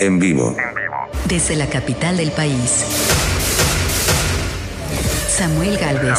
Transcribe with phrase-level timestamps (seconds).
[0.00, 0.56] En vivo.
[1.26, 2.86] Desde la capital del país.
[5.28, 6.18] Samuel Galvez.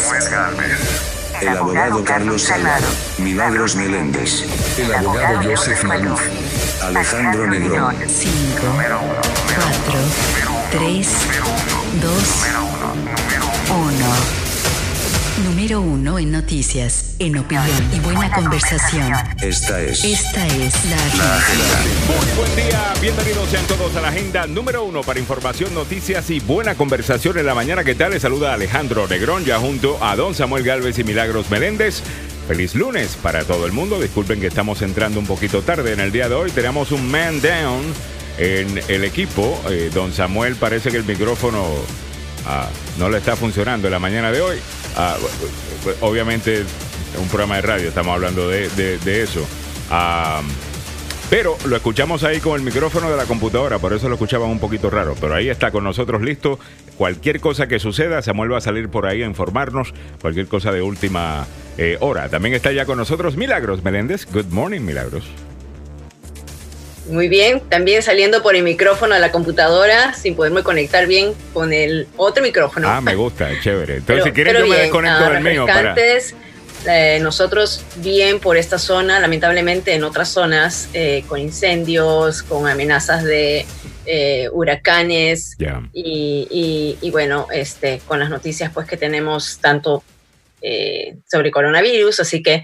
[1.42, 2.86] El abogado Carlos Salgado.
[3.18, 4.44] Milagros Meléndez.
[4.78, 6.22] El abogado Joseph Maluf.
[6.84, 7.96] Alejandro Negrón.
[8.08, 8.32] 5,
[9.90, 10.00] 4,
[10.72, 11.08] 3,
[12.02, 12.14] 2,
[13.68, 14.41] 1.
[15.44, 17.66] Número 1 en noticias, en opinión
[17.96, 19.12] y buena conversación.
[19.42, 21.80] Esta es Esta es la agenda.
[22.08, 26.40] Muy buen día, bienvenidos sean todos a la agenda número uno para información, noticias y
[26.40, 27.84] buena conversación en la mañana.
[27.84, 28.12] ¿Qué tal?
[28.12, 32.04] Les saluda Alejandro Negrón, ya junto a Don Samuel Galvez y Milagros Meléndez.
[32.48, 34.00] Feliz lunes para todo el mundo.
[34.00, 36.52] Disculpen que estamos entrando un poquito tarde en el día de hoy.
[36.52, 37.82] Tenemos un man down
[38.38, 39.60] en el equipo.
[39.70, 41.66] Eh, don Samuel parece que el micrófono
[42.46, 44.60] ah, no le está funcionando en la mañana de hoy.
[44.98, 45.18] Ah,
[46.02, 46.64] obviamente,
[47.20, 49.46] un programa de radio, estamos hablando de, de- eso.
[51.30, 54.60] Pero lo escuchamos ahí con el micrófono de la computadora, por eso lo escuchaban un
[54.60, 55.16] poquito raro.
[55.20, 56.60] Pero ahí está con nosotros listo.
[56.98, 59.94] Cualquier cosa que suceda, Samuel va a salir por ahí a informarnos.
[60.22, 62.28] Cualquier cosa de última eh, hora.
[62.28, 64.28] También está ya con nosotros Milagros Meléndez.
[64.32, 65.24] Good morning, Milagros.
[67.12, 71.74] Muy bien, también saliendo por el micrófono de la computadora sin poderme conectar bien con
[71.74, 72.88] el otro micrófono.
[72.90, 73.98] Ah, me gusta, chévere.
[73.98, 75.96] Entonces, Pero- si quieres, yo me desconecto ah, del mío para.
[76.88, 83.24] eh, nosotros bien por esta zona, lamentablemente en otras zonas eh, con incendios, con amenazas
[83.24, 83.66] de
[84.06, 85.82] eh, huracanes Ya.
[85.94, 90.04] y, y- y bueno, este, con las noticias pues que tenemos tanto
[90.64, 92.64] eh, sobre coronavirus, así que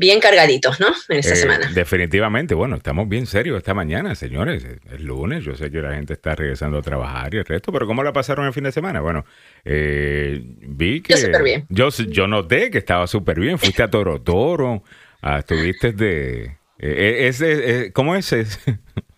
[0.00, 0.88] bien cargaditos, ¿no?
[1.10, 1.70] En esta Eh, semana.
[1.74, 4.64] Definitivamente, bueno, estamos bien serios esta mañana, señores.
[4.64, 7.70] Es- Es lunes, yo sé que la gente está regresando a trabajar y el resto,
[7.70, 9.00] pero ¿cómo la pasaron el fin de semana?
[9.00, 9.24] Bueno,
[9.64, 11.12] eh, vi que...
[11.14, 11.66] Yo súper bien.
[11.68, 13.58] Yo, yo noté que estaba súper bien.
[13.58, 14.82] Fuiste a Toro Toro,
[15.22, 16.56] ah, estuviste de...
[16.78, 18.32] eh, ese, eh, ¿Cómo es?
[18.32, 18.58] Es-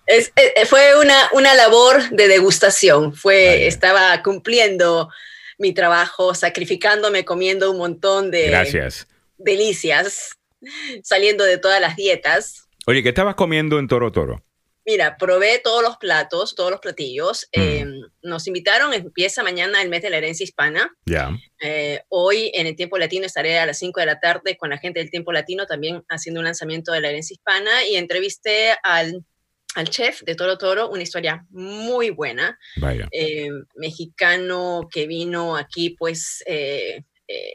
[0.04, 0.32] Es-
[0.68, 3.14] fue una, una labor de degustación.
[3.14, 3.66] Fue, Vaya.
[3.66, 5.08] estaba cumpliendo
[5.58, 9.06] mi trabajo, sacrificándome, comiendo un montón de Gracias.
[9.38, 10.36] delicias,
[11.02, 12.68] saliendo de todas las dietas.
[12.86, 14.44] Oye, ¿qué estabas comiendo en Toro Toro?
[14.84, 17.48] Mira, probé todos los platos, todos los platillos.
[17.54, 17.60] Mm.
[17.60, 17.86] Eh,
[18.22, 20.90] nos invitaron, empieza mañana el mes de la herencia hispana.
[21.06, 21.30] Ya.
[21.62, 24.78] Eh, hoy en el tiempo latino estaré a las 5 de la tarde con la
[24.78, 29.24] gente del tiempo latino también haciendo un lanzamiento de la herencia hispana y entrevisté al,
[29.76, 32.58] al chef de Toro Toro, una historia muy buena.
[32.78, 33.06] Vaya.
[33.12, 37.52] eh, mexicano que vino aquí pues eh, eh,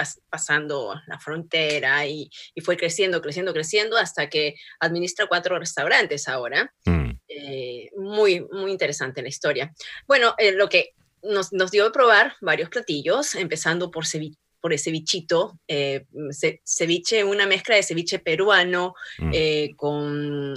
[0.00, 6.26] pas- pasando la frontera y, y fue creciendo, creciendo, creciendo hasta que administra cuatro restaurantes
[6.28, 6.72] ahora.
[6.86, 9.72] Mm, Eh, muy, muy interesante la historia.
[10.08, 10.90] Bueno, eh, lo que
[11.22, 16.60] nos, nos dio de probar varios platillos, empezando por ceviche por el cevichito, eh, ce-
[16.64, 19.32] ceviche, una mezcla de ceviche peruano mm,
[19.76, 20.54] con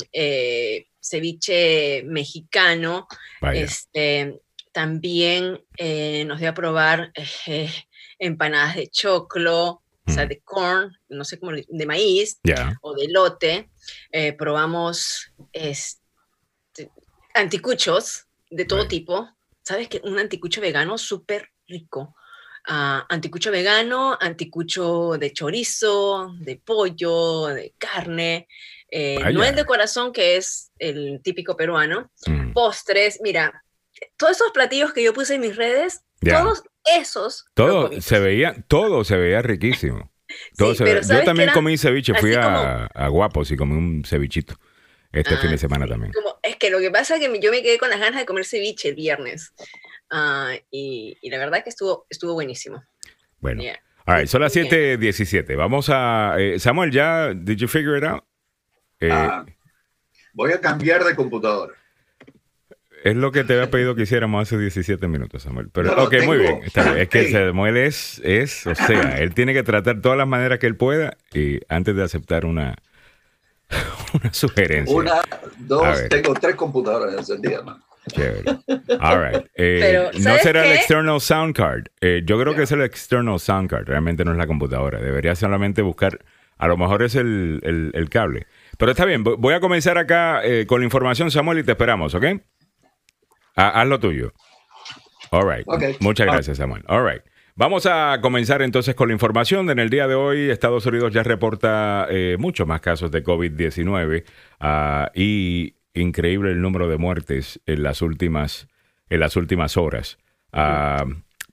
[1.00, 3.08] ceviche mexicano,
[3.42, 3.62] vaya.
[3.62, 4.40] este,
[4.72, 7.12] también eh, nos dio a probar
[7.48, 7.70] eh,
[8.24, 10.30] empanadas de choclo, o sea, Mm.
[10.30, 12.40] de corn, no sé cómo, de maíz
[12.82, 13.70] o de lote.
[14.12, 16.92] Eh, probamos este,
[17.34, 19.30] anticuchos de todo tipo.
[19.64, 20.02] ¿Sabes qué?
[20.04, 22.16] Un anticucho vegano súper rico.
[22.66, 28.48] Ah, anticucho vegano, anticucho de chorizo, de pollo, de carne.
[28.96, 33.64] eh, el de corazón, que es el típico peruano Mm, postres, mira,
[34.18, 36.02] todos esos platillos que yo puse en mis redes,
[36.32, 36.64] Todos
[37.00, 37.46] esos.
[37.54, 40.12] Todo se veía, todo se veía riquísimo.
[40.58, 43.52] Todo Sí, se pero veía- ¿sabes Yo también comí ceviche, fui a, como- a Guapos
[43.52, 44.56] y comí un cevichito
[45.12, 45.92] este Ah, fin de semana sí.
[45.92, 46.12] también.
[46.14, 48.26] Como- es que lo que pasa es que yo me quedé con las ganas de
[48.26, 49.54] comer ceviche el viernes.
[50.10, 52.84] Ah, y, y la verdad que estuvo, estuvo buenísimo.
[53.40, 53.80] Bueno, Yeah.
[54.08, 55.00] all right, son las Muy bien.
[55.00, 55.56] 7:17.
[55.56, 56.36] Vamos a.
[56.40, 57.34] eh, Samuel, ¿ya?
[57.36, 58.24] ¿Did you figure it out?
[59.00, 59.46] Eh, Ah,
[60.34, 61.74] voy a cambiar de computadora.
[63.04, 65.70] Es lo que te había pedido que hiciéramos hace 17 minutos, Samuel.
[65.74, 66.60] Pero, No, ok, muy bien.
[66.64, 66.98] está bien.
[67.04, 67.30] Es que.
[67.32, 71.18] Samuel es, es, o sea, él tiene que tratar todas las maneras que él pueda
[71.34, 72.76] y antes de aceptar una,
[74.14, 74.96] una sugerencia.
[74.96, 75.26] Una, A
[75.60, 77.78] dos, tengo tres computadoras encendidas, man.
[78.08, 78.44] Chévere.
[79.00, 79.46] All right.
[79.56, 81.86] Eh, Pero, no ¿sabes será el external sound card.
[82.02, 83.86] Eh, yo creo que es el external sound card.
[83.88, 85.00] Realmente no es la computadora.
[85.00, 86.20] Debería solamente buscar.
[86.58, 88.48] A lo mejor es el, el- el cable.
[88.78, 89.24] Pero está bien.
[89.24, 92.26] Vo- Voy a comenzar acá eh, con la información, Samuel, y te esperamos, ¿ok?
[93.56, 94.34] Ha- haz lo tuyo.
[95.32, 95.68] All right.
[95.68, 96.00] Ok.
[96.00, 96.84] Muchas gracias, Samuel.
[96.88, 97.24] All right.
[97.56, 99.70] Vamos a comenzar entonces con la información.
[99.70, 104.24] En el día de hoy, Estados Unidos ya reporta eh, muchos más casos de COVID-19
[104.60, 108.68] ah, y increíble el número de muertes en las últimas,
[109.10, 110.18] en las últimas horas.
[110.52, 111.06] Ah,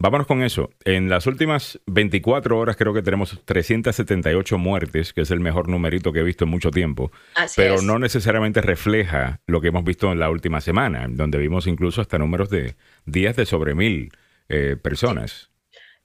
[0.02, 0.70] Vámonos con eso.
[0.84, 6.10] En las últimas 24 horas creo que tenemos 378 muertes, que es el mejor numerito
[6.10, 7.82] que he visto en mucho tiempo, Así pero es.
[7.82, 12.16] no necesariamente refleja lo que hemos visto en la última semana, donde vimos incluso hasta
[12.16, 14.10] números de días de sobre mil
[14.48, 15.50] eh, personas.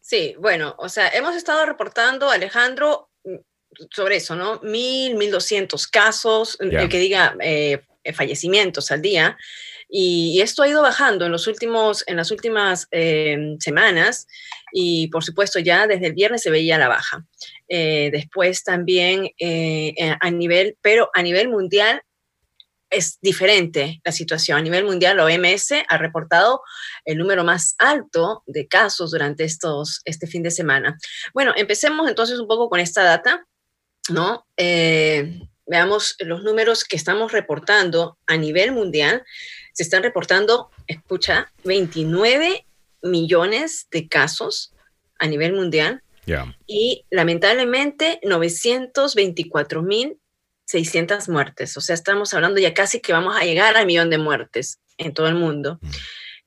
[0.01, 3.09] Sí, bueno, o sea, hemos estado reportando, Alejandro,
[3.92, 4.59] sobre eso, ¿no?
[4.62, 6.81] Mil, mil doscientos casos, Ya.
[6.81, 7.81] el que diga eh,
[8.13, 9.38] fallecimientos al día.
[9.89, 14.27] Y, esto ha ido bajando en, los últimos, en las últimas eh, semanas
[14.77, 17.25] y por supuesto ya desde el viernes se veía la baja.
[17.69, 22.01] Eh, después también eh, eh, a nivel, pero a nivel mundial
[22.89, 24.57] es diferente la situación.
[24.57, 26.61] A nivel mundial, la OMS ha reportado
[27.05, 30.97] el número más alto de casos durante estos, este fin de semana.
[31.33, 33.45] Bueno, empecemos entonces un poco con esta data,
[34.09, 34.45] ¿no?
[35.67, 39.23] Veamos los números que estamos reportando a nivel mundial.
[39.75, 42.66] Se están reportando, escucha, 29
[43.04, 44.74] millones de casos
[45.19, 46.01] a nivel mundial
[46.66, 50.18] y lamentablemente 924 mil
[50.66, 51.77] 600 muertes.
[51.77, 55.13] O sea, estamos hablando ya casi que vamos a llegar al millón de muertes en
[55.13, 55.78] todo el mundo.
[55.81, 55.89] Mm.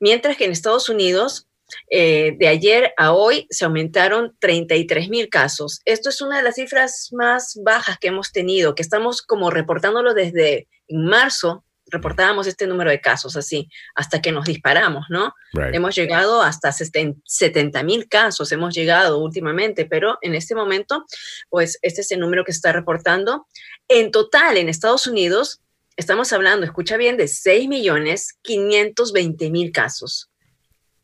[0.00, 1.48] Mientras que en Estados Unidos,
[1.90, 5.80] eh, de ayer a hoy, se aumentaron 33 mil casos.
[5.84, 10.14] Esto es una de las cifras más bajas que hemos tenido, que estamos como reportándolo
[10.14, 11.64] desde marzo.
[11.90, 15.34] Reportábamos este número de casos así, hasta que nos disparamos, ¿no?
[15.52, 15.74] Right.
[15.74, 21.04] Hemos llegado hasta 70 mil casos, hemos llegado últimamente, pero en este momento,
[21.48, 23.46] pues este es el número que se está reportando.
[23.88, 25.60] En total, en Estados Unidos,
[25.96, 30.30] estamos hablando, escucha bien, de 6 millones 520 mil casos.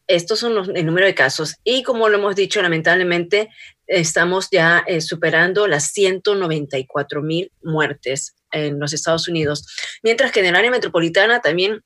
[0.06, 1.56] Estos son los, el número de casos.
[1.64, 3.48] Y como lo hemos dicho, lamentablemente,
[3.86, 9.66] estamos ya eh, superando las 194 mil muertes en los Estados Unidos.
[10.02, 11.82] Mientras que en el área metropolitana también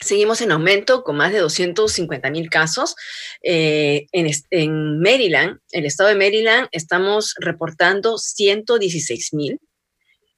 [0.00, 2.94] Seguimos en aumento con más de 250 mil casos.
[3.42, 9.60] Eh, en, en, Maryland, el estado de Maryland, estamos reportando 116 mil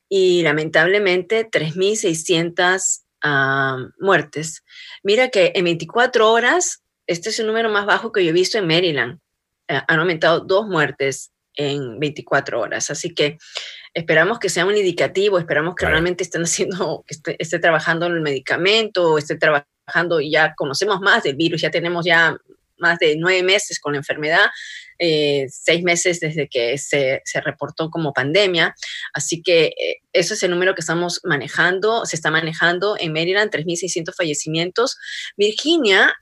[0.09, 4.65] y lamentablemente 3.600 uh, muertes.
[5.03, 8.57] Mira que en 24 horas, este es el número más bajo que yo he visto
[8.57, 9.21] en Maryland.
[9.69, 12.91] Uh, han aumentado dos muertes en 24 horas.
[12.91, 13.37] Así que
[13.95, 15.95] esperamos que sea un indicativo, esperamos que Claro.
[15.95, 21.01] realmente estén haciendo, que esté, esté trabajando en el medicamento, esté trabajando y ya conocemos
[21.01, 22.37] más del virus, ya tenemos ya
[22.79, 24.47] más de nueve meses con la enfermedad,
[24.99, 28.75] eh, seis meses desde que se, se, reportó como pandemia.
[29.13, 33.51] Así que eh, eso es el número que estamos manejando, se está manejando en Maryland,
[33.53, 34.97] 3.600 fallecimientos.
[35.37, 36.15] Virginia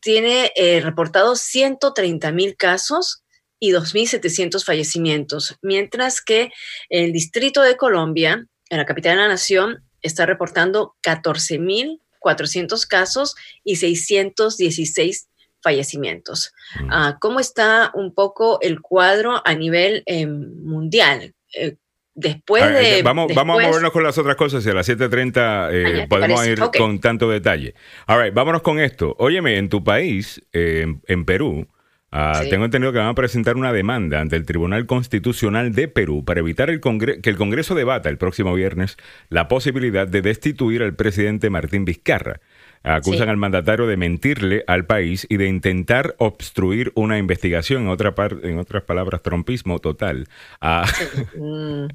[0.00, 3.22] tiene eh, reportado 130 mil casos
[3.60, 6.50] y 2.700 fallecimientos, mientras que
[6.88, 13.76] el Distrito de Colombia, en la capital de la nación, está reportando 14.400 casos y
[13.76, 15.28] 616
[15.62, 16.52] fallecimientos.
[16.80, 21.34] Uh, ¿Cómo está un poco el cuadro a nivel eh, mundial?
[21.54, 21.76] Eh,
[22.14, 23.02] después de...
[23.02, 26.06] Vamos, después, vamos a movernos con las otras cosas y a las 7.30 eh, ah,
[26.08, 26.80] podemos ir okay.
[26.80, 27.74] con tanto detalle.
[28.06, 29.16] All right, vámonos con esto.
[29.18, 31.68] Óyeme, en tu país, eh, en, Perú,
[32.12, 32.50] sí.
[32.50, 36.40] tengo entendido que van a presentar una demanda ante el Tribunal Constitucional de Perú para
[36.40, 38.96] evitar el que el Congreso debata el próximo viernes
[39.28, 42.40] la posibilidad de destituir al presidente Martín Vizcarra.
[42.82, 43.30] Acusan sí.
[43.30, 48.58] al mandatario de mentirle al país y de intentar obstruir una investigación, en, otra en
[48.58, 50.28] otras palabras, trompismo total.
[50.62, 50.86] Ah,
[51.36, 51.88] mm.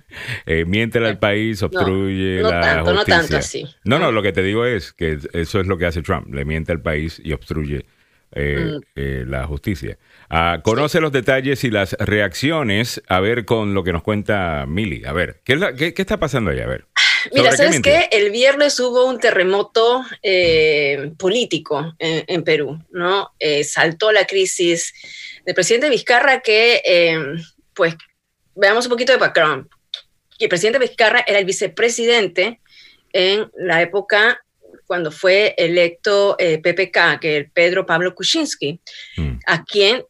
[0.46, 3.16] eh, miente al país, obstruye no, no la tanto, justicia.
[3.16, 3.66] No tanto así.
[3.84, 6.46] No, no, lo que te digo es que eso es lo que hace Trump, le
[6.46, 7.86] miente al país y obstruye
[8.32, 8.82] eh, mm.
[8.96, 9.98] eh, la justicia.
[10.30, 11.02] Ah, conoce sí.
[11.02, 15.06] los detalles y las reacciones, a ver con lo que nos cuenta Mili.
[15.06, 16.60] A ver, ¿qué, la, qué, qué está pasando ahí?
[16.60, 16.86] A ver.
[17.34, 18.08] Mira, ¿sabes qué?
[18.12, 23.32] El viernes hubo un terremoto eh, político en, en, Perú, ¿no?
[23.40, 24.94] Eh, saltó la crisis
[25.46, 27.18] del presidente Vizcarra que, eh,
[27.74, 27.96] pues,
[28.56, 29.68] veamos un poquito de background.
[30.40, 32.60] El presidente Vizcarra era el vicepresidente
[33.14, 34.44] en la época
[34.85, 38.80] cuando fue electo eh, PPK, que es Pedro Pablo Kuczynski,
[39.18, 39.39] mm.
[39.47, 40.04] a quien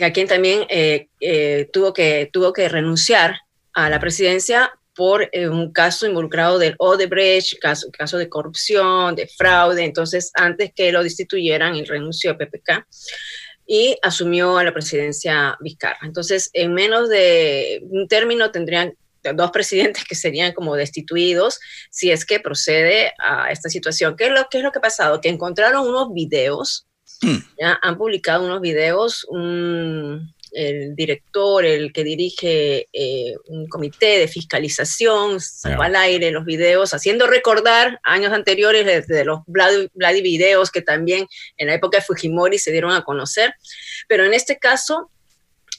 [0.00, 3.36] a quien también eh, eh, tuvo, que, tuvo que renunciar
[3.74, 9.26] a la presidencia por eh, un caso involucrado del Odebrecht, caso, caso de corrupción, de
[9.26, 9.84] fraude.
[9.84, 12.86] Entonces, antes que lo destituyeran, él renunció a PPK
[13.66, 16.00] y asumió a la presidencia Vizcarra.
[16.02, 18.94] Entonces, en menos de un término tendrían
[19.34, 21.60] dos presidentes que serían como destituidos
[21.90, 24.16] si es que procede a esta situación.
[24.16, 25.20] ¿Qué es lo, qué es lo que ha pasado?
[25.20, 26.86] Que encontraron unos videos,
[27.58, 34.28] ya han publicado unos videos, un, el director, el que dirige eh, un comité de
[34.28, 40.82] fiscalización, sacó al aire los videos, haciendo recordar años anteriores de, los bloody, videos que
[40.82, 41.26] también
[41.56, 43.54] en la época de Fujimori se dieron a conocer.
[44.08, 45.10] Pero en este caso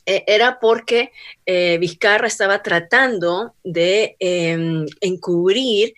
[0.06, 1.12] eh, era porque
[1.46, 5.94] eh, Vizcarra estaba tratando de em, encubrir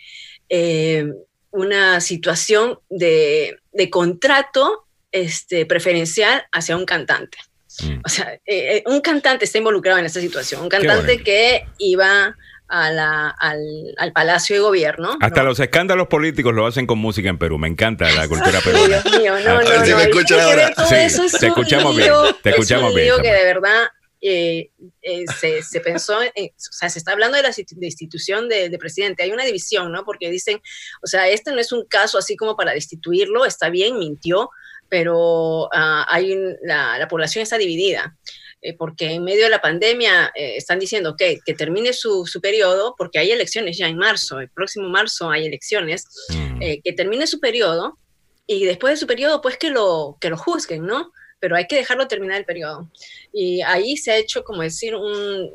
[1.51, 7.37] una situación de, de contrato este, preferencial hacia un cantante.
[7.81, 8.01] Mm.
[8.05, 12.35] O sea, eh, eh, un cantante está involucrado en esta situación, un cantante que iba
[12.67, 13.59] a la, al,
[13.97, 15.17] al, Palacio de Gobierno.
[15.21, 17.57] Hasta los escándalos políticos lo hacen con música en Perú.
[17.57, 19.01] Me encanta la cultura peruana.
[19.01, 19.85] Dios mío, no, no, no.
[19.85, 19.93] Sí,
[21.39, 22.11] te escuchamos bien.
[22.41, 23.13] Te escuchamos bien.
[23.21, 23.87] que de verdad
[24.27, 24.71] eh,
[25.39, 26.21] se, se, pensó, o
[26.57, 29.23] sea, se está hablando de la institución de, de, presidente.
[29.23, 30.03] Hay una división, ¿no?
[30.03, 30.59] Porque dicen,
[31.03, 34.49] o sea, este no es un caso así como para destituirlo, está bien, mintió,
[34.89, 38.17] pero ah, hay la, población está dividida.
[38.61, 42.41] Eh, porque en medio de la pandemia eh, están diciendo okay, que termine su, su,
[42.41, 46.61] periodo, porque hay elecciones ya en marzo, el próximo marzo hay elecciones, mm.
[46.61, 47.99] eh, que termine su periodo
[48.47, 51.11] y después de su periodo, pues que lo, que lo juzguen, ¿no?
[51.45, 52.89] Pero hay que dejarlo terminar el periodo.
[53.31, 55.51] Y ahí se ha hecho, como decir, un,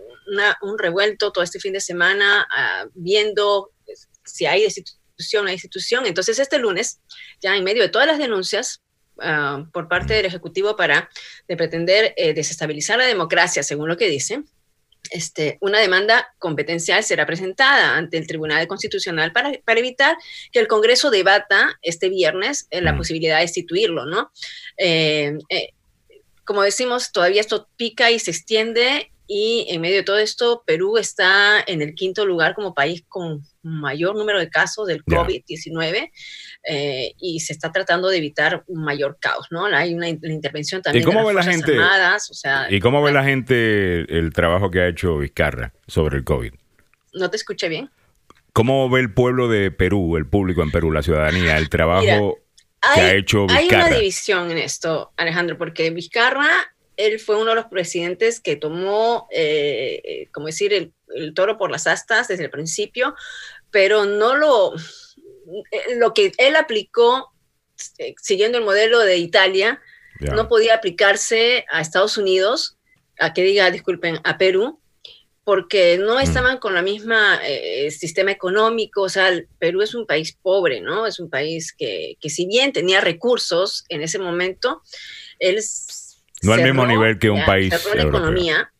[0.62, 3.72] un revuelto todo este fin de semana, ah, viendo
[4.24, 6.06] si hay institución, hay institución.
[6.06, 7.00] Entonces, este lunes,
[7.40, 8.82] ya en medio de todas las denuncias,
[9.22, 11.10] Ah, por parte del Ejecutivo para
[11.46, 14.42] de pretender eh, desestabilizar la democracia, según lo que dice,
[15.10, 20.16] este, una demanda competencial será presentada ante el Tribunal Constitucional para, para evitar
[20.52, 22.96] que el Congreso debata este viernes eh, la mm.
[22.96, 24.32] posibilidad de instituirlo, ¿no?
[24.78, 25.36] Eh,
[26.44, 30.98] como decimos, todavía esto pica y se extiende y en medio de todo esto, Perú
[30.98, 36.10] está en el quinto lugar como país con mayor número de casos del COVID-19
[36.68, 39.66] eh, y se está tratando de evitar un mayor caos, ¿no?
[39.66, 42.80] Hay una, intervención también ¿Y cómo de las ve la gente, Armadas, o sea, ¿Y
[42.80, 46.52] cómo ve la gente el trabajo que ha hecho Vizcarra sobre el COVID?
[47.14, 47.88] ¿No te escuché bien?
[48.52, 52.40] ¿Cómo ve el pueblo de Perú, el público en Perú, la ciudadanía, el trabajo
[52.82, 53.46] ha hecho?
[53.50, 56.72] Hay una división en esto, Alejandro, porque Vizcarra
[57.06, 60.92] él fue uno de los presidentes que tomó, eh, eh, como decir, el,
[61.34, 63.14] toro por las astas desde el principio,
[63.70, 67.32] pero no lo, eh, lo que él aplicó,
[68.20, 69.80] siguiendo el modelo de Italia,
[70.20, 72.76] no podía aplicarse a Estados Unidos,
[73.18, 74.79] a que diga, disculpen, a Perú,
[75.44, 76.20] porque no mm.
[76.20, 77.40] estaban con la misma
[77.90, 81.06] sistema económico, o sea, Perú es un país pobre, ¿no?
[81.06, 84.82] Es un país que, que si bien tenía recursos en ese momento,
[85.38, 85.58] él
[86.42, 87.72] no al mismo nivel que un país.
[87.94, 88.72] la economía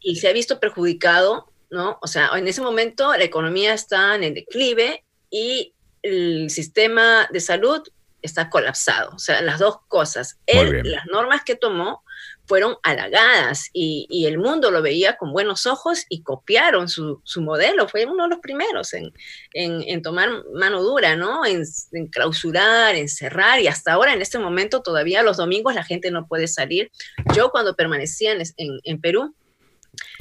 [0.00, 1.98] y se ha visto perjudicado, ¿no?
[2.00, 7.40] O sea, en ese momento la economía está en el declive y el sistema de
[7.40, 7.82] salud
[8.22, 9.10] está colapsado.
[9.14, 10.38] O sea, las dos cosas.
[10.46, 12.02] las normas que tomó
[12.46, 17.88] fueron halagadas y, el mundo lo veía con buenos ojos y copiaron su, modelo.
[17.88, 21.44] Fue uno de los primeros en, tomar mano dura, ¿no?
[21.44, 21.62] En,
[22.08, 26.26] clausurar, en cerrar y hasta ahora, en este momento, todavía los domingos la gente no
[26.26, 26.90] puede salir.
[27.36, 29.34] Yo cuando permanecía en, Perú,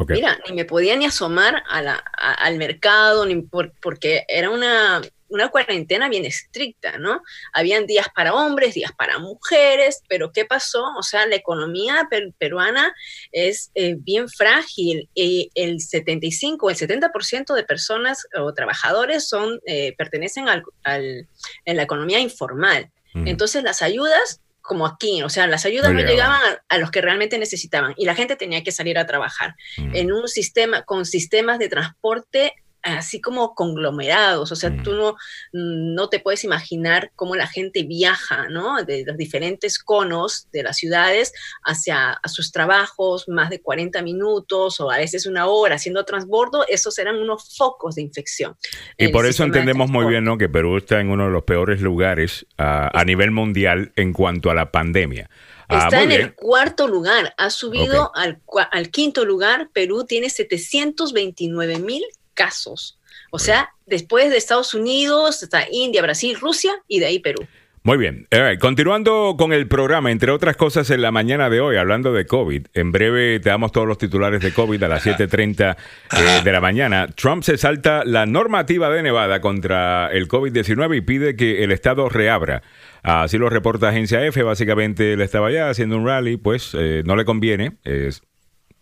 [0.08, 6.25] Mira, ni me podía ni asomar al mercado, ni porque era una, una cuarentena bien
[6.25, 7.22] estricta, ¿no?
[7.53, 10.84] Habían días para hombres, días para mujeres, pero ¿qué pasó?
[10.98, 12.07] O sea, la economía
[12.38, 12.93] peruana
[13.31, 19.60] es eh, bien frágil y el 75 o el 70% de personas o trabajadores son,
[19.65, 22.89] eh, pertenecen al, en la economía informal.
[23.13, 23.27] Mm.
[23.27, 27.39] Entonces, las ayudas como aquí, o sea, las ayudas no, llegaban a, los que realmente
[27.39, 29.96] necesitaban y la gente tenía que salir a trabajar mm.
[29.96, 32.53] en un sistema con sistemas de transporte
[32.84, 34.98] así como conglomerados, o sea, tú mm.
[34.98, 35.15] no,
[35.53, 38.84] no te puedes imaginar cómo la gente viaja, ¿no?
[38.84, 44.91] De los diferentes conos de las ciudades hacia sus trabajos, más de 40 minutos o
[44.91, 48.55] a veces una hora haciendo transbordo, esos eran unos focos de infección.
[48.98, 50.38] Y por eso entendemos muy bien, ¿no?
[50.38, 54.55] Que Perú está en uno de los peores lugares a nivel mundial en cuanto a
[54.55, 55.29] la pandemia.
[55.69, 58.41] Ah, está en el cuarto lugar, ha subido al,
[58.72, 59.69] al, quinto lugar.
[59.74, 62.03] Perú tiene 729 mil
[62.38, 62.98] casos.
[63.32, 67.46] O sea, después de Estados Unidos, está India, Brasil, Rusia y de ahí Perú.
[67.88, 68.27] Muy bien.
[68.60, 72.67] continuando con el programa, entre otras cosas, en la mañana de hoy, hablando de COVID,
[72.74, 76.60] en breve te damos todos los titulares de COVID a las 7.30 eh, de la
[76.60, 77.08] mañana.
[77.08, 82.10] Trump se salta la normativa de Nevada contra el COVID-19 y pide que el Estado
[82.10, 82.62] reabra.
[83.03, 84.44] Así lo reporta Agencia F.
[84.44, 88.22] Básicamente él estaba ya haciendo un rally, pues eh, no le conviene es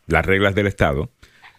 [0.07, 1.11] las reglas del Estado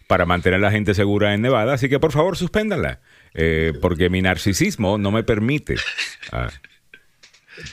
[0.07, 1.75] para mantener a la gente segura en Nevada.
[1.75, 3.01] Así que por favor suspéndanla,
[3.35, 5.77] eh, porque mi narcisismo no me permite
[6.33, 6.49] ah,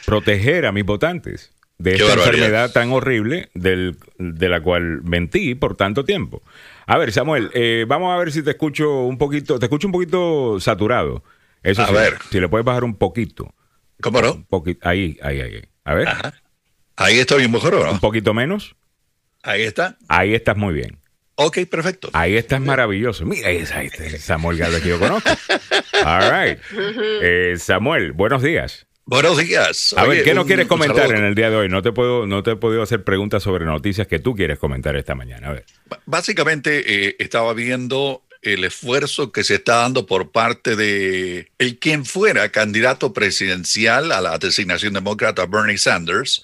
[0.05, 1.51] proteger a mis votantes.
[1.79, 6.41] de esta enfermedad tan horrible del- de la cual mentí por tanto tiempo.
[6.85, 9.91] A ver, Samuel, eh, vamos a ver si te escucho un poquito, te escucho un
[9.91, 11.23] poquito saturado.
[11.61, 12.13] Eso A sí, ver.
[12.29, 13.53] si le puedes bajar un poquito.
[14.01, 14.33] ¿Cómo no?
[14.33, 15.61] Un poqui- ahí, ahí, ahí.
[15.83, 16.33] A ver, Ajá.
[16.95, 17.99] Ahí estoy mejor o un no?
[17.99, 18.75] poquito menos.
[19.41, 19.97] Ahí está.
[20.07, 20.99] Ahí estás muy bien.
[21.35, 22.09] Ok, perfecto.
[22.13, 23.25] Ahí estás maravilloso.
[23.25, 25.29] Mira, esa este es Samuel Galvez que yo conozco.
[26.05, 26.59] All right.
[27.21, 28.85] Eh, Samuel, buenos días.
[29.05, 29.93] Buenos días.
[29.97, 31.69] A Oye, ver, ¿qué no quieres comentar en el día de hoy?
[31.69, 34.95] No te puedo, no te he podido hacer preguntas sobre noticias que tú quieres comentar
[34.95, 35.49] esta mañana.
[35.49, 35.65] A ver.
[35.89, 41.79] B- Básicamente eh, estaba viendo el esfuerzo que se está dando por parte de el
[41.79, 46.43] quien fuera candidato presidencial a la designación demócrata Bernie Sanders,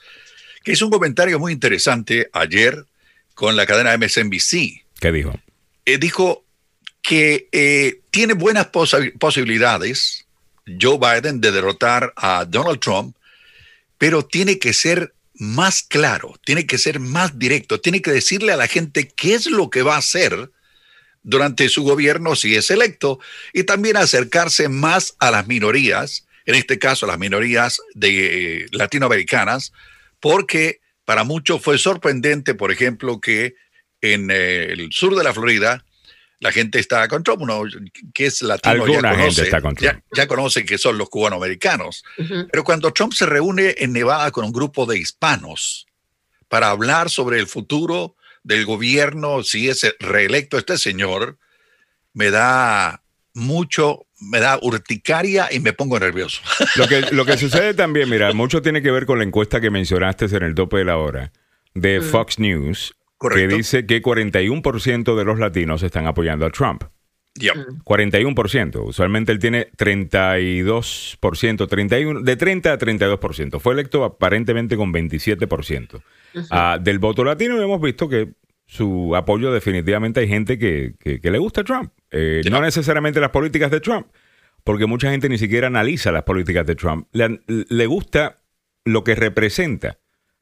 [0.63, 2.86] que hizo un comentario muy interesante ayer
[3.39, 4.84] con la cadena MSNBC.
[5.00, 5.39] ¿Qué dijo?
[5.86, 6.43] Eh, dijo
[7.01, 10.25] que eh, tiene buenas posi- posibilidades
[10.79, 13.15] Joe Biden de derrotar a Donald Trump,
[13.98, 18.58] pero tiene que ser más claro, tiene que ser más directo, tiene que decirle a
[18.58, 20.51] la gente qué es lo que va a hacer
[21.24, 23.19] durante su gobierno si es electo
[23.53, 29.72] y también acercarse más a las minorías, en este caso las minorías de, eh, latinoamericanas,
[30.19, 33.55] porque para muchos fue sorprendente, por ejemplo, que
[33.99, 35.83] en el sur de la Florida
[36.39, 37.63] la gente está con Trump, uno
[38.13, 40.05] que es latino ya Alguna gente conoce, está con ya, Trump.
[40.13, 42.03] ya conoce que son los cubanoamericanos.
[42.51, 45.87] Pero cuando Trump se reúne en Nevada con un grupo de hispanos
[46.47, 51.39] para hablar sobre el futuro del gobierno, si es reelecto este señor,
[52.13, 53.01] me da
[53.39, 56.41] mucho, me da urticaria y me pongo nervioso.
[56.75, 59.69] Lo que, lo que sucede también, mira, mucho tiene que ver con la encuesta que
[59.69, 61.31] mencionaste en el tope de la hora
[61.74, 63.50] de Fox News, Correcto.
[63.50, 66.84] que dice que 41% de los latinos están apoyando a Trump.
[67.36, 67.53] Ya.
[67.53, 68.84] 41%.
[68.84, 73.60] Usualmente él tiene 32%, 31, de 30 a 32%.
[73.60, 76.01] Fue electo aparentemente con 27%.
[76.50, 78.34] Ah, del voto latino hemos visto que
[78.71, 81.91] su apoyo definitivamente hay gente que, que- que le gusta a Trump.
[82.11, 82.41] Eh.
[82.51, 84.05] No necesariamente las políticas de Trump,
[84.63, 87.07] porque mucha gente ni siquiera analiza las políticas de Trump.
[87.11, 88.38] Le, le gusta
[88.85, 89.97] lo que representa.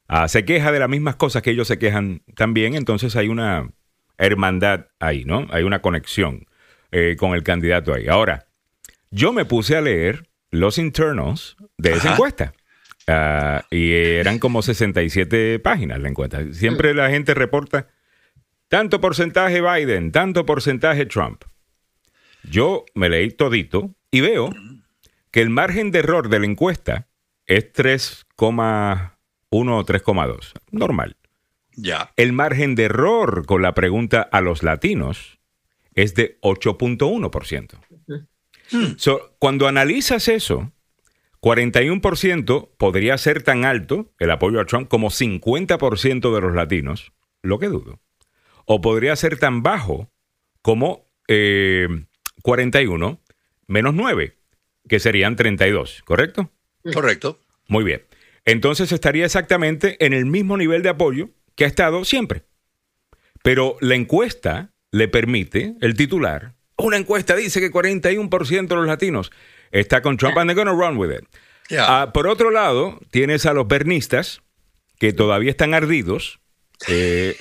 [0.10, 3.72] Ah, se queja de las mismas cosas que ellos se quejan también, entonces hay una
[4.18, 5.48] hermandad ahí, ¿no?
[5.52, 6.48] Hay una conexión
[6.92, 8.08] eh, con el candidato ahí.
[8.10, 8.48] Ahora,
[9.10, 12.12] yo me puse a leer los internals de esa Ajá.
[12.14, 12.54] encuesta.
[13.08, 16.42] Ah, y eran como 67 páginas la encuesta.
[16.52, 17.88] Siempre la gente reporta
[18.68, 21.44] tanto porcentaje Biden, tanto porcentaje Trump.
[22.44, 24.54] Yo me leí todito y veo
[25.32, 27.08] que el margen de error de la encuesta
[27.46, 29.12] es 3,1
[29.50, 30.54] o 3,2.
[30.72, 31.18] Normal.
[31.76, 32.12] Ya.
[32.16, 35.40] El margen de error con la pregunta a los latinos
[35.94, 37.80] es de 8.1%.
[38.98, 40.72] So, cuando analizas eso,
[41.42, 47.60] 41% podría ser tan alto el apoyo a Trump como 50% de los latinos, lo
[47.60, 48.00] que dudo.
[48.70, 50.12] O podría ser tan bajo
[50.62, 51.88] como eh,
[52.44, 53.22] 41
[53.68, 54.38] menos 9,
[54.88, 56.52] que serían 32, ¿correcto?
[56.94, 57.40] Correcto.
[57.68, 58.04] Muy bien.
[58.46, 62.44] Entonces estaría exactamente en el mismo nivel de apoyo que ha estado siempre.
[63.42, 69.32] Pero la encuesta le permite, el titular, una encuesta dice que 41% de los latinos
[69.72, 71.26] está con Trump and they're gonna run with it.
[71.78, 74.42] Ah, por otro lado, tienes a los bernistas
[75.00, 76.40] que todavía están ardidos.
[76.88, 77.36] eh,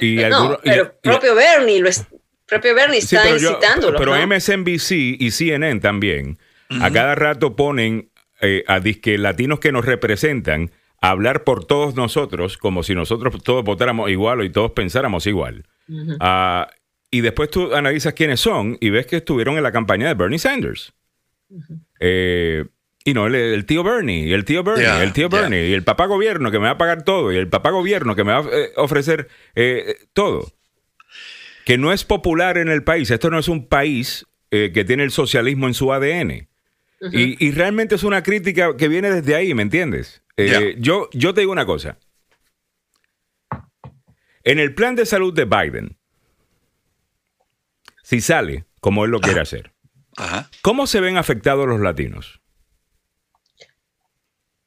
[0.00, 2.06] y No, algunos- y- pero y- propio Bernie lo es,
[2.46, 3.98] propio Bernie Sí, está pero yo- incitándolo.
[3.98, 4.22] pero ¿no?
[4.26, 6.38] MSNBC y CNN también,
[6.80, 8.10] a cada rato ponen
[8.42, 13.42] eh, a disque latinos que nos representan a hablar por todos nosotros, como si nosotros
[13.42, 15.64] todos votáramos igual y todos pensáramos igual.
[16.20, 16.68] Ah,
[17.10, 20.38] y después tú analizas quiénes son y ves que estuvieron en la campaña de Bernie
[20.38, 20.92] Sanders.
[22.00, 22.64] Eh,
[23.06, 25.28] y no, el, el tío Bernie, y el tío Bernie, el tío.
[25.30, 28.14] Bernie, y el papá gobierno que me va a pagar todo, y el papá gobierno
[28.14, 30.52] que me va a eh, ofrecer eh, todo
[31.66, 33.10] que no es popular en el país.
[33.10, 36.48] Esto no es un país eh, que tiene el socialismo en su ADN.
[37.12, 40.22] y, y realmente es una crítica que viene desde ahí, ¿me entiendes?
[40.36, 41.98] Eh, yo, yo te digo una cosa.
[44.44, 45.96] En el plan de salud de Biden,
[48.04, 49.72] si sale como él lo quiere hacer,
[50.16, 50.48] Ajá.
[50.62, 52.40] ¿cómo se ven afectados los latinos?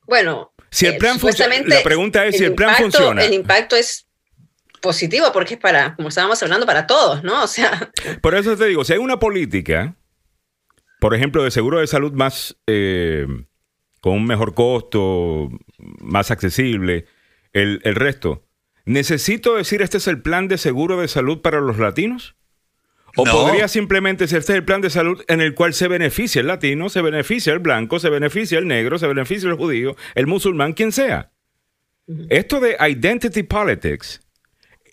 [0.10, 1.20] Bueno, Si el eh, plan
[1.68, 3.24] la pregunta es si el plan funciona.
[3.24, 4.08] El impacto es
[4.82, 7.44] positivo porque es para, como estábamos hablando, para todos, ¿no?
[7.44, 7.92] O sea,
[8.22, 9.96] Por eso te digo, si hay una política,
[11.00, 13.28] por ejemplo, de seguro de salud más eh,
[14.02, 17.06] con un mejor costo, más accesible,
[17.54, 18.48] el, el resto,
[18.86, 22.36] ¿necesito decir este es el plan de seguro de salud para los latinos?
[23.22, 23.32] O No.
[23.32, 26.48] podría simplemente ser este es el plan de salud en el cual se beneficia el
[26.48, 30.74] latino, se beneficia el blanco, se beneficia el negro, se beneficia el judío, el musulmán,
[30.74, 31.32] quien sea.
[32.30, 34.22] Esto de identity politics,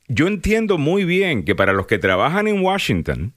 [0.08, 3.34] yo entiendo muy bien que para los que trabajan en Washington,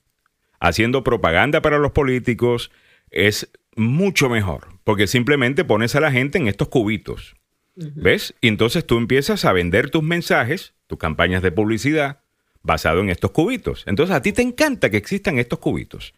[0.60, 2.72] haciendo propaganda para los políticos,
[3.10, 7.36] es mucho mejor, porque simplemente pones a la gente en estos cubitos.
[7.76, 8.36] ¿Ves?
[8.42, 12.20] Y entonces tú empiezas a vender tus mensajes, tus campañas de publicidad,
[12.62, 13.84] basado en estos cubitos.
[13.88, 16.14] Entonces a ti te encanta que existan estos cubitos.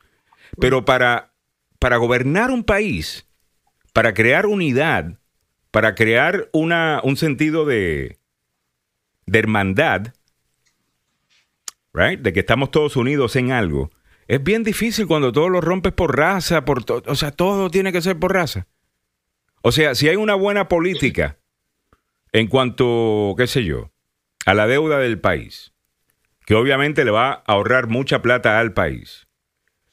[0.59, 1.33] Pero para,
[1.79, 3.27] para gobernar un país,
[3.93, 5.19] para crear unidad,
[5.71, 8.19] para crear una, un sentido de,
[9.25, 10.13] de hermandad,
[11.93, 12.19] right?
[12.19, 13.91] de que estamos todos unidos en algo,
[14.27, 18.01] es bien difícil cuando todo lo rompes por raza, por o sea, todo tiene que
[18.01, 18.67] ser por raza.
[19.61, 21.37] O sea, si hay una buena política
[22.31, 23.91] en cuanto, qué sé yo,
[24.45, 25.70] a la deuda del país,
[26.45, 29.27] que obviamente le va a ahorrar mucha plata al país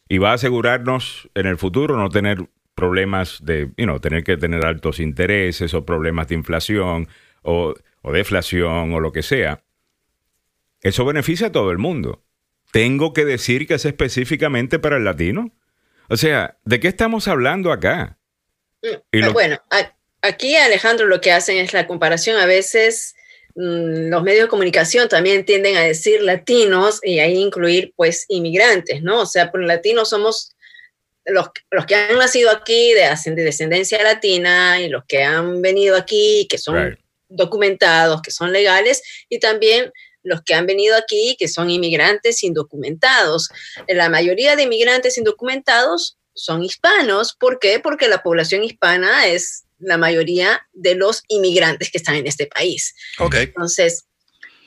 [0.08, 4.37] y va a asegurarnos en el futuro no tener problemas de, you know, tener que
[4.37, 7.08] tener altos intereses o problemas de inflación
[7.42, 9.62] o, o deflación o lo que sea.
[10.80, 12.22] Eso beneficia a todo el mundo.
[12.70, 15.52] Tengo que decir que es específicamente para el latino.
[16.08, 18.18] O sea, ¿de qué estamos hablando acá?
[19.12, 19.61] Y lo- Bueno,
[20.22, 22.37] aquí Alejandro lo que hacen es la comparación.
[22.38, 23.17] A veces mm,
[23.60, 29.22] los medios de comunicación también tienden a decir latinos y ahí incluir pues inmigrantes, ¿no?
[29.22, 30.52] O sea, por latinos somos
[31.24, 35.96] los, los que han nacido aquí de, de descendencia latina y los que han venido
[35.96, 36.98] aquí, que son Right.
[37.28, 39.92] documentados, que son legales, y también
[40.22, 43.48] los que han venido aquí, que son inmigrantes indocumentados.
[43.88, 47.34] La mayoría de inmigrantes indocumentados son hispanos.
[47.34, 47.80] ¿Por qué?
[47.80, 52.94] Porque la población hispana es la mayoría de los inmigrantes que están en este país.
[53.18, 54.06] Entonces,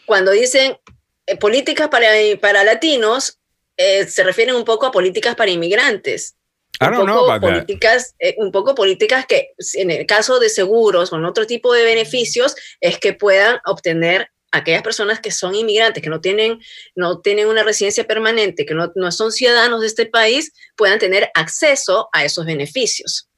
[0.06, 0.78] cuando dicen
[1.26, 2.08] eh, políticas para,
[2.40, 3.40] para latinos,
[3.78, 6.36] eh, se refieren un poco a políticas para inmigrantes.
[6.80, 7.42] I Un know poco that.
[7.42, 11.74] políticas, eh, un poco políticas que en el caso de seguros o en otro tipo
[11.74, 16.60] de beneficios es que puedan obtener aquellas personas que son inmigrantes, que no tienen,
[16.96, 21.30] no tienen una residencia permanente, que no, no son ciudadanos de este país, puedan tener
[21.34, 23.30] acceso a esos beneficios.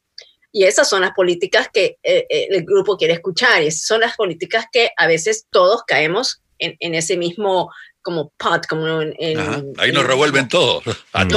[0.55, 4.01] Y esas son las políticas que eh, eh, el grupo quiere escuchar y esas son
[4.01, 7.69] las políticas que a veces todos caemos en, en ese mismo
[8.03, 9.15] como pot, como en...
[9.17, 9.73] en-.
[9.77, 10.47] Ahí en- nos revuelven.
[11.13, 11.25] A.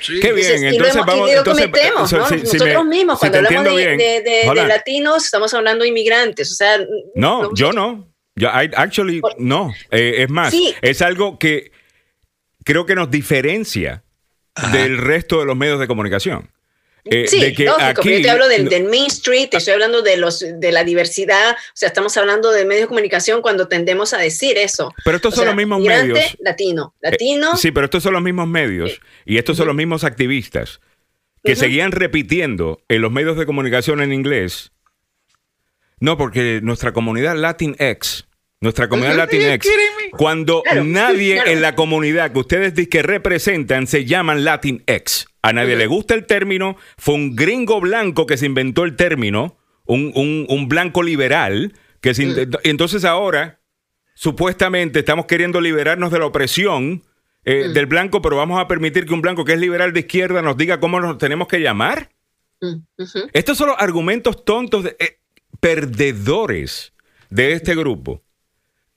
[0.00, 0.20] Sí.
[0.20, 2.28] Qué bien, Entonces, entonces vamos- y lo entonces, cometemos, so- ¿no?
[2.28, 5.24] si- si Nosotros me- mismos, si cuando te hablamos de, entiendo bien, de- de- latinos,
[5.24, 6.52] estamos hablando de inmigrantes.
[6.52, 6.78] O sea,
[7.14, 8.12] No, yo no.
[8.36, 9.72] Yo, I- actually, no.
[9.90, 10.74] Eh, es más, Sí.
[10.82, 11.72] es algo que
[12.64, 14.04] creo que nos diferencia
[14.72, 16.50] del resto de los medios de comunicación.
[17.10, 20.02] Eh, Sí, de que lógico, aquí, yo te hablo del, Main Street, te estoy hablando
[20.02, 24.12] de, los, de la diversidad, o sea, estamos hablando de medios de comunicación cuando tendemos
[24.12, 24.92] a decir eso.
[25.04, 26.18] Pero estos O son sea, los mismos medios.
[26.40, 30.04] Latino, Eh, latino, sí, pero estos son los mismos medios y estos son los mismos
[30.04, 30.80] activistas
[31.44, 34.72] que seguían repitiendo en los medios de comunicación en inglés.
[36.00, 38.27] No, porque nuestra comunidad Latinx,
[38.60, 39.36] nuestra comunidad Ujú.
[39.36, 39.68] Latinx,
[40.12, 41.50] cuando Claro, nadie claro.
[41.50, 45.26] en la comunidad que ustedes dicen que representan se llaman Latinx.
[45.42, 46.76] A nadie le gusta el término.
[46.96, 52.14] Fue un gringo blanco que se inventó el término, un, un- un blanco liberal, que
[52.14, 53.60] se intentó- y entonces ahora
[54.14, 57.04] supuestamente estamos queriendo liberarnos de la opresión
[57.44, 60.42] eh, del blanco, pero vamos a permitir que un blanco que es liberal de izquierda
[60.42, 62.10] nos diga cómo nos tenemos que llamar.
[62.60, 62.74] Mm.
[63.32, 65.18] Estos son los argumentos tontos, de- eh,
[65.60, 66.92] perdedores
[67.30, 68.22] de este grupo,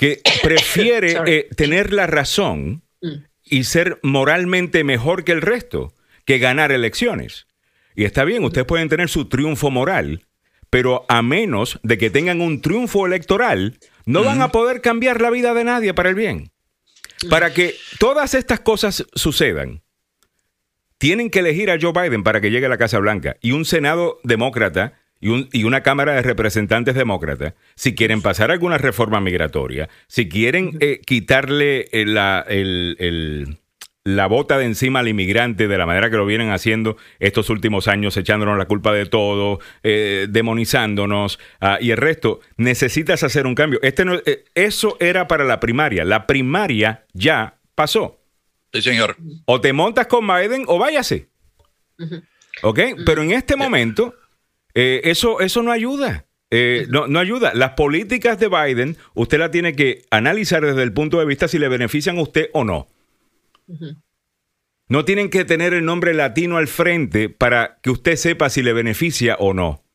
[0.01, 3.25] que prefiere eh, tener la razón Mm.
[3.43, 5.93] y ser moralmente mejor que el resto,
[6.25, 7.47] que ganar elecciones.
[7.95, 10.25] Y está bien, ustedes pueden tener su triunfo moral,
[10.69, 15.29] pero a menos de que tengan un triunfo electoral, no van a poder cambiar la
[15.29, 16.51] vida de nadie para el bien.
[17.29, 19.81] Para que todas estas cosas sucedan,
[20.97, 23.65] tienen que elegir a Joe Biden para que llegue a la Casa Blanca y un
[23.65, 29.21] Senado demócrata y, un- y una Cámara de Representantes demócrata, si quieren pasar alguna reforma
[29.21, 33.57] migratoria, si quieren eh, quitarle eh, la, el- el-
[34.03, 37.87] la bota de encima al inmigrante de la manera que lo vienen haciendo estos últimos
[37.87, 43.53] años, echándonos la culpa de todo, eh, demonizándonos ah, y el resto, necesitas hacer un
[43.53, 43.77] cambio.
[43.83, 46.03] Este no- eh, eso era para la primaria.
[46.03, 48.19] La primaria ya pasó.
[48.73, 49.17] Sí, señor.
[49.45, 51.27] O te montas con Biden o váyase.
[52.63, 52.79] ¿Ok?
[53.05, 54.15] Pero en este momento,
[54.73, 56.25] eh, eso, eso no ayuda.
[56.49, 57.53] Eh, no, no ayuda.
[57.53, 61.57] Las políticas de Biden, usted la tiene que analizar desde el punto de vista si
[61.57, 62.87] le benefician a usted o no.
[64.89, 68.73] No tienen que tener el nombre latino al frente para que usted sepa si le
[68.73, 69.85] beneficia o no.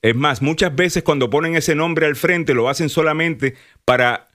[0.00, 4.28] Es más, muchas veces cuando ponen ese nombre al frente lo hacen solamente para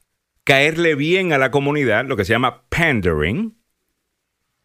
[0.44, 3.58] caerle bien a la comunidad, lo que se llama pandering.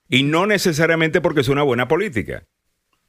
[0.08, 2.44] Y no necesariamente porque es una buena política.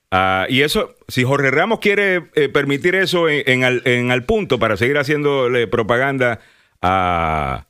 [0.09, 4.23] Ah, y eso, si Jorge Ramos quiere eh, permitir eso en, en al, en al
[4.23, 6.39] punto para seguir haciéndole propaganda
[6.81, 7.67] a,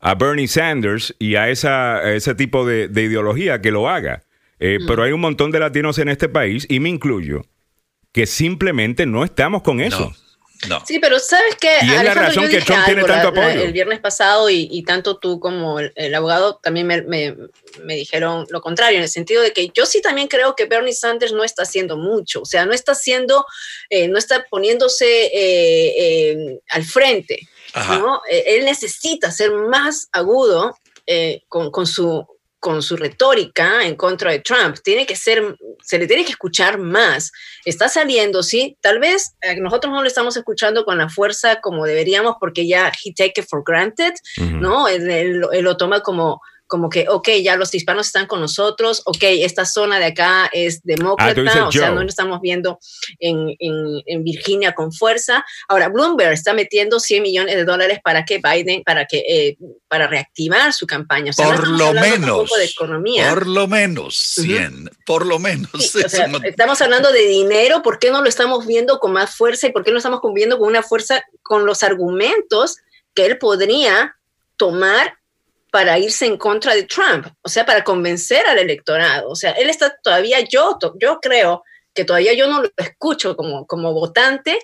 [0.00, 4.22] a Bernie Sanders y a, esa, a ese tipo de, de ideología, que lo haga.
[4.58, 7.44] Eh, Pero hay un montón de latinos en este país, y me incluyo,
[8.12, 10.10] que simplemente no estamos con eso.
[10.10, 10.27] No.
[10.86, 11.68] Sí, pero ¿sabes qué?
[11.82, 13.62] Y es la razón que Trump tiene tanto apoyo.
[13.62, 17.36] el viernes pasado y, y tanto tú como el, el abogado también me, me-
[17.84, 20.92] me dijeron lo contrario, en el sentido de que yo sí también creo que Bernie
[20.92, 23.46] Sanders no está haciendo mucho, o sea, no está haciendo,
[23.88, 25.92] eh, no está poniéndose eh,
[26.32, 27.38] eh, al frente.
[27.98, 28.20] ¿no?
[28.28, 30.76] Él necesita ser más agudo
[31.48, 32.26] con, con su
[32.60, 34.76] con su retórica en contra de Trump.
[34.82, 37.30] Tiene que ser, se le tiene que escuchar más.
[37.64, 41.84] Está saliendo, sí, tal vez eh, nosotros no lo estamos escuchando con la fuerza como
[41.86, 44.14] deberíamos porque ya he take it for granted.
[44.60, 44.88] ¿no?
[44.88, 49.02] Él, él- él lo toma como como que, ok, ya los hispanos están con nosotros,
[49.06, 52.78] ok, esta zona de acá es demócrata, Ah, o sea, no lo estamos viendo
[53.18, 55.44] en, en- en Virginia con fuerza.
[55.68, 59.56] Ahora, Bloomberg está metiendo 100 millones de dólares para que Biden, para que, eh,
[59.88, 61.30] para reactivar su campaña.
[61.30, 62.50] O sea, no Por lo menos.
[62.56, 63.30] de economía.
[63.30, 64.90] Por lo menos 100.
[65.06, 65.70] Por lo menos.
[65.78, 68.98] Sí, o Eso sea, no- estamos hablando de dinero, ¿por qué no lo estamos viendo
[68.98, 72.76] con más fuerza y por qué no estamos viendo con una fuerza, con los argumentos
[73.14, 74.16] que él podría
[74.56, 75.17] tomar
[75.70, 77.26] para irse en contra de Trump?
[77.42, 79.28] O sea, para convencer al electorado.
[79.28, 81.62] O sea, él está todavía, yo, yo creo
[81.94, 84.58] que todavía yo no lo escucho como, como votante.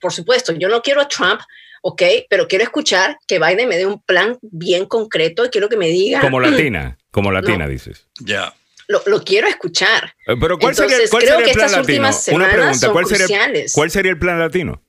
[0.00, 1.40] Por supuesto, yo no quiero a Trump,
[1.82, 5.76] ok, pero quiero escuchar que Biden me dé un plan bien concreto y quiero que
[5.76, 8.06] me diga, Como latina, como latina, dices.
[8.20, 8.52] Ya.
[8.88, 10.14] lo, lo quiero escuchar.
[10.26, 11.80] Pero ¿cuál sería, Entonces, cuál creo sería que el plan estas latino?
[12.08, 13.72] últimas Una semanas pregunta, son ¿cuál sería, cruciales.
[13.72, 14.82] ¿cuál sería el plan latino?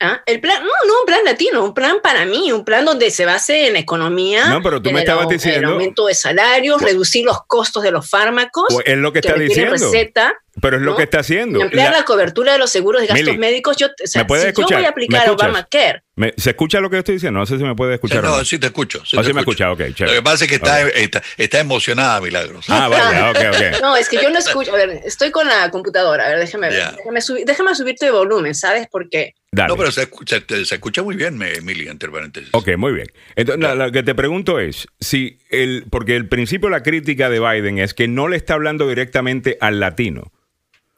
[0.00, 3.10] Ah, El plan, no, no un plan latino, un plan para mí, un plan donde
[3.10, 5.72] se base en la economía, No, pero tú en me el estabas en diciendo- el
[5.74, 9.72] aumento de salarios, reducir los costos de los fármacos, Pues es lo que está requieren
[9.72, 9.92] diciendo.
[9.92, 10.96] receta, Pero es lo ¿no?
[10.96, 11.60] que está haciendo.
[11.62, 13.76] ampliar La- la, cobertura de los seguros de gastos Mili, médicos.
[13.76, 14.70] Yo, o sea, ¿me puedes si escuchar?
[14.70, 15.30] yo voy a ¿Me aplicar?
[15.30, 17.40] Obamacare, me- ¿Se escucha lo que yo estoy diciendo?
[17.40, 18.18] No sé si me puede escuchar.
[18.24, 18.44] o no, no.
[18.44, 19.04] sí te escucho.
[19.04, 20.06] Sí Ah, te sí me escucha, ok, chévere.
[20.06, 20.92] Lo que pasa es que está, Ok.
[20.94, 22.66] está, está emocionada, Milagros.
[22.68, 23.80] Ah, vaya, ok, ok.
[23.82, 26.68] no, es que yo no escucho, a ver, estoy con la computadora, a ver, déjame,
[26.70, 26.92] ver, Ya.
[26.92, 28.86] déjame, subir, déjame subirte de volumen, ¿sabes?
[28.90, 29.68] Porque Dale.
[29.68, 32.50] No, pero se escucha, te- se escucha muy bien, me- Emily, entre paréntesis.
[32.52, 33.06] Ok, muy bien.
[33.34, 37.40] Entonces, lo que te pregunto es, si el, porque el principio de la crítica de
[37.40, 40.32] Biden es que no le está hablando directamente al latino.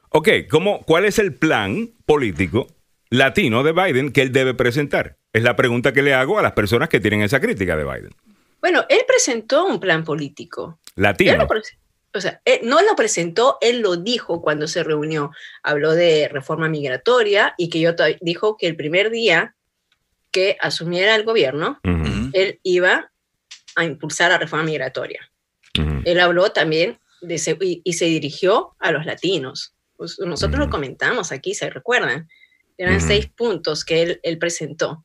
[0.09, 2.67] Ok, ¿cómo, ¿cuál es el plan político
[3.09, 5.17] latino de Biden que él debe presentar?
[5.33, 8.11] Es la pregunta que le hago a las personas que tienen esa crítica de Biden.
[8.61, 10.81] Bueno, él presentó un plan político.
[10.97, 11.37] Él Latino.
[11.37, 11.61] lo pre-
[12.15, 15.31] o sea, él no lo presentó, él lo dijo cuando se reunió.
[15.63, 19.55] Habló de reforma migratoria y que yo dijo que el primer día
[20.33, 21.79] que asumiera el gobierno,
[22.33, 23.11] él iba
[23.77, 25.31] a impulsar la reforma migratoria.
[26.05, 29.75] Él habló también de se- y, y se dirigió a los latinos.
[29.97, 32.29] Pues nosotros lo comentamos aquí, ¿se recuerdan?
[32.79, 35.05] Eran seis puntos que él, él presentó.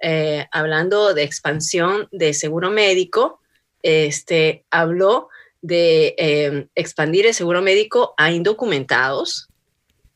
[0.00, 3.40] Eh, hablando de expansión de seguro médico,
[3.82, 5.28] este, habló
[5.62, 9.48] de eh, expandir el seguro médico a indocumentados.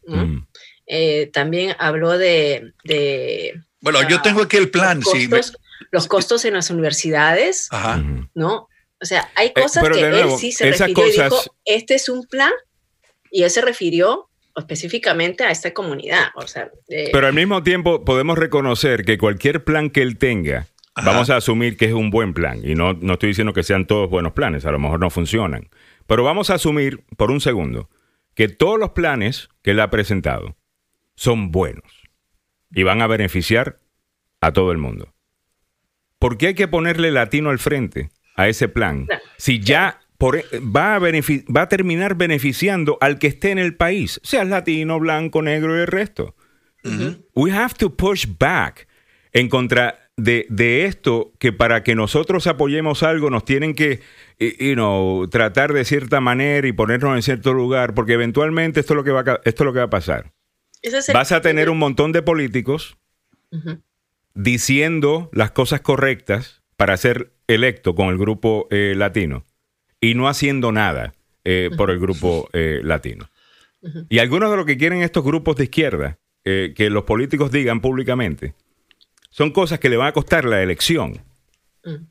[0.07, 0.27] ¿no?
[0.27, 0.47] Mm.
[0.89, 5.01] Eh, también habló de, de Bueno, yo tengo aquí el plan.
[5.01, 7.69] los, sí, me- costos, los costos en las universidades.
[7.71, 8.03] Ajá.
[8.35, 8.69] ¿no?
[9.01, 11.31] O sea, hay cosas Eh, pero que de nuevo, él sí se refirió y cosas-
[11.31, 12.53] dijo, este es un plan,
[13.31, 16.29] y él se refirió específicamente a esta comunidad.
[16.35, 20.67] O sea, eh, Pero al mismo tiempo podemos reconocer que cualquier plan que él tenga,
[20.97, 21.11] Ajá.
[21.11, 22.61] vamos a asumir que es un buen plan.
[22.65, 25.69] Y no, no estoy diciendo que sean todos buenos planes, a lo mejor no funcionan.
[26.07, 27.91] Pero vamos a asumir por un segundo
[28.35, 30.57] que todos los planes que él ha presentado
[31.15, 31.85] son buenos
[32.71, 33.79] y van a beneficiar
[34.41, 35.13] a todo el mundo.
[36.19, 39.07] ¿Por qué hay que ponerle latino al frente a ese plan?
[39.37, 44.21] Si ya por- va, a va a terminar beneficiando al que esté en el país,
[44.23, 46.35] seas latino, blanco, negro y el resto.
[47.35, 48.87] We have to push back
[49.33, 54.01] en contra de, de esto que para que nosotros apoyemos algo nos tienen que
[54.39, 58.95] y- you know, tratar de cierta manera y ponernos en cierto lugar, porque eventualmente esto
[58.95, 60.33] es lo que va a, esto es lo que va a pasar.
[60.83, 62.97] es Vas a tener un montón de políticos
[64.35, 69.45] diciendo las cosas correctas para ser electo con el grupo eh, latino
[70.01, 73.31] y no haciendo nada eh, por el grupo eh, latino.
[74.09, 78.55] Y algunos de lo que quieren estos grupos de izquierda, que los políticos digan públicamente,
[79.37, 81.21] son cosas que le van a costar la elección.
[81.85, 82.07] Mm.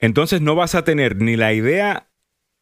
[0.00, 2.08] Entonces no vas a tener ni la idea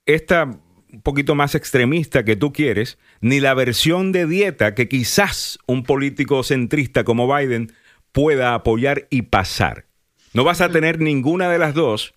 [0.05, 0.45] esta
[0.93, 5.85] un poquito más extremista que tú quieres, ni la versión de dieta que quizás un
[5.85, 7.73] político centrista como Biden
[8.13, 9.87] pueda apoyar y pasar.
[10.33, 12.15] No vas a tener ninguna de las dos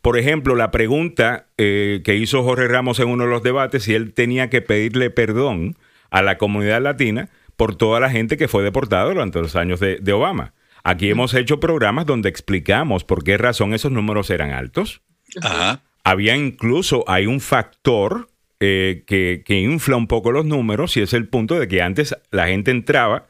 [0.00, 3.94] Por ejemplo, la pregunta eh, que hizo Jorge Ramos en uno de los debates, si
[3.94, 5.76] él tenía que pedirle perdón
[6.10, 9.98] a la comunidad latina por toda la gente que fue deportada durante los años de,
[9.98, 10.54] de Obama.
[10.84, 15.02] Aquí hemos hecho programas donde explicamos por qué razón esos números eran altos.
[15.40, 15.82] Ajá.
[16.04, 21.12] Había incluso, hay un factor eh, que, que infla un poco los números y es
[21.12, 23.26] el punto de que antes la gente entraba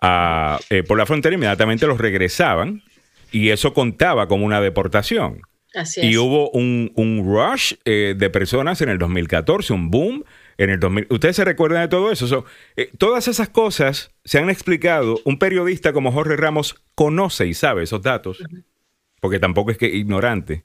[0.00, 2.82] a, eh, por la frontera, inmediatamente los regresaban
[3.30, 5.40] y eso contaba como una deportación.
[5.74, 6.06] Así es.
[6.06, 10.24] Y hubo un, un rush eh, de personas en el 2014, un boom
[10.64, 11.06] en el 2000.
[11.10, 12.26] ¿Ustedes se recuerdan de todo eso?
[12.26, 12.44] So,
[12.76, 15.20] eh, todas esas cosas se han explicado.
[15.24, 18.42] Un periodista como Jorge Ramos conoce y sabe esos datos,
[19.20, 20.64] porque tampoco es que ignorante.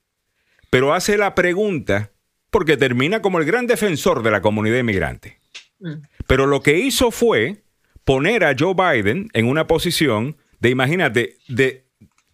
[0.69, 2.11] Pero hace la pregunta
[2.49, 5.39] porque termina como el gran defensor de la comunidad inmigrante.
[5.79, 5.93] Mm.
[6.27, 7.63] Pero lo que hizo fue
[8.03, 11.85] poner a Joe Biden en una posición de, imagínate, de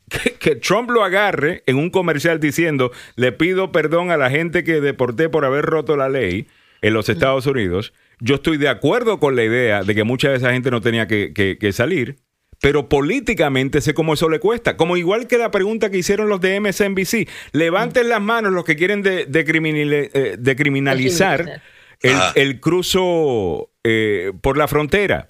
[0.10, 4.64] que, que Trump lo agarre en un comercial diciendo, le pido perdón a la gente
[4.64, 6.48] que deporté por haber roto la ley
[6.84, 7.94] en los Estados Unidos.
[8.20, 11.08] Yo estoy de acuerdo con la idea de que mucha de esa gente no tenía
[11.08, 12.18] que, que- que salir,
[12.62, 14.78] pero políticamente sé cómo eso le cuesta.
[14.78, 17.28] Como igual que la pregunta que hicieron los de MSNBC.
[17.52, 21.62] Levanten las manos los que quieren de- decriminile- eh, decriminalizar
[22.02, 25.28] el, el cruzo eh, por la frontera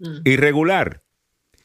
[0.00, 0.22] Mm.
[0.24, 1.02] irregular.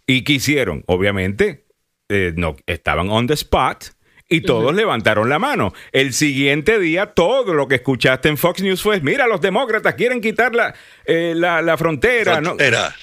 [0.05, 0.83] ¿Y qué hicieron?
[0.85, 1.65] Obviamente,
[2.09, 3.85] eh, no, estaban on the spot
[4.29, 5.73] y todos levantaron la mano.
[5.91, 10.21] El siguiente día, todo lo que escuchaste en Fox News fue, mira, los demócratas quieren
[10.21, 12.35] quitar la, eh, la, la frontera.
[12.39, 12.49] ¿no?
[12.49, 12.95] Frontera.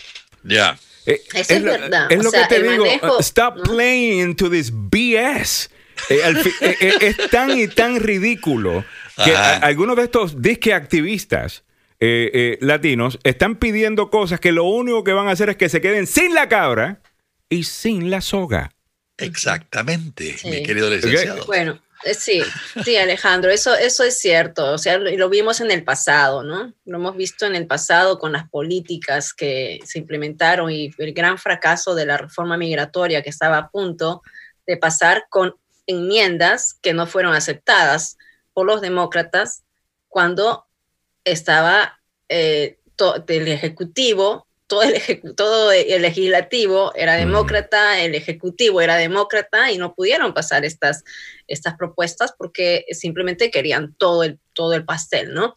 [0.44, 0.78] Ya.
[1.04, 2.10] Eh, Eso es lo- verdad.
[2.12, 2.84] Es O lo sea, que te digo.
[2.84, 3.62] manejo, uh, Stop ¿no?
[3.64, 5.68] playing into this BS.
[6.10, 8.84] Eh, al eh, eh, es tan y tan ridículo
[9.24, 11.64] que a- algunos de estos disque activistas
[12.00, 15.70] eh, eh, latinos están pidiendo cosas que lo único que van a hacer es que
[15.70, 17.00] se queden sin la cabra
[17.48, 18.70] y sin la soga.
[19.18, 20.50] Exactamente, Sí.
[20.50, 21.46] mi querido licenciado.
[21.46, 22.42] Bueno, eh, sí,
[22.84, 24.72] sí, Alejandro, eso, eso es cierto.
[24.72, 26.72] O sea, lo, lo vimos en el pasado, ¿no?
[26.84, 31.38] Lo hemos visto en el pasado con las políticas que se implementaron y el gran
[31.38, 34.22] fracaso de la reforma migratoria que estaba a punto
[34.66, 35.54] de pasar con
[35.86, 38.16] enmiendas que no fueron aceptadas
[38.52, 39.62] por los demócratas
[40.08, 40.66] cuando
[41.24, 42.78] estaba eh,
[43.28, 47.18] el Ejecutivo, todo el, todo el legislativo era Mm.
[47.18, 51.04] demócrata, el Ejecutivo era demócrata y no pudieron pasar estas,
[51.46, 55.54] estas propuestas porque simplemente querían todo el, todo el pastel, ¿no?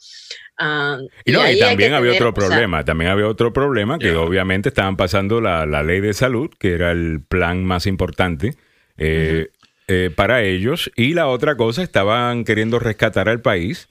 [0.58, 3.98] Ah, Y, no, y también había tener, otro o sea, problema, también había otro problema
[3.98, 8.56] que obviamente estaban pasando la, la ley de salud, que era el plan más importante
[8.98, 9.48] eh,
[9.88, 13.88] eh, para ellos, y la otra cosa, estaban queriendo rescatar al país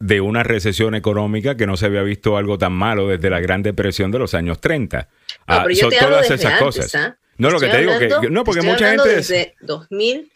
[0.00, 3.62] de una recesión económica que no se había visto algo tan malo desde la Gran
[3.62, 4.98] Depresión de los años 30.
[4.98, 5.06] No,
[5.46, 6.94] Ah, pero yo son te hablo todas desde esas antes, cosas.
[6.94, 7.16] ¿ah?
[7.36, 9.28] No, lo que Estoy te digo que hablando- no, porque estoy mucha hablando gente es-
[9.28, 10.32] desde 2000,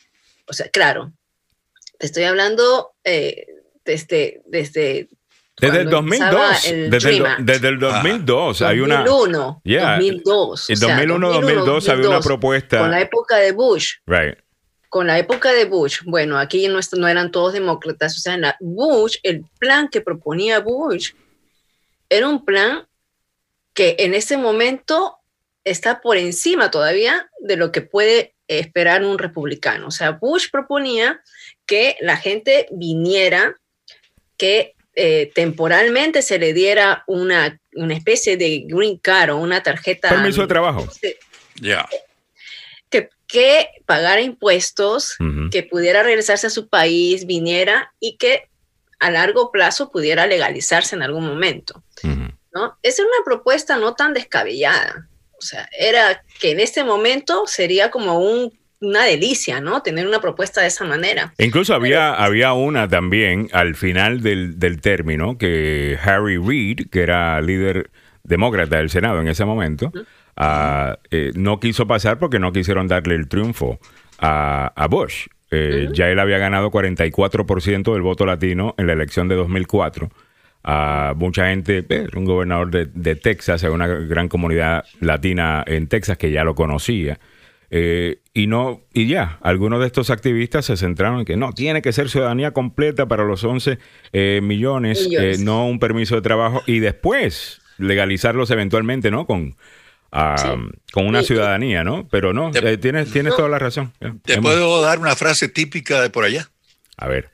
[0.47, 1.13] o sea, claro,
[1.99, 3.47] te estoy hablando eh,
[3.85, 5.09] desde desde
[5.61, 9.91] desde el cuando empezaba 2002, el desde el, desde el 2002 hay una 2001, Yeah.
[9.97, 10.71] 2002.
[10.71, 14.37] en o sea, 2001 2002 había una propuesta Con la época de Bush, right.
[14.95, 18.35] Con la época de Bush, bueno, aquí no, est- no eran todos demócratas, o sea,
[18.35, 21.15] en la Bush, el plan que proponía Bush
[22.09, 22.87] era un plan
[23.75, 25.17] que en ese momento
[25.65, 29.89] está por encima todavía de lo que puede esperar un republicano.
[29.89, 31.21] O sea, Bush proponía
[31.67, 33.57] que la gente viniera,
[34.37, 40.11] que eh, temporalmente se le diera una, una especie de green card o una tarjeta
[40.11, 40.87] Permiso de trabajo.
[41.61, 41.85] Ya.
[43.35, 45.17] Que pagara impuestos,
[45.51, 48.45] que pudiera regresarse a su país, viniera y que
[49.01, 51.83] a largo plazo pudiera legalizarse en algún momento.
[52.55, 52.79] ¿no?
[52.85, 55.09] Esa es una propuesta no tan descabellada.
[55.37, 59.83] O sea, era que en este momento sería como un- una delicia, ¿no?
[59.83, 61.35] Tener una propuesta de esa manera.
[61.39, 67.41] Incluso había, había una también al final del, del término que Harry Reid, que era
[67.41, 67.91] líder
[68.23, 69.91] demócrata del Senado en ese momento,
[70.37, 73.79] eh, no quiso pasar porque no quisieron darle el triunfo
[74.19, 75.27] a, a Bush.
[75.51, 80.11] Eh, Ya él había ganado 44% del voto latino en la elección de 2004.
[80.65, 85.87] Ah, mucha gente, eh, un gobernador de, de Texas, hay una gran comunidad latina en
[85.89, 87.19] Texas que ya lo conocía.
[87.71, 91.83] Eh, y no y ya, algunos de estos activistas se centraron en que no, tiene
[91.83, 93.79] que ser ciudadanía completa para los 11
[94.13, 95.41] eh, millones, Millones.
[95.41, 99.27] no un permiso de trabajo y después legalizarlos eventualmente, ¿no?
[99.27, 99.57] Con,
[100.39, 100.49] Sí.
[100.93, 102.07] con una ciudadanía, ¿no?
[102.09, 103.37] Pero no, Te- eh, tienes, tienes No.
[103.37, 103.93] toda la razón.
[104.25, 106.49] Te hemos- puedo dar una frase típica de por allá.
[106.97, 107.31] A ver.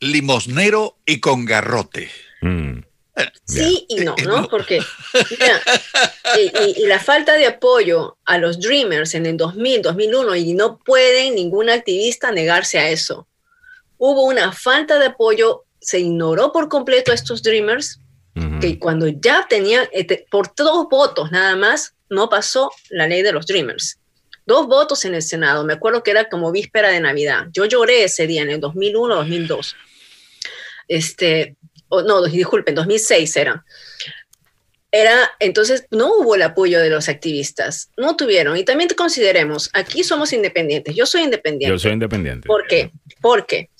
[0.00, 2.10] Limosnero y con garrote.
[2.40, 2.80] Mm,
[3.44, 4.48] Sí y no, Eh, ¿no?
[4.48, 4.80] Porque
[5.30, 5.60] mira,
[6.36, 6.40] y,
[6.80, 10.78] y- y la falta de apoyo a los Dreamers en el 2000, 2001, y no
[10.78, 13.26] pueden ningún activista negarse a eso.
[13.96, 18.00] hubo una falta de apoyo, se ignoró por completo a estos Dreamers,
[18.60, 19.86] que cuando ya tenían,
[20.30, 23.98] por dos votos nada más, no pasó la ley de los Dreamers.
[24.46, 27.46] Dos votos en el Senado, me acuerdo que era como víspera de Navidad.
[27.52, 29.76] Yo lloré ese día en el 2001, 2002.
[30.88, 31.56] Este,
[31.90, 33.64] no, disculpen, 2006 era.
[34.90, 38.56] Era, entonces no hubo el apoyo de los activistas, no tuvieron.
[38.56, 41.74] Y también consideremos, aquí somos independientes, yo soy independiente.
[41.74, 42.46] Yo soy independiente.
[42.46, 42.92] ¿Por qué?
[43.20, 43.70] Porque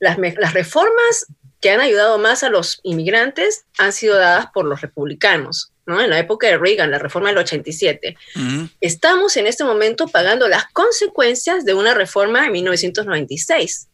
[0.00, 0.16] las
[0.54, 1.26] reformas
[1.60, 6.00] que han ayudado más a los inmigrantes han sido dadas por los republicanos, ¿no?
[6.02, 8.16] En la época de Reagan, la reforma del 87.
[8.36, 8.68] Ujú.
[8.80, 13.88] Estamos en este momento pagando las consecuencias de una reforma en 1996.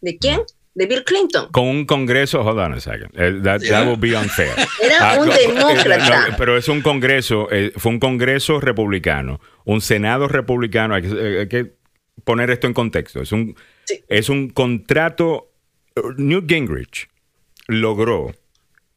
[0.00, 0.40] ¿De quién?
[0.74, 1.48] De Bill Clinton.
[1.52, 3.10] Con un congreso, hold on a second.
[3.18, 3.78] Eh, that, Yeah.
[3.80, 4.52] that would be unfair.
[4.82, 6.28] Era Ah, un demócrata.
[6.30, 10.94] no, pero es un congreso, eh, fue un congreso republicano, un senado republicano.
[10.94, 11.72] Hay que, eh, hay que
[12.24, 13.22] poner esto en contexto.
[13.22, 14.02] Es un, Sí.
[14.08, 15.50] es un contrato.
[16.18, 17.08] Newt Gingrich
[17.68, 18.34] logró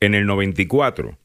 [0.01, 1.17] en el 94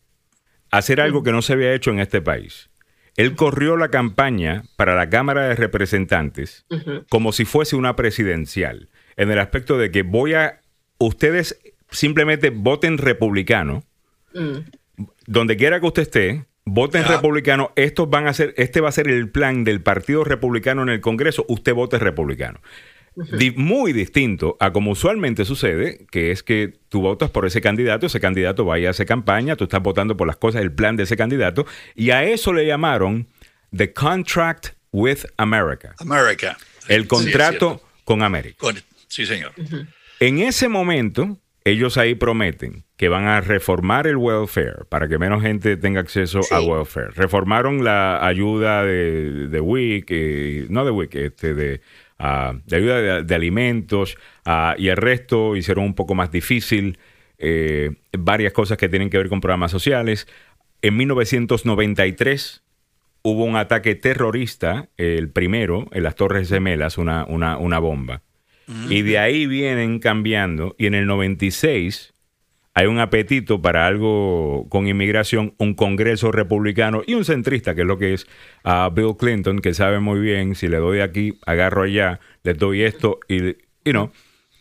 [0.76, 2.70] hacer algo que no se había hecho en este país.
[3.16, 6.66] Él corrió la campaña para la Cámara de Representantes
[7.08, 10.60] como si fuese una presidencial, en el aspecto de que voy a,
[10.98, 11.60] ustedes
[11.90, 13.84] simplemente voten republicano,
[14.34, 14.66] Mm.
[15.26, 17.08] donde quiera que usted esté, voten Ya.
[17.16, 20.88] republicano, estos van a ser, este va a ser el plan del Partido Republicano en
[20.88, 22.60] el Congreso, usted vote republicano.
[23.16, 28.06] Di- muy distinto a como usualmente sucede, que es que tú votas por ese candidato,
[28.06, 31.04] ese candidato vaya a hacer campaña, tú estás votando por las cosas, el plan de
[31.04, 33.28] ese candidato, y a eso le llamaron
[33.76, 36.56] The Contract with America, America.
[36.88, 38.56] el contrato con América.
[38.58, 38.76] Con-
[39.08, 39.52] sí, señor.
[40.20, 45.42] En ese momento, ellos ahí prometen que van a reformar el welfare para que menos
[45.42, 46.54] gente tenga acceso Sí.
[46.54, 47.10] a welfare.
[47.14, 51.80] Reformaron la ayuda de, de WIC, eh, no de WIC, este, de,
[52.18, 56.98] ah, de ayuda de, de alimentos ah, y el resto hicieron un poco más difícil
[57.38, 60.26] eh, varias cosas que tienen que ver con programas sociales.
[60.82, 62.62] En 1993
[63.22, 68.22] hubo un ataque terrorista, el primero, en las Torres Gemelas, una, una, una bomba.
[68.88, 70.74] Y de ahí vienen cambiando.
[70.78, 72.13] Y en el 96
[72.74, 77.86] hay un apetito para algo con inmigración, un congreso republicano y un centrista, que es
[77.86, 78.26] lo que es
[78.64, 82.82] a Bill Clinton, que sabe muy bien, si le doy aquí, agarro allá, le doy
[82.82, 83.52] esto y,
[83.84, 84.10] you know,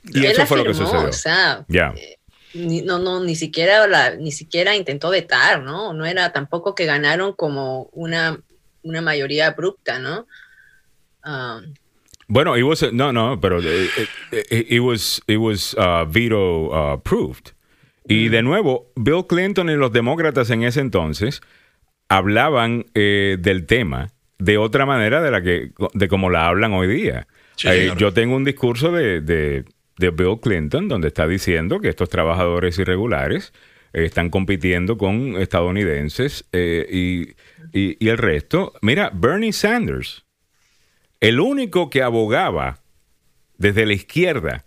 [0.03, 1.09] y Él eso fue lo que sucedió.
[1.09, 2.17] O sea, eh,
[2.53, 5.93] ni, no, no, ni siquiera la, ni siquiera intentó vetar, ¿no?
[5.93, 8.39] No era tampoco que ganaron como una,
[8.83, 10.27] una mayoría abrupta, ¿no?
[11.23, 11.61] Ah,
[12.27, 13.89] Bueno, it was no, no, pero eh,
[14.31, 17.52] eh, eh, it was it was uh, veto uh, approved.
[18.07, 21.41] Y de nuevo, Bill Clinton y los demócratas en ese entonces
[22.09, 26.87] hablaban eh, del tema de otra manera de la que de como la hablan hoy
[26.87, 27.27] día.
[27.55, 29.63] Sí, Eh, yo tengo un discurso de, de-
[29.97, 33.53] de Bill Clinton donde está diciendo que estos trabajadores irregulares
[33.93, 37.29] eh, están compitiendo con estadounidenses eh, y,
[37.79, 38.73] y- y el resto.
[38.81, 40.25] Mira, Bernie Sanders,
[41.21, 42.79] el único que abogaba
[43.57, 44.65] desde la izquierda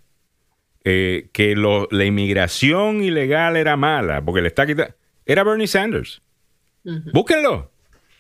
[0.89, 4.95] eh, que lo- la inmigración ilegal era mala, porque le está quitando,
[5.27, 6.23] era Bernie Sanders.
[7.13, 7.73] Búsquenlo.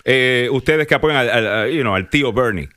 [0.04, 2.68] Eh, ustedes que apoyan al, al- al- you know, al tío Bernie.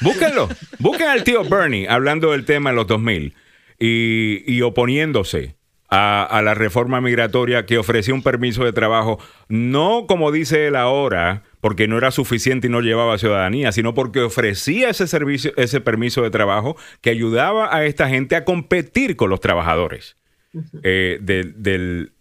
[0.00, 0.48] Búsquenlo.
[0.80, 3.34] Busquen al tío Bernie hablando del tema en los 2000
[3.78, 5.54] y, y oponiéndose
[5.88, 9.18] a, a la reforma migratoria que ofrecía un permiso de trabajo,
[9.48, 14.20] no como dice él ahora, porque no era suficiente y no llevaba ciudadanía, sino porque
[14.20, 19.30] ofrecía ese servicio, ese permiso de trabajo que ayudaba a esta gente a competir con
[19.30, 20.16] los trabajadores
[20.82, 22.12] eh, del- del,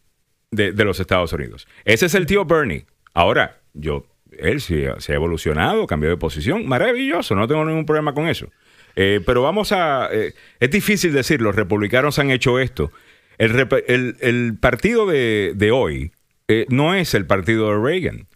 [0.51, 1.67] de, de los Estados Unidos.
[1.85, 2.85] Ese es el tío Bernie.
[3.13, 4.05] Ahora, yo,
[4.38, 8.49] él se ha evolucionado, cambió de posición, maravilloso, no tengo ningún problema con eso.
[8.95, 10.09] Eh, pero vamos a...
[10.11, 12.91] eh, es difícil decir, los republicanos han hecho esto.
[13.38, 16.11] El, rep- el- el partido de, de hoy
[16.47, 18.27] eh, no es el partido de Reagan.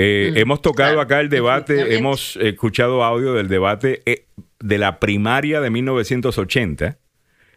[0.00, 4.26] Eh, hemos tocado claro, acá el debate, hemos escuchado audio del debate eh,
[4.60, 6.98] de la primaria de 1980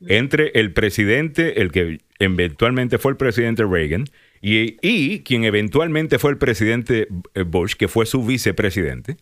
[0.08, 4.06] entre el presidente, el que eventualmente fue el presidente Reagan,
[4.42, 9.18] y, y quien eventualmente fue el presidente eh, Bush, que fue su vicepresidente.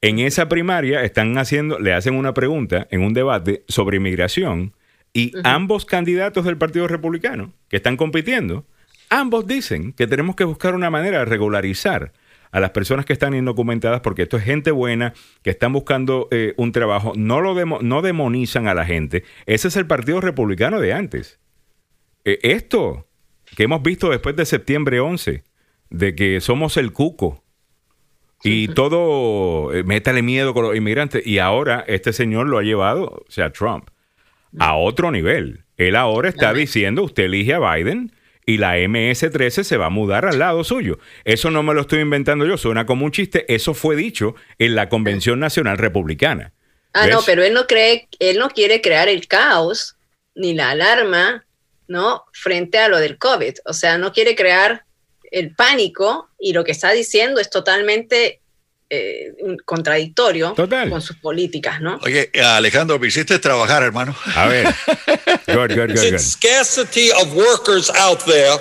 [0.00, 4.72] En esa primaria están haciendo, le hacen una pregunta en un debate sobre inmigración
[5.12, 8.64] y ambos candidatos del Partido Republicano que están compitiendo,
[9.10, 12.14] ambos dicen que tenemos que buscar una manera de regularizar
[12.52, 16.54] a las personas que están indocumentadas porque esto es gente buena que están buscando eh,
[16.56, 19.24] un trabajo, no lo demo- no demonizan a la gente.
[19.46, 21.40] Ese es el Partido Republicano de antes.
[22.24, 23.08] Eh, esto
[23.56, 25.42] que hemos visto después de septiembre 11,
[25.90, 27.42] de que somos el cuco
[28.44, 33.24] y todo, eh, métale miedo con los inmigrantes, y ahora este señor lo ha llevado,
[33.26, 33.88] o sea, Trump,
[34.58, 35.64] a otro nivel.
[35.76, 38.12] Él ahora está diciendo, usted elige a Biden
[38.44, 40.98] y la MS-13 se va a mudar al lado suyo.
[41.24, 43.52] Eso no me lo estoy inventando yo, suena como un chiste.
[43.52, 46.52] Eso fue dicho en la Convención Nacional Republicana.
[46.92, 49.96] Ah, no, pero él no cree, él no quiere crear el caos
[50.34, 51.46] ni la alarma,
[51.88, 52.24] ¿no?
[52.32, 53.54] Frente a lo del COVID.
[53.64, 54.84] O sea, no quiere crear
[55.30, 58.41] el pánico y lo que está diciendo es totalmente
[58.92, 59.32] eh,
[59.64, 60.90] contradictorio Total.
[60.90, 61.98] con sus políticas, ¿no?
[62.02, 64.14] Oye, Alejandro, me hiciste trabajar, hermano.
[64.36, 64.74] A ver.
[65.46, 66.14] Good, good, good, good.
[66.14, 68.58] It's scarcity of workers out there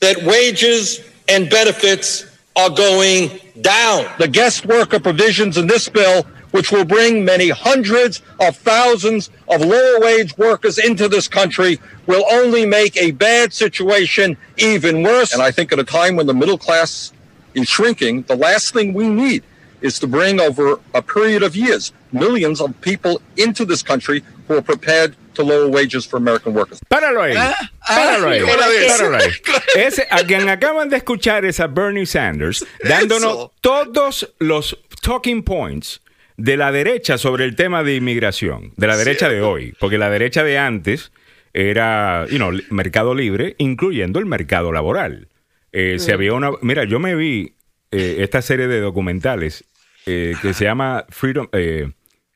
[0.00, 2.26] that wages and benefits
[2.56, 3.30] are going
[3.60, 4.06] down.
[4.18, 9.60] The guest worker provisions in this bill, which will bring many hundreds of thousands of
[9.60, 15.32] lower wage workers into this country, will only make a bad situation even worse.
[15.32, 17.12] And I think at a time when the middle class
[17.54, 19.42] is shrinking, the last thing we need
[19.80, 24.54] is to bring over a period of years millions of people into this country who
[24.54, 26.80] are prepared to lower wages for American workers.
[26.88, 27.34] Páralo ahí.
[27.36, 27.54] Ah,
[27.86, 28.42] Páralo ahí.
[28.42, 29.30] Páralo ahí.
[29.76, 33.52] Ese, a quien acaban de escuchar es a Bernie Sanders dándonos Eso.
[33.60, 36.00] todos los talking points
[36.36, 40.10] de la derecha sobre el tema de inmigración, de la derecha de hoy, porque la
[40.10, 41.12] derecha de antes
[41.52, 45.28] era, you know, mercado libre, incluyendo el mercado laboral.
[45.72, 47.54] Eh, Se había una, mira, yo me vi
[47.90, 49.64] eh, esta serie de documentales
[50.06, 51.90] eh, que se llama Freedom, eh,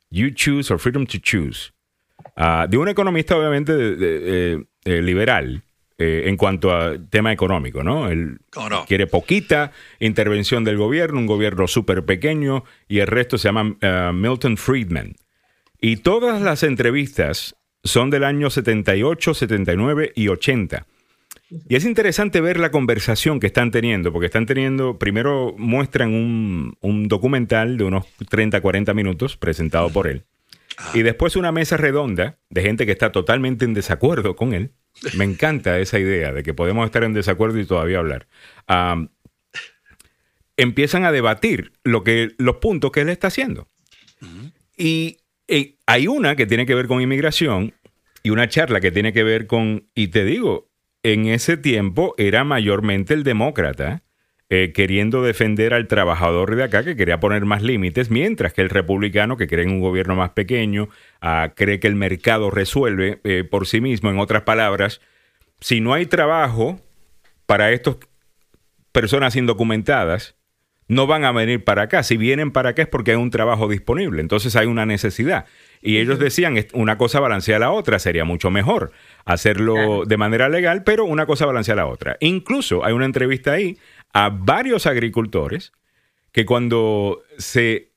[0.09, 1.71] You Choose or Freedom to Choose,
[2.37, 5.61] ah, de un economista obviamente de- de- liberal
[5.97, 8.09] en cuanto a tema económico, ¿no?
[8.09, 8.39] Él
[8.85, 14.11] quiere poquita intervención del gobierno, un gobierno súper pequeño y el resto se llama ah,
[14.13, 15.15] Milton Friedman.
[15.79, 20.85] Y todas las entrevistas son del año 78, 79 y 80.
[21.67, 26.77] Y es interesante ver la conversación que están teniendo, porque están teniendo, primero muestran un,
[26.81, 30.25] un documental de unos 30, 40 minutos presentado por él.
[30.93, 34.71] Y después una mesa redonda de gente que está totalmente en desacuerdo con él.
[35.15, 38.27] Me encanta esa idea de que podemos estar en desacuerdo y todavía hablar.
[38.67, 39.09] Am,
[40.57, 43.67] empiezan a debatir lo que, los puntos que él está haciendo.
[44.77, 47.73] Y eh, hay una que tiene que ver con inmigración
[48.23, 50.69] y una charla que tiene que ver con, y te digo,
[51.05, 54.01] en ese tiempo era mayormente el demócrata
[54.49, 58.69] eh, queriendo defender al trabajador de acá que quería poner más límites, mientras que el
[58.69, 60.89] republicano que cree en un gobierno más pequeño,
[61.21, 64.09] ah, cree que el mercado resuelve eh, por sí mismo.
[64.09, 64.99] En otras palabras,
[65.59, 66.79] si no hay trabajo
[67.45, 67.97] para estas
[68.91, 70.35] personas indocumentadas,
[70.87, 72.01] no van a venir para acá.
[72.01, 74.21] Si vienen para acá es porque hay un trabajo disponible.
[74.21, 75.45] Entonces hay una necesidad.
[75.85, 77.99] Y ellos decían, "Es- una cosa balancea la otra.
[77.99, 78.91] Sería mucho mejor
[79.23, 82.17] hacerlo de manera legal, pero una cosa balancea la otra.
[82.19, 83.77] Incluso hay una entrevista ahí
[84.13, 85.71] a varios agricultores
[86.31, 87.91] que cuando se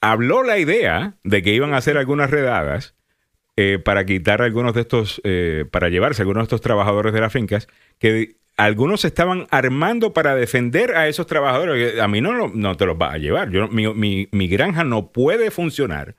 [0.00, 2.94] habló la idea de que iban a hacer algunas redadas
[3.56, 7.32] eh, para quitar algunos de estos, eh, para llevarse algunos de estos trabajadores de las
[7.32, 7.68] fincas,
[8.00, 11.98] que algunos estaban armando para defender a esos trabajadores.
[12.00, 13.50] A mí no, no te los va a llevar.
[13.50, 16.16] Yo, mi, mi- mi granja no puede funcionar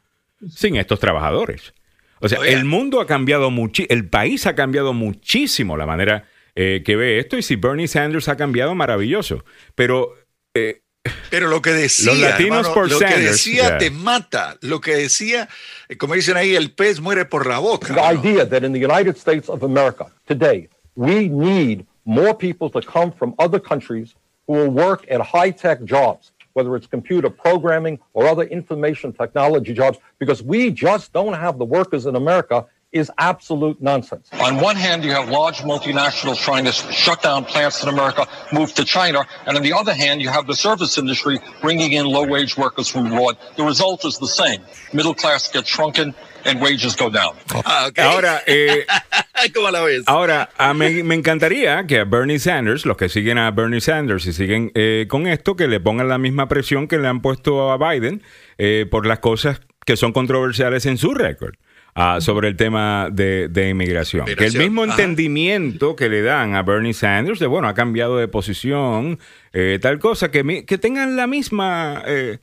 [0.50, 1.74] sin estos trabajadores.
[2.20, 2.52] O sea, Oiga.
[2.54, 7.20] el mundo ha cambiado mucho, el país ha cambiado muchísimo la manera eh, que ve
[7.20, 7.38] esto.
[7.38, 9.44] Y si Bernie Sanders ha cambiado, maravilloso.
[9.76, 10.16] Pero
[10.54, 10.82] eh,
[11.30, 13.78] Pero lo que decía, Los latinos hermano, por lo que Sanders, decía ya.
[13.78, 14.58] te mata.
[14.62, 15.48] Lo que decía,
[15.90, 17.94] eh, como dicen ahí, el pez muere por la boca.
[17.94, 18.12] The ¿no?
[18.14, 23.12] idea that in the United States of America today, we need more people to come
[23.12, 24.16] from other countries
[24.48, 29.74] who will work at high tech jobs, whether it's computer programming or other information technology
[29.74, 34.30] jobs, because we just don't have the workers in America is absolute nonsense.
[34.40, 38.74] On one hand, you have large multinationals trying to shut down plants in America, move
[38.76, 42.56] to China, and on the other hand, you have the service industry bringing in low-wage
[42.56, 43.38] workers from abroad.
[43.58, 44.62] The result is the same.
[44.94, 47.36] Middle class gets shrunken and wages go down.
[47.66, 48.00] Ah, ok.
[48.00, 48.86] ahora, eh,
[49.54, 50.04] ¿Cómo la ves?
[50.08, 54.26] Ahora, a mí- me encantaría que a Bernie Sanders, los que siguen a Bernie Sanders
[54.26, 57.72] y siguen eh, con esto, que le pongan la misma presión que le han puesto
[57.72, 58.22] a Biden
[58.58, 61.56] eh, por las cosas que son controversiales en su récord.
[61.96, 64.26] ah, sobre el tema de, de inmigración.
[64.26, 64.94] Que el mismo ajá.
[64.94, 69.20] entendimiento que le dan a Bernie Sanders de, bueno, ha cambiado de posición,
[69.54, 72.40] eh, tal cosa, que, mi- que tengan la misma eh,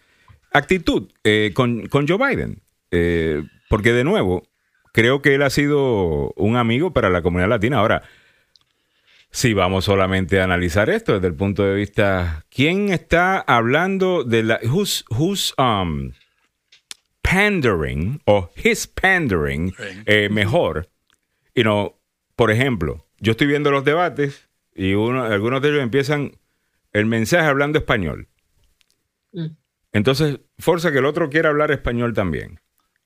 [0.52, 2.62] actitud eh, con, con Joe Biden.
[3.72, 4.42] Porque de nuevo,
[4.92, 7.78] creo que él ha sido un amigo para la comunidad latina.
[7.78, 8.02] Ahora,
[9.30, 14.42] si vamos solamente a analizar esto desde el punto de vista, ¿quién está hablando de
[14.42, 14.60] la...
[14.62, 16.12] Who's, who's, um,
[17.22, 19.72] pandering o his pandering
[20.04, 20.90] eh, mejor?
[21.54, 21.96] You know,
[22.36, 26.32] por ejemplo, yo estoy viendo los debates y uno, algunos de ellos empiezan
[26.92, 28.28] el mensaje hablando español.
[29.32, 29.56] Mm.
[29.92, 32.60] Entonces, fuerza que el otro quiera hablar español también.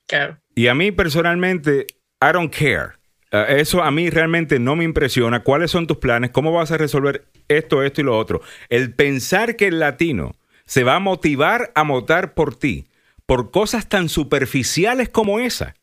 [0.07, 0.37] Claro.
[0.55, 1.87] Y a mí personalmente,
[2.21, 2.97] I don't care.
[3.31, 5.43] Uh, eso a mí realmente no me impresiona.
[5.43, 6.31] ¿Cuáles son tus planes?
[6.31, 8.41] ¿Cómo vas a resolver esto, esto y lo otro?
[8.69, 10.35] El pensar que el latino
[10.65, 12.87] se va a motivar a votar por ti
[13.25, 15.75] por cosas tan superficiales como esa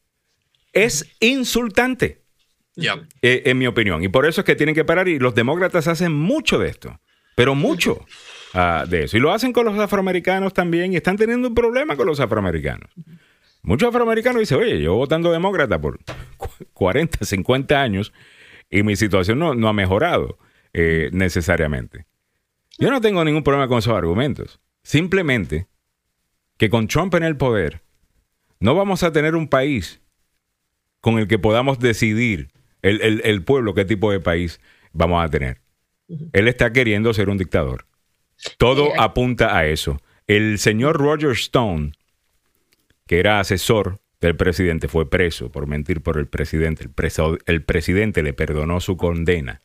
[0.73, 2.23] es insultante.
[3.23, 4.03] Eh, en mi opinión.
[4.03, 5.09] Y por eso es que tienen que parar.
[5.09, 7.01] Y los demócratas hacen mucho de esto,
[7.37, 8.05] pero mucho
[8.53, 9.17] ah, de eso.
[9.17, 10.93] Y lo hacen con los afroamericanos también.
[10.93, 12.91] Y están teniendo un problema con los afroamericanos.
[13.65, 15.99] Muchos afroamericanos dicen, oye, yo votando demócrata por
[16.37, 18.13] cu- 40, 50 años
[18.71, 20.39] y mi situación no, no ha mejorado
[20.73, 22.07] eh, necesariamente.
[22.79, 24.61] Yo no tengo ningún problema con esos argumentos.
[24.83, 25.67] Simplemente
[26.59, 27.83] que con Trump en el poder
[28.61, 30.01] no vamos a tener un país
[31.01, 32.51] con el que podamos decidir
[32.83, 34.61] el, el- el pueblo qué tipo de país
[34.93, 35.61] vamos a tener.
[36.35, 37.87] Él está queriendo ser un dictador.
[38.59, 40.01] Todo apunta a eso.
[40.27, 41.93] El señor Roger Stone,
[43.07, 46.85] que era asesor del presidente, fue preso por mentir por el presidente.
[46.85, 49.61] El, preso- el presidente le perdonó su condena.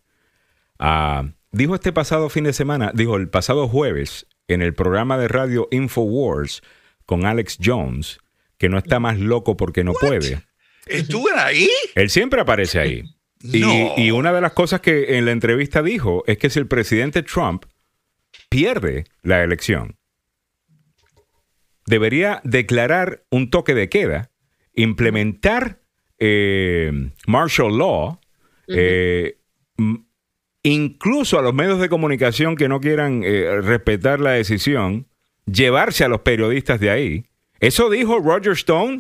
[0.78, 5.28] Ah, dijo este pasado fin de semana, dijo el pasado jueves en el programa de
[5.28, 6.62] radio Infowars
[7.06, 8.20] con Alex Jones,
[8.58, 10.42] que no está más loco porque no puede.
[10.86, 11.70] ¿Estuvo ahí?
[11.96, 13.04] Él siempre aparece ahí.
[13.42, 13.94] Y, No.
[13.96, 17.24] y una de las cosas que en la entrevista dijo es que si el presidente
[17.24, 17.64] Trump
[18.50, 19.96] pierde la elección,
[21.90, 24.30] debería declarar un toque de queda,
[24.76, 25.80] implementar
[26.20, 26.92] eh,
[27.26, 28.20] martial law,
[28.68, 29.38] eh,
[30.64, 35.08] incluso a los medios de comunicación que no quieran eh, respetar la decisión,
[35.46, 37.26] llevarse a los periodistas de ahí.
[37.60, 39.00] Eso dijo Roger Stone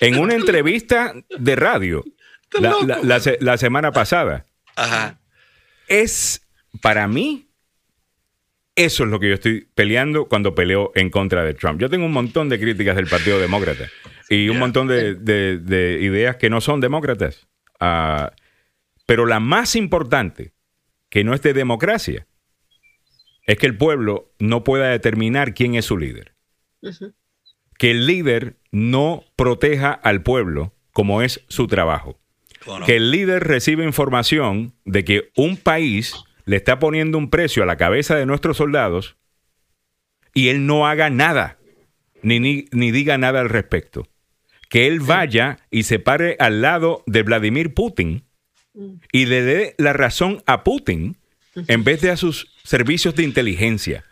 [0.00, 2.04] en una entrevista de radio
[2.60, 4.44] la, la- la se- la semana pasada.
[4.76, 5.18] Ajá.
[5.88, 6.42] Es,
[6.82, 7.45] para mí,
[8.76, 11.80] eso es lo que yo estoy peleando cuando peleo en contra de Trump.
[11.80, 13.88] Yo tengo un montón de críticas del Partido Demócrata
[14.28, 17.48] y un montón de, de- de ideas que no son demócratas.
[17.80, 18.32] Ah,
[19.06, 20.52] pero la más importante,
[21.08, 22.26] que no es de democracia,
[23.46, 26.34] es que el pueblo no pueda determinar quién es su líder.
[27.78, 32.18] Que el líder no proteja al pueblo como es su trabajo
[32.86, 36.14] que el líder recibe información de que un país
[36.46, 39.16] le está poniendo un precio a la cabeza de nuestros soldados
[40.32, 41.58] y él no haga nada,
[42.22, 44.08] ni, ni, ni diga nada al respecto.
[44.68, 48.24] Que él vaya y se pare al lado de Vladimir Putin
[49.12, 51.16] y le dé la razón a Putin
[51.54, 54.04] en vez de a sus servicios de inteligencia.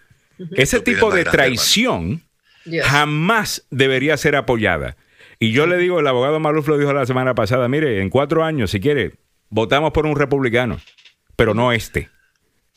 [0.53, 2.23] Ese tipo de traición
[2.83, 4.97] jamás debería ser apoyada.
[5.39, 8.45] Y yo le digo, el abogado Maluf lo dijo la semana pasada, mire, en cuatro
[8.45, 9.13] años, si quiere,
[9.51, 10.81] votamos por un republicano,
[11.37, 12.09] pero no este.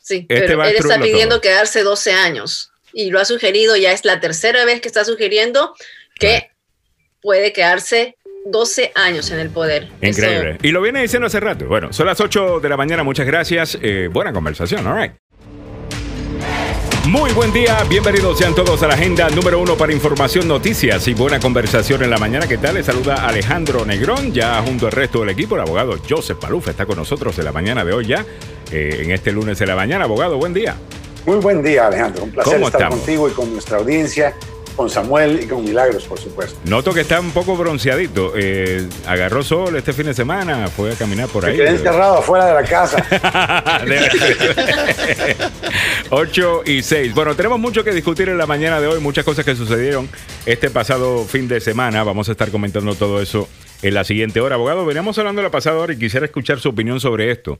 [0.08, 1.40] Sí, Este pero él está pidiendo todo.
[1.42, 5.74] quedarse 12 años y lo ha sugerido, ya es la tercera vez que está sugiriendo
[6.18, 6.50] que
[7.20, 9.88] puede quedarse 12 años en el poder.
[10.00, 10.58] Eso- Increíble.
[10.62, 11.66] Y lo viene diciendo hace rato.
[11.66, 13.76] Bueno, son las 8 de la mañana, muchas gracias.
[13.82, 15.12] Eh, buena conversación, all right.
[17.06, 21.14] Muy buen día, bienvenidos sean todos a la agenda número uno para información, noticias y
[21.14, 22.46] buena conversación en la mañana.
[22.46, 22.74] ¿Qué tal?
[22.74, 25.54] Les saluda Alejandro Negrón, ya junto al resto del equipo.
[25.54, 28.26] El abogado Joseph Paluf está con nosotros en la mañana de hoy ya,
[28.72, 30.04] eh, en este lunes de la mañana.
[30.04, 30.76] Abogado, buen día.
[31.26, 32.24] Muy buen día, Alejandro.
[32.24, 32.98] Un placer ¿Cómo estar estamos?
[33.00, 34.34] contigo y con nuestra audiencia,
[34.76, 36.58] con Samuel y con Milagros, por supuesto.
[36.64, 38.32] Noto que está un poco bronceadito.
[38.36, 41.56] Eh, agarró sol este fin de semana, fue a caminar por Me ahí.
[41.56, 43.04] quedé encerrado afuera de la casa.
[46.10, 47.14] 8 y 6.
[47.14, 50.08] Bueno, tenemos mucho que discutir en la mañana de hoy, muchas cosas que sucedieron
[50.46, 52.02] este pasado fin de semana.
[52.04, 53.48] Vamos a estar comentando todo eso
[53.82, 54.54] en la siguiente hora.
[54.54, 57.58] Abogado, veníamos hablando la pasada hora y quisiera escuchar su opinión sobre esto.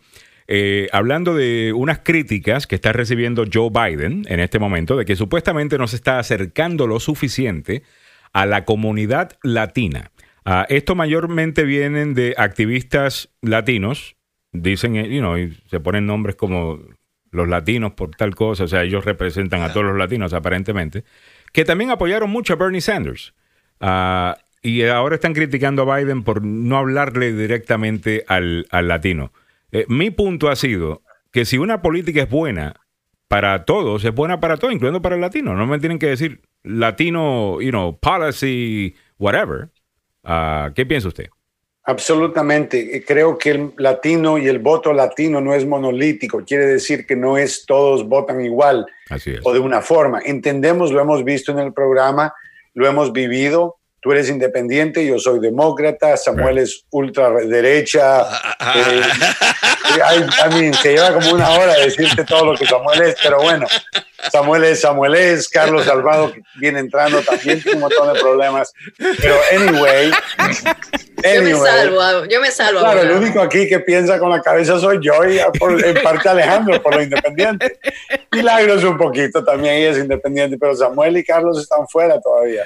[0.51, 5.15] Eh, hablando de unas críticas que está recibiendo Joe Biden en este momento, de que
[5.15, 7.83] supuestamente no se está acercando lo suficiente
[8.33, 10.11] a la comunidad latina.
[10.47, 14.17] Ah, esto mayormente vienen de activistas latinos,
[14.53, 16.81] dicen, eh, you know, y se ponen nombres como
[17.31, 21.05] los latinos por tal cosa, o sea, ellos representan a todos los latinos aparentemente,
[21.53, 23.35] que también apoyaron mucho a Bernie Sanders.
[23.81, 29.31] Ah, y ahora están criticando a Biden por no hablarle directamente al, al latino.
[29.73, 32.75] Eh, mi punto ha sido que si una política es buena
[33.29, 35.55] para todos, es buena para todos, incluyendo para el latino.
[35.55, 39.69] No me tienen que decir latino, you know, policy, whatever.
[40.25, 41.29] Ah, ¿Qué piensa usted?
[41.85, 43.03] Absolutamente.
[43.07, 46.45] Creo que el latino y el voto latino no es monolítico.
[46.45, 49.41] Quiere decir que no es todos votan igual Así es.
[49.43, 50.21] o de una forma.
[50.23, 52.35] Entendemos, lo hemos visto en el programa,
[52.75, 58.21] lo hemos vivido Tú eres independiente, yo soy demócrata, Samuel es ultraderecha.
[58.77, 59.01] Eh,
[59.97, 63.41] I, I mean, se lleva como una hora decirte todo lo que Samuel es, pero
[63.43, 63.67] bueno,
[64.31, 68.73] Samuel es, Samuel es, Carlos Salvado que viene entrando también tiene un montón de problemas.
[69.21, 72.81] Pero anyway, Yo me anyway, salvo, yo me salvo.
[72.81, 76.29] Claro, el único aquí que piensa con la cabeza soy yo y por- en parte
[76.29, 77.79] Alejandro por lo independiente.
[78.31, 82.63] Milagros un poquito también, ella es independiente, pero Samuel y Carlos están fuera todavía.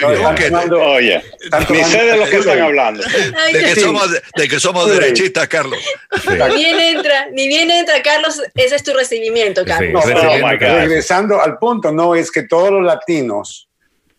[0.00, 3.02] No, están que- tomando- Oye, están ni sé de lo que están hablando.
[3.44, 3.80] Ay, De que Sí.
[3.80, 4.90] somos, de que somos Sí.
[4.92, 5.78] derechistas, Carlos.
[6.28, 10.04] Ni bien entra, ni bien entra, Carlos, ese es tu recibimiento, Carlos.
[10.06, 10.58] No, God.
[10.60, 13.68] cada- regresando al punto, no es que todos los latinos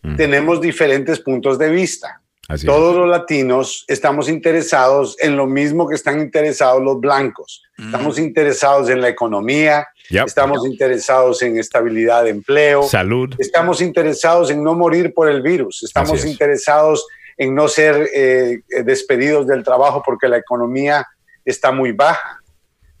[0.02, 0.16] Mm.
[0.16, 2.18] tenemos diferentes puntos de vista.
[2.48, 7.62] Así Todos los latinos estamos interesados en lo mismo que están interesados los blancos.
[7.78, 10.26] Estamos interesados en la economía, Yep.
[10.26, 12.82] estamos interesados en estabilidad de empleo.
[12.82, 13.34] Salud.
[13.38, 16.26] estamos interesados en no morir por el virus, estamos es.
[16.26, 17.06] interesados
[17.38, 21.06] en no ser eh, despedidos del trabajo porque la economía
[21.44, 22.38] está muy baja.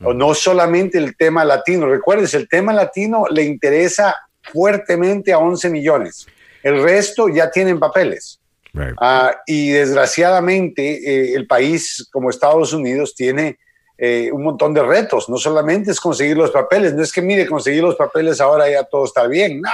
[0.04, 4.16] O no solamente el tema latino, recuerdes, el tema latino le interesa
[4.52, 6.26] fuertemente a 11 millones.
[6.62, 8.40] El resto ya tienen papeles.
[8.72, 8.96] Right.
[9.00, 13.58] Ah, y desgraciadamente eh, el país como Estados Unidos tiene
[14.04, 15.28] eh, un montón de retos.
[15.28, 18.82] No solamente es conseguir los papeles, no es que mire, conseguir los papeles ahora ya
[18.82, 19.60] todo está bien.
[19.60, 19.70] No.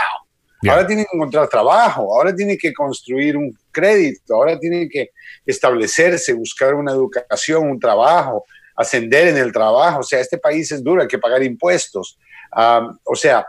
[0.61, 0.75] Yeah.
[0.75, 5.13] Ahora tiene que encontrar trabajo, ahora tiene que construir un crédito, ahora tiene que
[5.47, 8.45] establecerse, buscar una educación, un trabajo,
[8.77, 10.01] ascender en el trabajo.
[10.01, 12.19] O sea, este país es duro, hay que pagar impuestos.
[12.53, 13.47] Ah, o sea,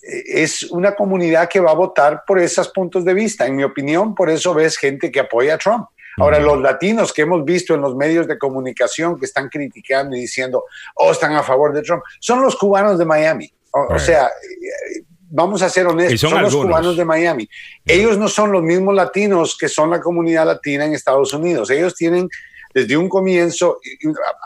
[0.00, 3.46] es una comunidad que va a votar por esos puntos de vista.
[3.46, 5.88] En mi opinión, por eso ves gente que apoya a Trump.
[6.18, 10.20] Ahora, los latinos que hemos visto en los medios de comunicación que están criticando y
[10.20, 10.64] diciendo,
[10.96, 13.52] oh, están a favor de Trump, son los cubanos de Miami.
[13.72, 13.98] O, o Right.
[14.00, 17.48] sea, eh, vamos a ser honestos, son son, los cubanos de Miami.
[17.84, 21.70] Ellos no son los mismos latinos que son la comunidad latina en Estados Unidos.
[21.70, 22.28] Ellos tienen
[22.72, 23.78] desde un comienzo,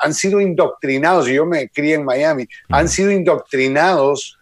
[0.03, 4.39] han sido indoctrinados, y yo me crié en Miami, han sido indoctrinados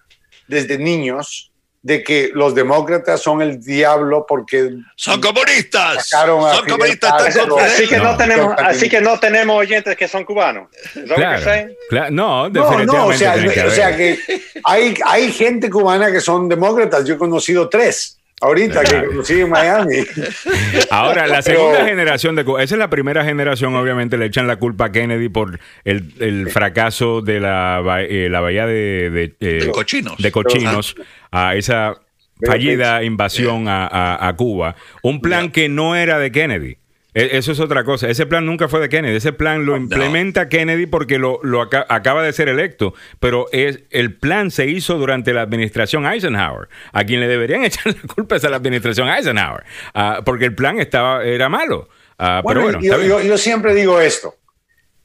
[0.49, 1.53] desde niños
[1.87, 6.09] de que los demócratas son el diablo porque Son comunistas.
[6.09, 7.13] Sacaron a Son Fidel comunistas.
[7.23, 7.59] Castro.
[7.61, 8.17] Así que no, No.
[8.17, 10.69] tenemos, así que no tenemos oyentes que son cubanos.
[10.73, 11.69] ¿Es lo que Claro, saying?
[11.89, 12.11] claro.
[12.11, 14.19] No, No, no, o definitivamente sea, que o sea que
[14.65, 17.05] hay, hay gente cubana que son demócratas.
[17.05, 19.97] Yo he conocido tres ahorita que conocí en Miami.
[20.91, 24.47] Ahora, la Pero- segunda generación de Cuba, esa es la primera generación, obviamente le echan
[24.47, 29.25] la culpa a Kennedy por el, el fracaso de la, eh, la bahía de, de,
[29.41, 30.17] eh, De cochinos.
[30.19, 30.95] de cochinos,
[31.31, 32.01] a esa
[32.45, 34.77] fallida invasión a, a- a Cuba.
[35.03, 36.77] Un plan que no era de Kennedy.
[37.17, 38.09] E- Eso es otra cosa.
[38.09, 39.17] Ese plan nunca fue de Kennedy.
[39.17, 42.93] Ese plan lo implementa Kennedy porque lo, lo aca- acaba de ser electo.
[43.21, 46.69] Pero es, el plan se hizo durante la administración Eisenhower.
[46.93, 49.65] A quien le deberían echar la culpa es a la administración Eisenhower.
[49.95, 51.89] Ah, porque el plan estaba, era malo.
[52.19, 54.35] Ah, Bueno, pero bueno, yo, yo- yo siempre digo esto.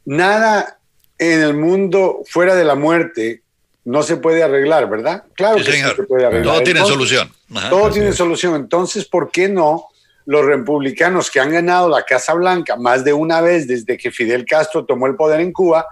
[0.06, 0.80] Nada
[1.18, 3.42] en el mundo fuera de la muerte
[3.86, 5.24] no se puede arreglar, ¿verdad?
[5.36, 6.54] Claro Sí, que sí se puede arreglar.
[6.56, 7.32] Todo tiene solución.
[7.56, 7.70] Ajá.
[7.70, 8.16] Todo Así tiene es.
[8.16, 8.56] solución.
[8.56, 9.86] Entonces, ¿por qué no
[10.26, 14.46] los republicanos que han ganado la Casa Blanca más de una vez desde que Fidel
[14.46, 15.86] Castro tomó el poder en Cuba,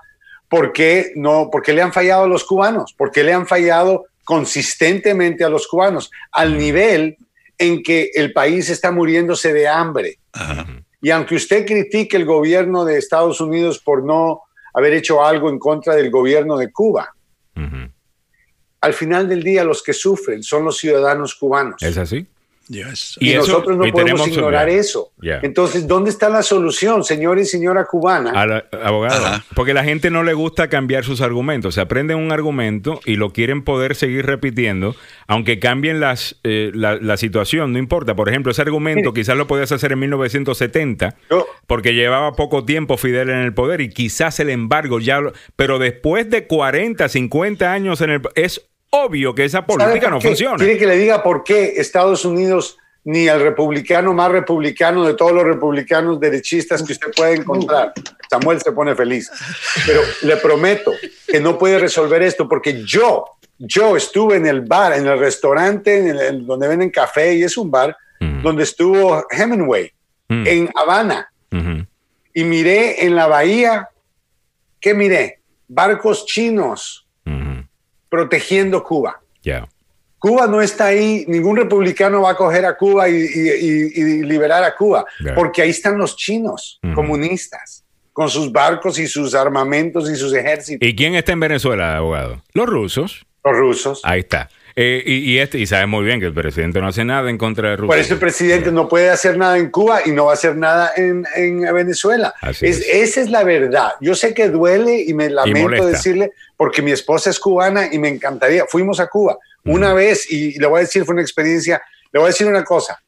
[0.47, 1.49] ¿por qué no?
[1.51, 2.93] ¿Por qué le han fallado a los cubanos?
[2.93, 7.17] ¿Por qué le han fallado consistentemente a los cubanos al nivel
[7.57, 10.19] en que el país está muriéndose de hambre?
[10.33, 10.65] Ajá.
[11.01, 14.41] Y aunque usted critique el gobierno de Estados Unidos por no
[14.73, 17.13] haber hecho algo en contra del gobierno de Cuba,
[18.81, 21.81] al final del día los que sufren son los ciudadanos cubanos.
[21.81, 22.27] ¿Es así?
[22.69, 23.17] Yes.
[23.19, 25.11] Y, eso- nosotros no y podemos ignorar eso.
[25.41, 28.29] Entonces, ¿dónde está la solución, señor y señora cubana?
[28.39, 29.25] A la- abogado.
[29.25, 29.43] Ajá.
[29.55, 31.73] Porque la gente no le gusta cambiar sus argumentos.
[31.75, 34.95] Se aprenden un argumento y lo quieren poder seguir repitiendo,
[35.27, 38.15] aunque cambien las, eh, la, la situación, no importa.
[38.15, 42.97] Por ejemplo, ese argumento quizás lo podías hacer en 1970, Yo- porque llevaba poco tiempo
[42.97, 45.21] Fidel en el poder y quizás el embargo ya...
[45.21, 48.21] lo- pero después de 40, 50 años en el...
[48.35, 50.57] Es obvio que esa ¿Sabe política no funciona.
[50.57, 55.31] ¿Quiere que le diga por qué Estados Unidos, ni el republicano más republicano de todos
[55.31, 57.93] los republicanos derechistas que usted puede encontrar?
[58.29, 59.29] Samuel se pone feliz.
[59.85, 60.91] Pero le prometo
[61.27, 63.25] que no puede resolver esto porque yo,
[63.57, 67.43] yo estuve en el bar, en el restaurante en el- en donde venden café y
[67.43, 68.41] es un bar Mm.
[68.43, 69.91] donde estuvo Hemingway
[70.27, 70.47] Mm.
[70.47, 71.31] en Habana.
[72.33, 73.89] Y miré en la bahía,
[74.79, 75.39] ¿qué miré?
[75.67, 77.07] Barcos chinos.
[78.09, 79.21] Protegiendo Cuba.
[80.17, 84.23] Cuba no está ahí, ningún republicano va a coger a Cuba y, y- y- y
[84.23, 90.09] liberar a Cuba, porque ahí están los chinos comunistas, con sus barcos y sus armamentos
[90.11, 92.43] y sus ejércitos, ¿Y quién está en Venezuela, abogado?
[92.53, 93.25] Los rusos.
[93.45, 94.01] los rusos.
[94.03, 94.49] Ahí está.
[94.81, 97.37] Eh, y, y este, y sabes muy bien que el presidente no hace nada en
[97.37, 97.87] contra de Rusia.
[97.89, 100.55] Por eso el presidente no puede hacer nada en Cuba y no va a hacer
[100.55, 102.33] nada en, en Venezuela.
[102.39, 102.87] Así Es- es.
[103.09, 103.91] Esa es la verdad.
[103.99, 108.07] Yo sé que duele y me lamento decirle, porque mi esposa es cubana y me
[108.07, 108.65] encantaría.
[108.69, 111.81] Fuimos a Cuba una vez y le voy a decir, fue una experiencia.
[112.13, 113.03] Le voy a decir una cosa.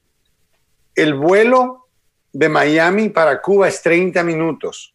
[0.93, 1.87] El vuelo
[2.33, 4.93] de Miami para Cuba es 30 minutos.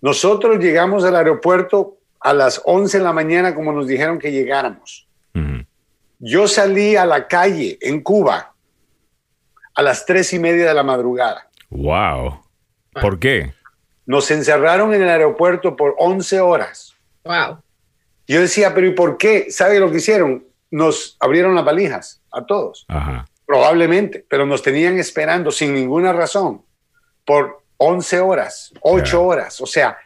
[0.00, 5.06] Nosotros llegamos al aeropuerto a las 11 de la mañana como nos dijeron que llegáramos.
[6.22, 8.54] Yo salí a la calle en Cuba
[9.74, 11.48] a las tres y media de la madrugada.
[11.70, 12.42] Wow.
[13.00, 13.54] ¿Por qué?
[14.04, 16.94] Nos encerraron en el aeropuerto por 11 horas.
[17.24, 17.58] Wow.
[18.26, 19.50] Yo decía, pero ¿y por qué?
[19.50, 20.44] ¿Sabe lo que hicieron?
[20.70, 23.26] Nos abrieron las valijas a todos, Ajá.
[23.46, 26.62] probablemente, pero nos tenían esperando sin ninguna razón
[27.24, 29.24] por 11 horas, 8 Claro.
[29.26, 29.60] horas.
[29.60, 29.96] O sea,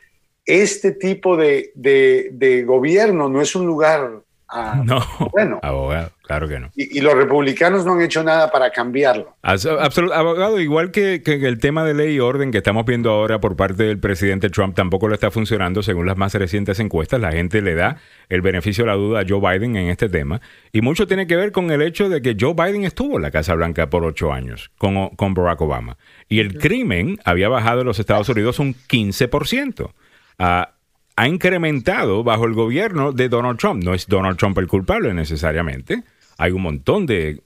[0.47, 4.21] este tipo de, de- de gobierno no es un lugar
[4.55, 5.01] ah, No.
[5.33, 5.59] bueno.
[5.63, 6.71] Abogado, claro que no.
[6.77, 9.37] Y, y los republicanos no han hecho nada para cambiarlo.
[9.43, 13.41] Absolut- abogado, igual que, que el tema de ley y orden que estamos viendo ahora
[13.41, 17.21] por parte del presidente Trump tampoco le está funcionando según las más recientes encuestas.
[17.21, 17.97] La gente le da
[18.29, 20.41] el beneficio de la duda a Joe Biden en este tema.
[20.73, 23.31] Y mucho tiene que ver con el hecho de que Joe Biden estuvo en la
[23.31, 25.97] Casa Blanca por ocho años con, con Barack Obama.
[26.29, 29.91] Y el crimen había bajado en los Estados Unidos un 15%.
[30.39, 30.71] Ah,
[31.17, 33.83] ha incrementado bajo el gobierno de Donald Trump.
[33.85, 36.03] No es Donald Trump el culpable necesariamente.
[36.39, 37.41] Hay un montón de,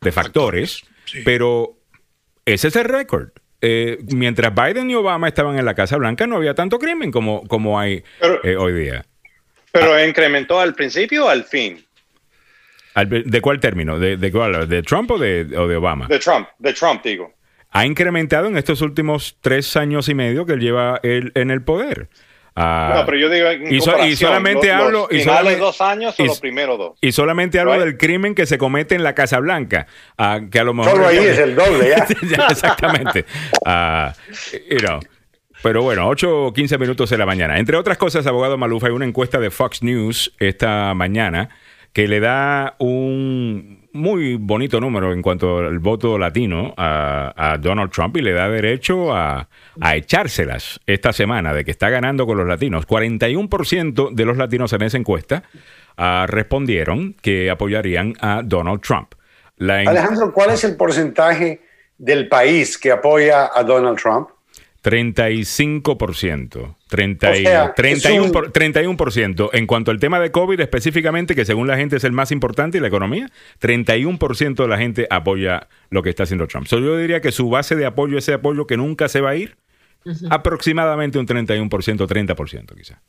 [0.00, 1.22] de factores, Sí.
[1.24, 1.76] pero
[2.44, 3.30] ese es el récord.
[3.60, 7.42] Eh, mientras Biden y Obama estaban en la Casa Blanca, no había tanto crimen como,
[7.48, 9.04] como hay Pero- eh, hoy día.
[9.72, 11.84] Pero incrementó al principio o al fin
[12.94, 13.98] Al- ¿De cuál término?
[13.98, 14.68] ¿De, de cuál?
[14.68, 16.06] ¿De Trump o de, o de Obama?
[16.08, 17.32] de Trump, de Trump digo.
[17.70, 21.62] ha incrementado en estos últimos tres años y medio que él lleva él en el
[21.62, 22.08] poder.
[22.60, 25.58] Ah, no, pero yo digo en y so- y solamente los- hablo- los y solamente-
[25.60, 26.98] dos años o y- los primeros dos.
[27.00, 27.84] y solamente hablo Right.
[27.84, 29.86] del crimen que se comete en la Casa Blanca,
[30.16, 30.92] ah, que a lo mejor...
[30.92, 32.06] Solo ahí es el doble, ¿ya?
[32.36, 33.24] Ya, exactamente.
[33.64, 34.12] Ah,
[34.70, 35.00] you know.
[35.62, 37.58] Pero bueno, 8 o 15 minutos de la mañana.
[37.58, 41.48] Entre otras cosas, abogado Maluf, hay una encuesta de Fox News esta mañana
[41.92, 48.16] que le da un muy bonito número en cuanto al voto latino a, Donald Trump
[48.16, 49.48] y le da derecho a,
[49.80, 52.86] a echárselas esta semana de que está ganando con los latinos.
[52.86, 55.42] 41% de los latinos en esa encuesta
[55.96, 59.14] ah, respondieron que apoyarían a Donald Trump.
[59.60, 61.62] Alejandro, ¿cuál es el porcentaje
[61.96, 64.28] del país que apoya a Donald Trump?
[64.88, 66.76] 35%.
[66.88, 69.50] 30 y- O sea, 31%, es un- por- 31%.
[69.52, 72.78] En cuanto al tema de COVID específicamente, que según la gente es el más importante
[72.78, 73.30] y la economía,
[73.60, 76.66] 31% de la gente apoya lo que está haciendo Trump.
[76.66, 79.36] So, yo diría que su base de apoyo, ese apoyo que nunca se va a
[79.36, 79.56] ir,
[80.30, 83.00] aproximadamente un 31%, 30% quizá.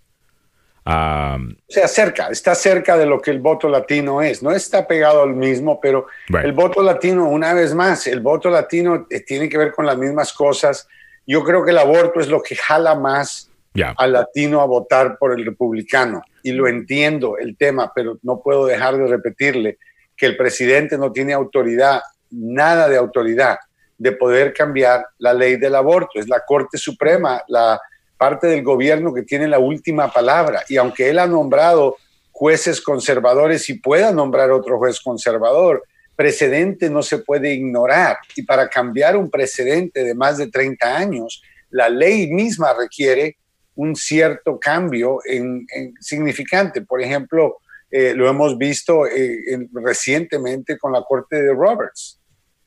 [0.85, 4.41] Ah, O sea, cerca, está cerca de lo que el voto latino es.
[4.41, 6.45] No está pegado al mismo, pero Right.
[6.45, 9.97] el voto latino, una vez más, el voto latino eh, tiene que ver con las
[9.97, 10.87] mismas cosas.
[11.29, 13.93] Yo creo que el aborto es lo que jala más ya.
[13.95, 16.23] al latino a votar por el republicano.
[16.41, 19.77] Y lo entiendo el tema, pero no puedo dejar de repetirle
[20.17, 22.01] que el presidente no tiene autoridad,
[22.31, 23.59] nada de autoridad,
[23.99, 26.19] de poder cambiar la ley del aborto.
[26.19, 27.79] Es la Corte Suprema, la
[28.17, 30.63] parte del gobierno que tiene la última palabra.
[30.67, 31.97] Y aunque él ha nombrado
[32.31, 35.83] jueces conservadores y pueda nombrar otro juez conservador,
[36.23, 38.17] precedente no se puede ignorar.
[38.35, 43.37] Y para cambiar un precedente de más de 30 años, la ley misma requiere
[43.75, 46.81] un cierto cambio en, en significante.
[46.81, 47.59] Por ejemplo,
[47.89, 52.19] eh, lo hemos visto eh, en- recientemente con la corte de Roberts.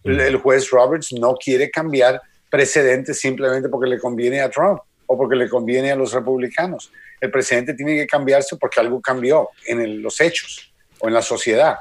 [0.02, 5.16] El, el juez Roberts no quiere cambiar precedentes simplemente porque le conviene a Trump o
[5.18, 6.90] porque le conviene a los republicanos.
[7.20, 11.20] El presidente tiene que cambiarse porque algo cambió en el- los hechos o en la
[11.22, 11.76] sociedad.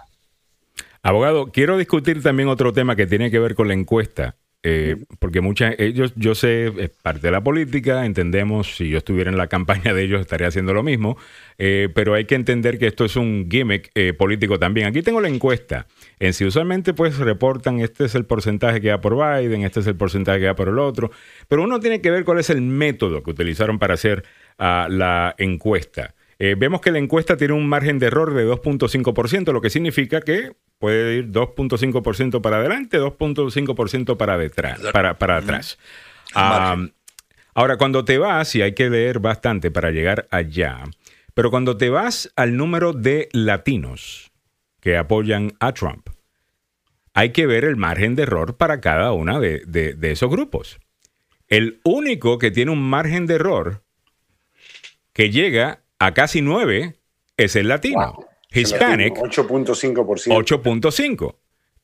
[1.03, 4.37] Abogado, quiero discutir también otro tema que tiene que ver con la encuesta.
[4.63, 9.31] eh, porque muchas, ellos, yo sé, es parte de la política, entendemos, si yo estuviera
[9.31, 11.17] en la campaña de ellos estaría haciendo lo mismo,
[11.57, 14.85] eh, pero hay que entender que esto es un gimmick eh, político también.
[14.85, 15.87] Aquí tengo la encuesta.
[16.19, 19.87] En si usualmente pues reportan, este es el porcentaje que va por Biden, este es
[19.87, 21.09] el porcentaje que va por el otro,
[21.47, 24.23] pero uno tiene que ver cuál es el método que utilizaron para hacer
[24.59, 26.13] ah, la encuesta.
[26.43, 30.21] Eh, vemos que la encuesta tiene un margen de error de 2.5%, lo que significa
[30.21, 35.77] que puede ir 2.5% para adelante, 2.5% para detrás, para, para atrás.
[36.33, 36.77] Ah,
[37.53, 40.79] ahora, cuando te vas, y hay que leer bastante para llegar allá,
[41.35, 44.31] pero cuando te vas al número de latinos
[44.79, 46.07] que apoyan a Trump,
[47.13, 50.79] hay que ver el margen de error para cada una de, de- de esos grupos.
[51.47, 53.83] El único que tiene un margen de error
[55.13, 56.95] que llega a casi 9
[57.37, 58.25] es el latino.
[58.51, 60.33] Hispanic 8.5%.
[60.33, 61.35] 8.5.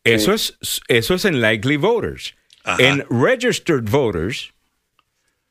[0.04, 0.58] Eso, es,
[0.88, 2.36] eso es en likely voters.
[2.64, 2.84] Ajá.
[2.84, 4.54] En registered voters,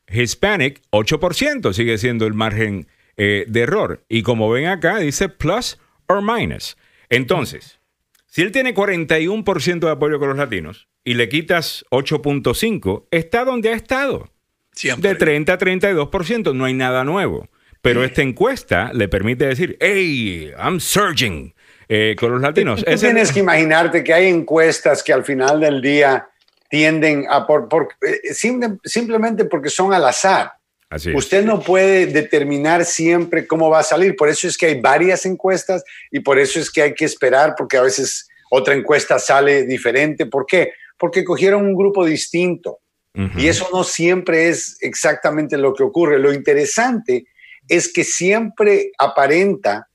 [0.09, 4.03] Hispanic 8% sigue siendo el margen eh, de error.
[4.09, 6.75] Y como ven acá, dice plus or minus.
[7.09, 7.79] Entonces,
[8.25, 13.69] si él tiene 41% de apoyo con los latinos y le quitas 8.5, está donde
[13.69, 14.29] ha estado.
[14.73, 15.11] Siempre.
[15.11, 17.47] De 30 a 32%, no hay nada nuevo.
[17.87, 21.53] Pero esta encuesta le permite decir, hey, I'm surging
[21.89, 22.83] eh, con los latinos.
[22.83, 26.27] Tú Ese- tienes que imaginarte que hay encuestas que al final del día
[26.69, 30.51] tienden a por, por- eh, simple- simplemente porque son al azar.
[30.89, 31.13] Así.
[31.13, 34.15] Usted no puede determinar siempre cómo va a salir.
[34.15, 37.55] Por eso es que hay varias encuestas y por eso es que hay que esperar
[37.57, 40.25] porque a veces otra encuesta sale diferente.
[40.25, 40.71] ¿Por qué?
[40.97, 42.79] Porque cogieron un grupo distinto.
[43.13, 43.37] Ujú.
[43.39, 46.19] Y eso no siempre es exactamente lo que ocurre.
[46.19, 47.25] Lo interesante
[47.67, 49.87] es que siempre aparenta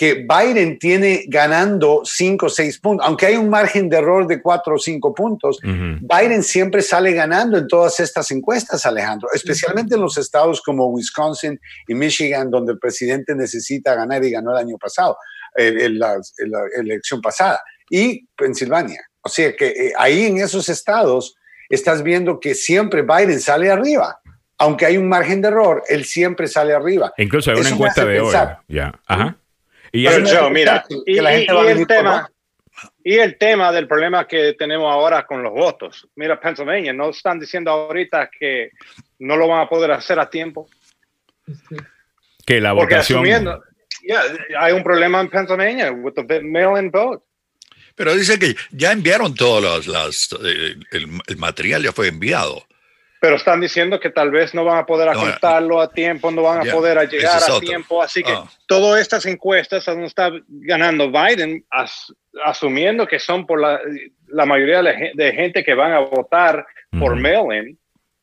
[0.00, 4.40] que Biden tiene ganando 5 o 6 puntos, aunque hay un margen de error de
[4.40, 5.98] 4 o 5 puntos, Ujú.
[6.00, 11.60] Biden siempre sale ganando en todas estas encuestas, Alejandro, especialmente en los estados como Wisconsin
[11.86, 15.18] y Michigan, donde el presidente necesita ganar y ganó el año pasado,
[15.58, 19.02] eh, en la, en la elección pasada, y Pensilvania.
[19.20, 21.36] O sea que eh, ahí en esos estados
[21.68, 24.18] estás viendo que siempre Biden sale arriba.
[24.60, 27.12] Aunque hay un margen de error, él siempre sale arriba.
[27.16, 28.26] Incluso hay una Eso encuesta de hoy.
[28.26, 28.58] pensar.
[28.68, 28.92] Ya.
[29.06, 29.36] Ajá.
[29.90, 32.30] Y Pero Joe, mira, que y, la y- gente va a y el tema,
[33.02, 36.06] y el tema del problema que tenemos ahora con los votos.
[36.14, 38.70] Mira, Pennsylvania, no están diciendo ahorita que
[39.18, 40.68] no lo van a poder hacer a tiempo.
[42.46, 43.18] que la Porque votación.
[43.20, 43.62] asumiendo,
[44.02, 44.22] yeah,
[44.58, 47.24] hay un problema en Pennsylvania with the mail-in vote.
[47.94, 52.64] Pero dice que ya enviaron todos los, las, eh, el, el material, ya fue enviado.
[53.20, 56.42] Pero están diciendo que tal vez no van a poder No, contarlo a tiempo, no
[56.42, 57.68] van a poder a ese llegar es a otro.
[57.68, 58.02] tiempo.
[58.02, 58.44] Así que Ah.
[58.66, 62.12] todas estas encuestas donde está ganando Biden, as-
[62.44, 63.78] asumiendo que son por la,
[64.28, 66.64] la mayoría de, gente que van a votar
[66.98, 67.20] por Ujú.
[67.20, 67.78] mail-in,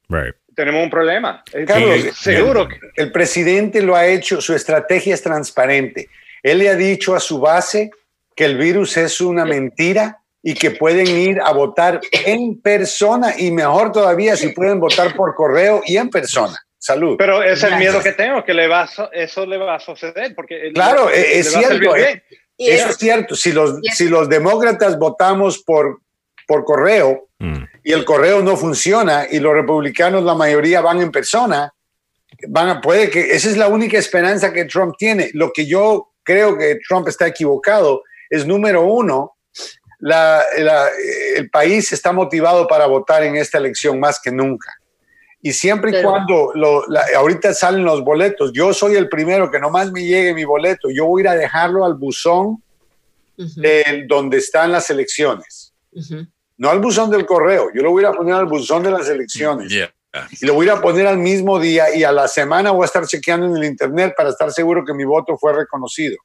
[0.09, 0.33] Right.
[0.55, 1.43] tenemos un problema.
[1.67, 6.09] Carlos, Sí, seguro que El presidente lo ha hecho, su estrategia es transparente.
[6.41, 7.91] Él le ha dicho a su base
[8.35, 13.51] que el virus es una mentira y que pueden ir a votar en persona y
[13.51, 16.57] mejor todavía si pueden votar por correo y en persona.
[16.77, 17.15] Salud.
[17.17, 20.33] Pero es el miedo que tengo, que le va a eso le va a suceder.
[20.33, 22.23] Porque Claro, le- es le cierto, bien.
[22.55, 23.35] Y Eso es- es cierto.
[23.35, 25.99] Si los, es- si los demócratas votamos por,
[26.47, 27.63] por correo Mm.
[27.83, 31.73] y el correo no funciona y los republicanos, la mayoría van en persona,
[32.47, 35.29] van a, puede que esa es la única esperanza que Trump tiene.
[35.33, 39.33] Lo que yo creo que Trump está equivocado es número uno,
[39.99, 40.89] la- la-
[41.35, 44.71] el país está motivado para votar en esta elección más que nunca.
[45.41, 49.49] Y siempre y Pero- cuando lo- la- ahorita salen los boletos, yo soy el primero
[49.51, 52.61] que nomás me llegue mi boleto, yo voy a ir a dejarlo al buzón
[53.37, 55.73] del- donde están las elecciones,
[56.57, 59.69] no al buzón del correo, yo lo voy a poner al buzón de las elecciones
[59.69, 59.93] Yeah.
[60.41, 63.05] y lo voy a poner al mismo día y a la semana voy a estar
[63.05, 66.17] chequeando en el internet para estar seguro que mi voto fue reconocido.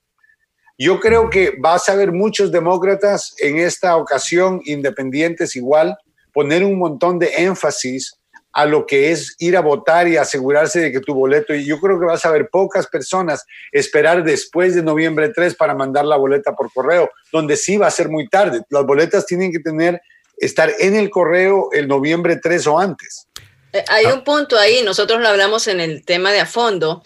[0.78, 5.96] Yo creo que vas a ver muchos demócratas en esta ocasión, independientes igual,
[6.32, 8.18] poner un montón de énfasis
[8.52, 11.80] a lo que es ir a votar y asegurarse de que tu boleto, y yo
[11.80, 16.16] creo que vas a ver pocas personas esperar después de noviembre 3 para mandar la
[16.16, 18.62] boleta por correo, donde sí va a ser muy tarde.
[18.68, 20.00] Las boletas tienen que tener,
[20.36, 23.26] estar en el correo el noviembre 3 o antes.
[23.72, 27.02] Eh, Hay un punto ahí, nosotros lo hablamos en el tema de a fondo.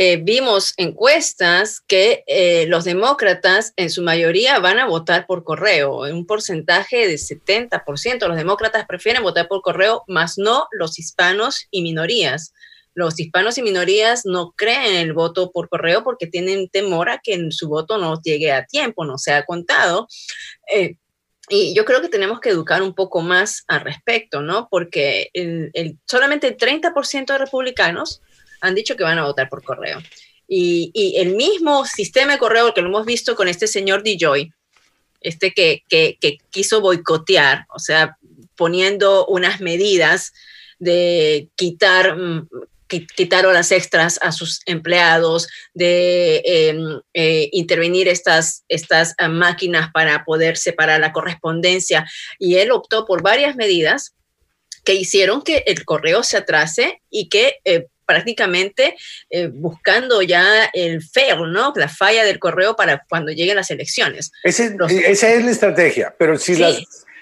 [0.00, 6.06] Eh, vimos encuestas que eh, los demócratas en su mayoría van a votar por correo,
[6.06, 8.28] en un porcentaje de 70%.
[8.28, 12.52] Los demócratas prefieren votar por correo, más no los hispanos y minorías.
[12.94, 17.18] Los hispanos y minorías no creen en el voto por correo porque tienen temor a
[17.18, 20.06] que su voto no llegue a tiempo, no sea contado.
[20.72, 20.94] Eh,
[21.48, 24.68] y yo creo que tenemos que educar un poco más al respecto, ¿no?
[24.70, 28.20] Porque el, el- solamente el 30% de republicanos
[28.60, 30.02] han dicho que van a votar por correo.
[30.48, 34.50] Y, el mismo sistema de correo que lo hemos visto con este señor DeJoy,
[35.20, 35.82] este que,
[36.50, 38.16] quiso boicotear, o sea,
[38.56, 40.32] poniendo unas medidas
[40.78, 42.48] de quitar, mm,
[42.88, 46.78] qui- quitar horas extras a sus empleados, de eh,
[47.12, 52.08] eh, intervenir estas, estas ah, máquinas para poder separar la correspondencia.
[52.38, 54.14] Y él optó por varias medidas
[54.84, 58.96] que hicieron que el correo se atrase y que eh, prácticamente
[59.28, 61.72] eh, buscando ya el fail, ¿no?
[61.76, 64.32] La falla del correo para cuando lleguen las elecciones.
[64.42, 66.60] Ese- Los- esa es la estrategia, pero si, Sí.
[66.62, 66.80] las,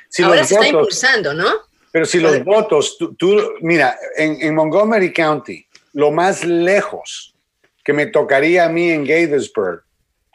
[0.09, 1.53] si Ahora los se está impulsando, ¿no?
[1.91, 7.34] pero si los votos, tú, tú- mira, en, en Montgomery County, lo más lejos
[7.82, 9.82] que me tocaría a mí en Gaithersburg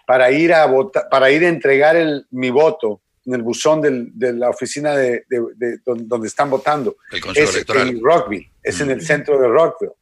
[0.06, 4.10] para ir a votar, para ir a entregar el, mi voto en el buzón del-
[4.14, 6.98] de la oficina de, de- de don- donde están votando.
[7.36, 7.88] Es Electoral.
[7.90, 9.94] en Rockville, es en el centro de Rockville.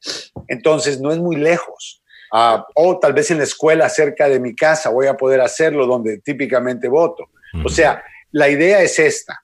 [0.48, 2.02] Entonces no es muy lejos.
[2.32, 5.88] Ah, o tal vez en la escuela cerca de mi casa voy a poder hacerlo
[5.88, 7.26] donde típicamente voto.
[7.66, 9.44] O sea, la idea es esta.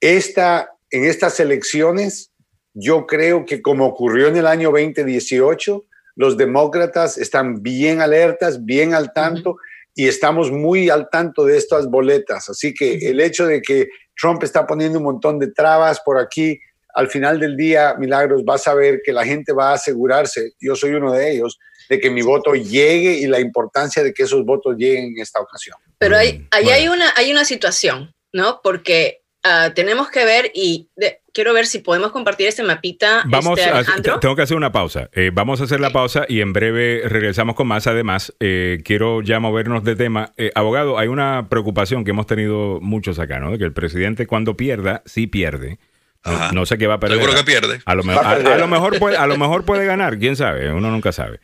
[0.00, 0.70] esta.
[0.90, 2.30] En estas elecciones,
[2.72, 5.82] yo creo que como ocurrió en el año 2018,
[6.14, 9.56] los demócratas están bien alertas, bien al tanto
[9.94, 12.48] y estamos muy al tanto de estas boletas.
[12.48, 16.60] Así que el hecho de que Trump está poniendo un montón de trabas por aquí,
[16.94, 20.74] al final del día, Milagros, vas a ver que la gente va a asegurarse, yo
[20.76, 24.44] soy uno de ellos, de que mi voto llegue y la importancia de que esos
[24.44, 25.76] votos lleguen en esta ocasión.
[25.98, 28.60] Pero hay, ahí hay, una, hay una situación, ¿no?
[28.62, 33.58] Porque ah, tenemos que ver y de- quiero ver si podemos compartir este mapita, Vamos
[33.58, 35.10] este, a, tengo que hacer una pausa.
[35.12, 37.86] Eh, vamos a hacer la pausa y en breve regresamos con más.
[37.86, 40.32] Además, eh, quiero ya movernos de tema.
[40.36, 43.50] Eh, abogado, hay una preocupación que hemos tenido muchos acá, ¿no?
[43.50, 45.78] De que el presidente cuando pierda, sí pierde.
[46.24, 46.52] No, Ajá.
[46.52, 47.18] no sé qué va a perder.
[47.18, 47.80] Seguro que pierde.
[47.84, 48.52] A lo, me- a a- perder.
[48.54, 51.40] a lo mejor puede, a lo mejor puede ganar, quién sabe, uno nunca sabe.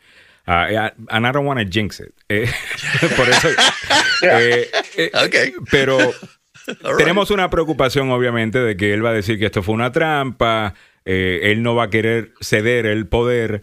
[0.47, 2.13] Ah, eh, and I don't want to jinx it.
[2.29, 2.49] Eh,
[3.15, 3.47] por eso.
[4.23, 4.67] eh,
[4.97, 5.65] eh, Ok.
[5.69, 5.97] Pero
[6.67, 6.97] right.
[6.97, 10.73] tenemos una preocupación, obviamente, de que él va a decir que esto fue una trampa,
[11.05, 13.61] eh, él no va a querer ceder el poder.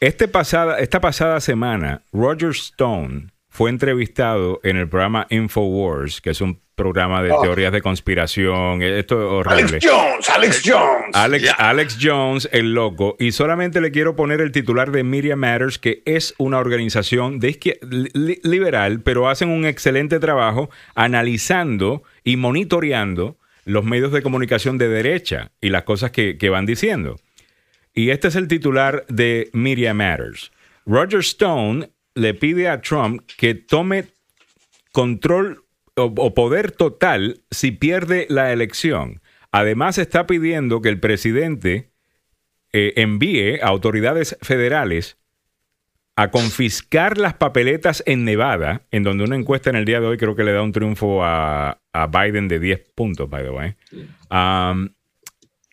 [0.00, 3.28] Este pasada, esta pasada semana, Roger Stone
[3.58, 7.42] fue entrevistado en el programa Infowars, que es un programa de Oh.
[7.42, 8.82] teorías de conspiración.
[8.82, 9.78] Esto es horrible.
[9.80, 11.56] Alex Jones, Alex Jones.
[11.58, 16.02] Alex, Jones, el loco, y solamente le quiero poner el titular de Media Matters, que
[16.06, 17.58] es una organización de
[18.14, 24.88] li- liberal, pero hacen un excelente trabajo analizando y monitoreando los medios de comunicación de
[24.88, 27.16] derecha y las cosas que, que van diciendo.
[27.92, 30.52] Y este es el titular de Media Matters.
[30.86, 34.06] Roger Stone le pide a Trump que tome
[34.92, 35.64] control
[35.96, 39.20] o, o poder total si pierde la elección.
[39.50, 41.90] Además está pidiendo que el presidente
[42.72, 45.16] eh, envíe a autoridades federales
[46.16, 50.16] a confiscar las papeletas en Nevada, en donde una encuesta en el día de hoy
[50.18, 53.74] creo que le da un triunfo a, a Biden de 10 puntos, by the way.
[54.30, 54.90] Um,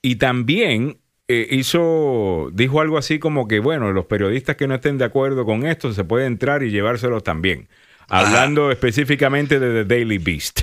[0.01, 4.97] y también eh, hizo, dijo algo así como que, bueno, los periodistas que no estén
[4.97, 7.67] de acuerdo con esto se puede entrar y llevárselos también.
[8.07, 10.61] Hablando específicamente de The Daily Beast.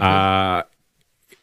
[0.00, 0.66] Ah,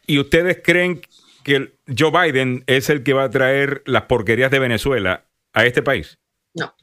[0.06, 1.00] ¿Y ustedes creen
[1.42, 5.82] que Joe Biden es el que va a traer las porquerías de Venezuela a este
[5.82, 6.18] país?
[6.54, 6.74] No.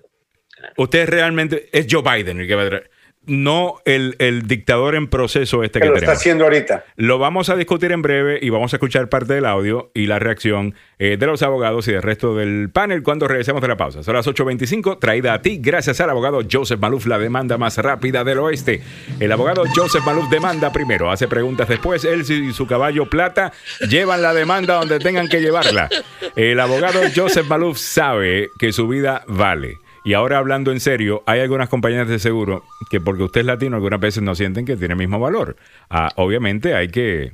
[0.77, 2.91] Usted realmente es Joe Biden el que va a traer,
[3.27, 6.19] no el, el dictador en proceso este que que lo está tenemos.
[6.21, 6.85] haciendo ahorita.
[6.95, 10.19] Lo vamos a discutir en breve y vamos a escuchar parte del audio y la
[10.19, 14.03] reacción eh, de los abogados y del resto del panel cuando regresemos de la pausa.
[14.03, 18.23] Son las 8.25, traída a ti gracias al abogado Joseph Maluf, la demanda más rápida
[18.23, 18.81] del oeste.
[19.19, 22.05] El abogado Joseph Maluf demanda primero, hace preguntas después.
[22.05, 23.51] Él y su caballo plata
[23.89, 25.89] llevan la demanda donde tengan que llevarla.
[26.35, 29.77] El abogado Joseph Maluf sabe que su vida vale.
[30.05, 33.75] Y ahora hablando en serio, hay algunas compañías de seguro que porque usted es latino
[33.75, 35.57] algunas veces no sienten que tiene el mismo valor.
[35.89, 37.33] Ah, obviamente hay que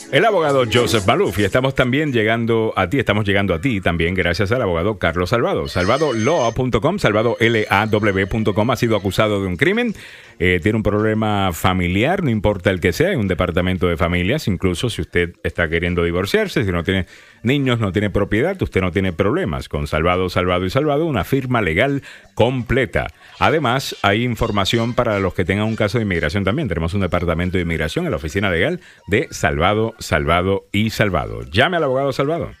[0.09, 4.13] El abogado Joseph Maluf y estamos también llegando a ti, estamos llegando a ti también
[4.13, 5.67] gracias al abogado Carlos Salvado.
[5.67, 9.93] SalvadoLaw.com, salvadolaw.com ha sido acusado de un crimen,
[10.39, 14.47] eh, tiene un problema familiar, no importa el que sea, hay un departamento de familias,
[14.47, 17.07] incluso si usted está queriendo divorciarse, si no tiene
[17.41, 19.69] niños, no tiene propiedad, usted no tiene problemas.
[19.69, 22.03] Con Salvado, Salvado y Salvado, una firma legal
[22.35, 23.07] completa.
[23.39, 26.67] Además, hay información para los que tengan un caso de inmigración también.
[26.67, 31.41] Tenemos un departamento de inmigración en la oficina legal de Salvado, Salvado y Salvado.
[31.49, 32.51] Llame al abogado Salvado.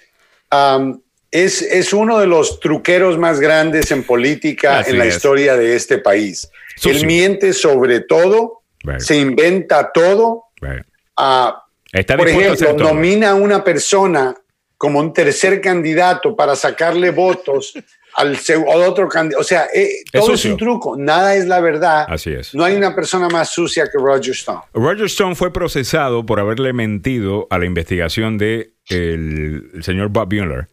[0.52, 0.99] um,
[1.31, 5.15] es, es uno de los truqueros más grandes en política Así en la es.
[5.15, 6.49] historia de este país.
[6.76, 6.91] Sucio.
[6.99, 8.99] Él miente sobre todo, Right.
[8.99, 10.44] se inventa todo.
[10.62, 10.84] Right.
[11.18, 14.36] Ah, Está por ejemplo, nomina a una persona
[14.78, 17.74] como un tercer candidato para sacarle votos
[18.16, 19.41] al, al otro candidato.
[19.41, 20.52] O sea, eh, todo es sucio.
[20.52, 20.98] un truco.
[20.98, 22.06] Nada es la verdad.
[22.10, 22.53] Así es.
[22.53, 24.60] No hay una persona más sucia que Roger Stone.
[24.74, 30.32] Roger Stone fue procesado por haberle mentido a la investigación de el, el señor Bob
[30.34, 30.68] Mueller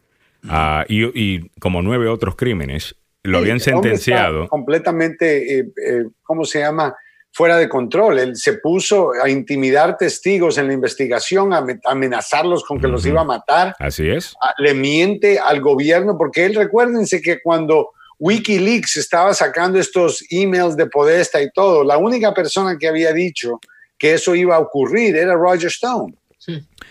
[0.49, 2.97] ah, y, y como nueve otros crímenes.
[3.23, 4.49] Lo habían Sí, sentenciado.
[4.49, 6.93] Completamente, eh, eh, ¿cómo se llama?
[7.35, 8.19] Fuera de control.
[8.19, 13.07] Él se puso a intimidar testigos en la investigación, a me- amenazarlos con que los
[13.07, 13.75] iba a matar.
[13.79, 14.35] Así es.
[14.43, 20.77] Ah, Le miente al gobierno, porque él, recuérdense que cuando Wikileaks estaba sacando estos emails
[20.77, 23.59] de Podesta y todo, la única persona que había dicho
[23.99, 26.15] que eso iba a ocurrir era Roger Stone.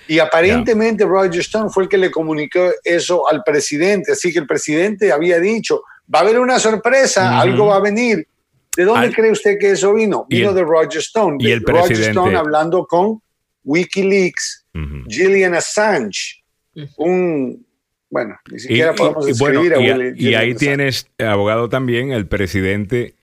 [0.07, 4.13] Y aparentemente Roger Stone fue el que le comunicó eso al presidente.
[4.13, 8.27] Así que el presidente había dicho, va a haber una sorpresa, algo va a venir.
[8.76, 10.26] ¿De dónde Al- cree usted que eso vino?
[10.30, 11.38] Vino el- de Roger Stone.
[11.39, 13.22] y el Roger presidente- Stone hablando con
[13.64, 15.03] Wikileaks, Ujú.
[15.10, 16.43] Julian Assange,
[16.98, 17.65] un,
[18.10, 20.56] bueno, ni Y, siquiera y- podemos y bueno, y, a y ahí Assange.
[20.56, 23.15] tienes, eh, abogado también, el presidente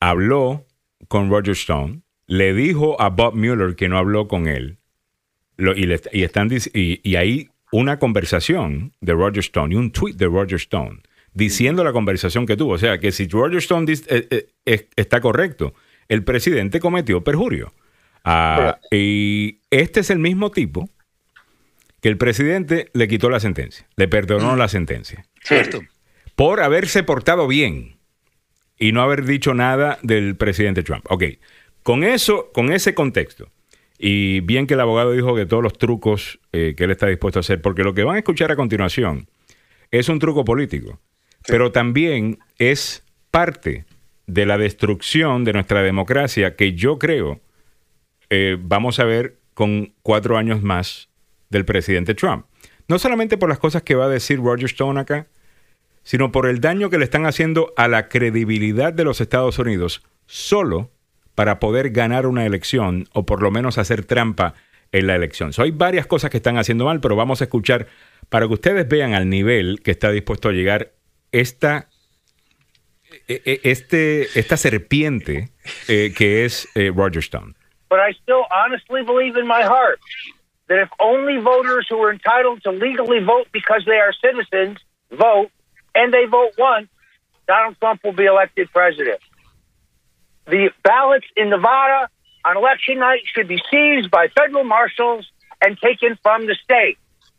[0.00, 0.66] habló
[1.08, 4.78] con Roger Stone, le dijo a Bob Mueller que no habló con él,
[5.56, 9.90] Lo- y, le- y están, y, y hay una conversación de Roger Stone y un
[9.90, 11.00] tweet de Roger Stone
[11.34, 12.72] diciendo la conversación que tuvo.
[12.74, 15.74] O sea, que si Roger Stone eh, eh, es- está correcto,
[16.08, 17.72] el presidente cometió perjurio.
[18.24, 20.88] Ah, y este es el mismo tipo
[22.00, 25.80] que el presidente le quitó la sentencia, le perdonó la sentencia ¿Cierto?
[26.36, 27.96] por haberse portado bien
[28.78, 31.04] y no haber dicho nada del presidente Trump.
[31.10, 31.24] Ok,
[31.82, 33.50] con eso, con ese contexto,
[33.98, 37.38] y bien que el abogado dijo que todos los trucos eh, que él está dispuesto
[37.38, 39.28] a hacer, porque lo que van a escuchar a continuación
[39.90, 41.00] es un truco político,
[41.48, 43.86] pero también es parte
[44.26, 47.40] de la destrucción de nuestra democracia que yo creo
[48.30, 51.08] eh, vamos a ver con cuatro años más
[51.48, 52.44] del presidente Trump.
[52.86, 55.26] No solamente por las cosas que va a decir Roger Stone acá,
[56.02, 60.02] sino por el daño que le están haciendo a la credibilidad de los Estados Unidos
[60.26, 60.90] solo
[61.34, 64.54] para poder ganar una elección o por lo menos hacer trampa
[64.92, 65.52] en la elección.
[65.52, 67.88] So, hay varias cosas que están haciendo mal, pero vamos a escuchar
[68.28, 70.92] para que ustedes vean al nivel que está dispuesto a llegar
[71.32, 71.88] esta,
[73.26, 75.50] este, esta serpiente
[75.88, 77.54] eh, que es eh, Roger Stone.
[77.88, 80.00] but I still honestly believe in my heart
[80.68, 84.78] that if only voters who are entitled to legally vote because they are citizens
[85.10, 85.50] vote,
[85.94, 86.88] and they vote once,
[87.46, 89.20] Donald Trump will be elected president.
[90.46, 92.08] The ballots in Nevada
[92.44, 95.26] on election night should be seized by federal marshals
[95.62, 96.98] and taken from the state.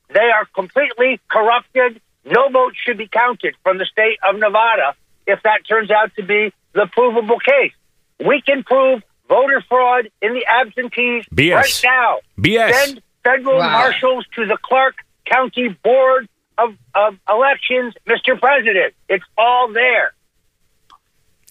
[0.09, 2.01] They are completely corrupted.
[2.29, 4.95] No votes should be counted from the state of Nevada
[5.25, 7.73] if that turns out to be the provable case.
[8.19, 11.55] We can prove voter fraud in the absentees BS.
[11.55, 12.19] right now.
[12.39, 12.73] BS.
[12.73, 13.69] Send federal Wow.
[13.71, 14.95] marshals to the Clark
[15.25, 16.27] County Board
[16.57, 18.39] of, of Elections, Mr.
[18.39, 18.93] President.
[19.07, 20.11] It's all there.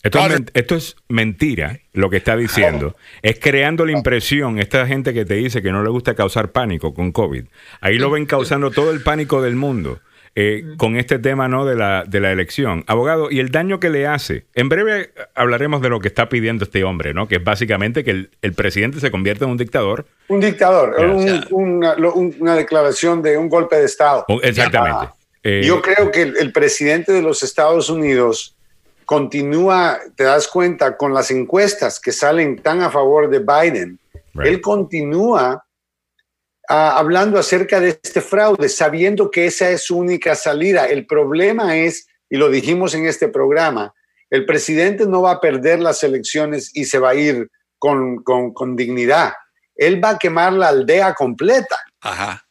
[0.02, 2.94] Esto es, esto es mentira, lo que está diciendo.
[3.20, 6.94] Es creando la impresión, esta gente que te dice que no le gusta causar pánico
[6.94, 7.44] con COVID.
[7.80, 10.00] Ahí lo ven causando todo el pánico del mundo
[10.40, 11.64] eh, con este tema ¿no?
[11.66, 12.84] de, la, de la elección.
[12.86, 14.44] Abogado, y el daño que le hace.
[14.54, 17.26] En breve hablaremos de lo que está pidiendo este hombre, ¿no?
[17.26, 20.06] que es básicamente que el, el presidente se convierta en un dictador.
[20.28, 21.44] Un dictador, Ya, un- o sea.
[21.50, 24.24] una, lo- un- una declaración de un golpe de Estado.
[24.28, 24.98] O- Exactamente.
[25.08, 28.54] Ah, Eh, Yo creo que el, el presidente de los Estados Unidos
[29.12, 33.98] continúa, te das cuenta, con las encuestas que salen tan a favor de Biden,
[34.34, 34.46] Right.
[34.52, 35.64] él continúa
[36.68, 40.86] ah, hablando acerca de este fraude, sabiendo que esa es su única salida.
[40.86, 43.94] El problema es, y lo dijimos en este programa,
[44.30, 48.52] el presidente no va a perder las elecciones y se va a ir con, con-
[48.52, 49.32] con dignidad.
[49.74, 51.78] Él va a quemar la aldea completa.
[52.00, 52.44] Ajá.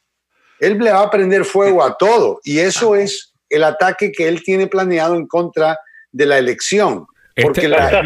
[0.60, 4.42] Él le va a prender fuego a todo y eso es el ataque que él
[4.42, 5.78] tiene planeado en contra
[6.10, 7.06] de la elección.
[7.40, 8.02] Porque Este- la-.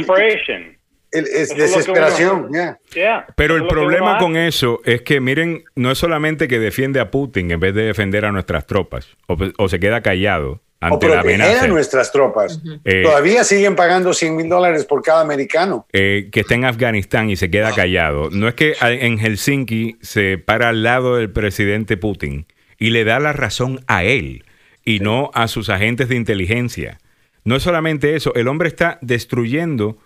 [1.13, 2.47] El- es Eso desesperación.
[2.47, 2.79] uno- ya.
[2.95, 3.27] Yeah.
[3.37, 7.51] Pero el problema con eso es que, miren, no es solamente que defiende a Putin
[7.51, 11.21] en vez de defender a nuestras tropas, o, o se queda callado O ante la
[11.21, 12.61] amenaza a nuestras tropas.
[12.85, 15.87] Eh, Todavía siguen pagando 100 mil dólares por cada americano.
[15.93, 18.31] eh, que está en Afganistán y se queda callado.
[18.31, 22.47] No es que en Helsinki se para al lado del presidente Putin
[22.79, 24.45] y le da la razón a él
[24.85, 26.99] y no a sus agentes de inteligencia.
[27.45, 29.97] No es solamente eso, el hombre está destruyendo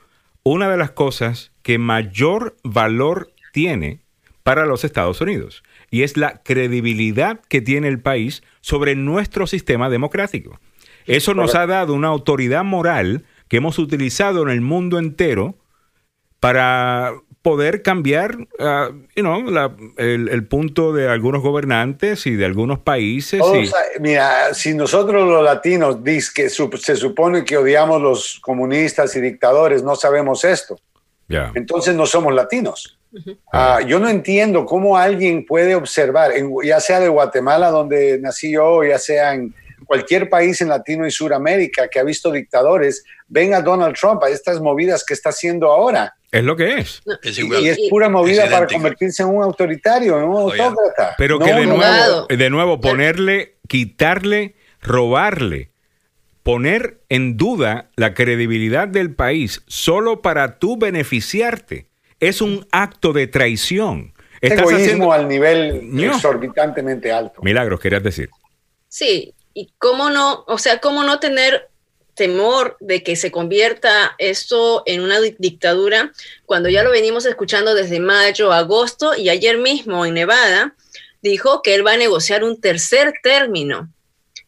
[0.52, 3.98] una de las cosas que mayor valor tiene
[4.44, 9.90] para los Estados Unidos y es la credibilidad que tiene el país sobre nuestro sistema
[9.90, 10.60] democrático.
[11.04, 15.58] Eso nos ha dado una autoridad moral que hemos utilizado en el mundo entero
[16.38, 17.12] para
[17.46, 22.80] poder cambiar ah, you know, la- el, el punto de algunos gobernantes y de algunos
[22.80, 23.38] países.
[23.38, 28.02] Todos, y- ah, mira, si nosotros los latinos dis que su- se supone que odiamos
[28.02, 30.76] los comunistas y dictadores, no sabemos esto.
[31.28, 31.52] Ya.
[31.54, 32.98] Entonces no somos latinos.
[33.52, 38.50] Ah, yo no entiendo cómo alguien puede observar, en- ya sea de Guatemala, donde nací
[38.50, 39.54] yo, ya sea en
[39.86, 44.30] cualquier país en Latino y Suramérica que ha visto dictadores, ven a Donald Trump, a
[44.30, 46.12] estas movidas que está haciendo ahora.
[46.36, 47.02] Es lo que es.
[47.22, 47.62] Es Y, igual.
[47.62, 51.14] y es pura movida Es para convertirse en un autoritario, en un autócrata.
[51.16, 52.26] Pero No, que de nuevo, abogado.
[52.28, 55.70] de nuevo, ponerle, quitarle, robarle,
[56.42, 61.88] poner en duda la credibilidad del país solo para tú beneficiarte,
[62.20, 64.12] es un acto de traición.
[64.40, 65.12] Estás egoísmo haciendo...
[65.12, 66.02] al nivel No.
[66.14, 67.40] exorbitantemente alto.
[67.42, 68.28] Milagros, querías decir.
[68.88, 71.68] Sí, y cómo no, o sea, cómo no tener
[72.16, 76.12] temor de que se convierta esto en una di- dictadura
[76.46, 80.74] cuando ya lo venimos escuchando desde mayo, agosto y ayer mismo en Nevada
[81.22, 83.88] dijo que él va a negociar un tercer término.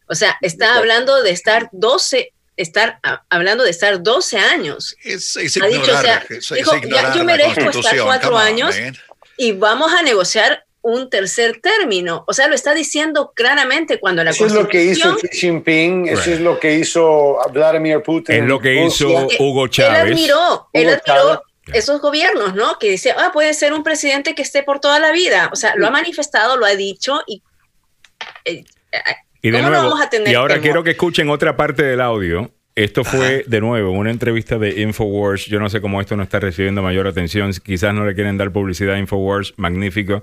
[0.09, 5.37] O sea, está hablando de estar 12, estar a- hablando de estar 12 años Es,
[5.37, 8.75] es Ha dicho, o sea, es- dijo, ya, yo merezco estar cuatro on, años.
[8.81, 8.97] man.
[9.37, 12.25] y vamos a negociar un tercer término.
[12.27, 15.39] O sea, lo está diciendo claramente cuando la Eso es lo que hizo Constitución- Xi
[15.41, 16.35] Jinping, eso Right.
[16.35, 18.37] es lo que hizo Vladimir Putin.
[18.37, 19.07] Es lo que Rusia.
[19.07, 20.01] hizo Hugo Él Chávez.
[20.13, 21.39] admiró, él admiró Chávez.
[21.75, 22.79] esos gobiernos, ¿no?
[22.79, 25.51] Que dice, ah, puede ser un presidente que esté por toda la vida.
[25.53, 27.43] O sea, lo ha manifestado, lo ha dicho y...
[28.45, 28.65] eh,
[29.43, 30.63] Y de ¿Cómo no nuevo, vamos a tener y ahora temor?
[30.65, 32.51] quiero que escuchen otra parte del audio.
[32.75, 35.47] Esto fue de nuevo una entrevista de Infowars.
[35.47, 37.53] Yo no sé cómo esto no está recibiendo mayor atención.
[37.65, 40.23] Quizás no le quieren dar publicidad a Infowars, magnífico.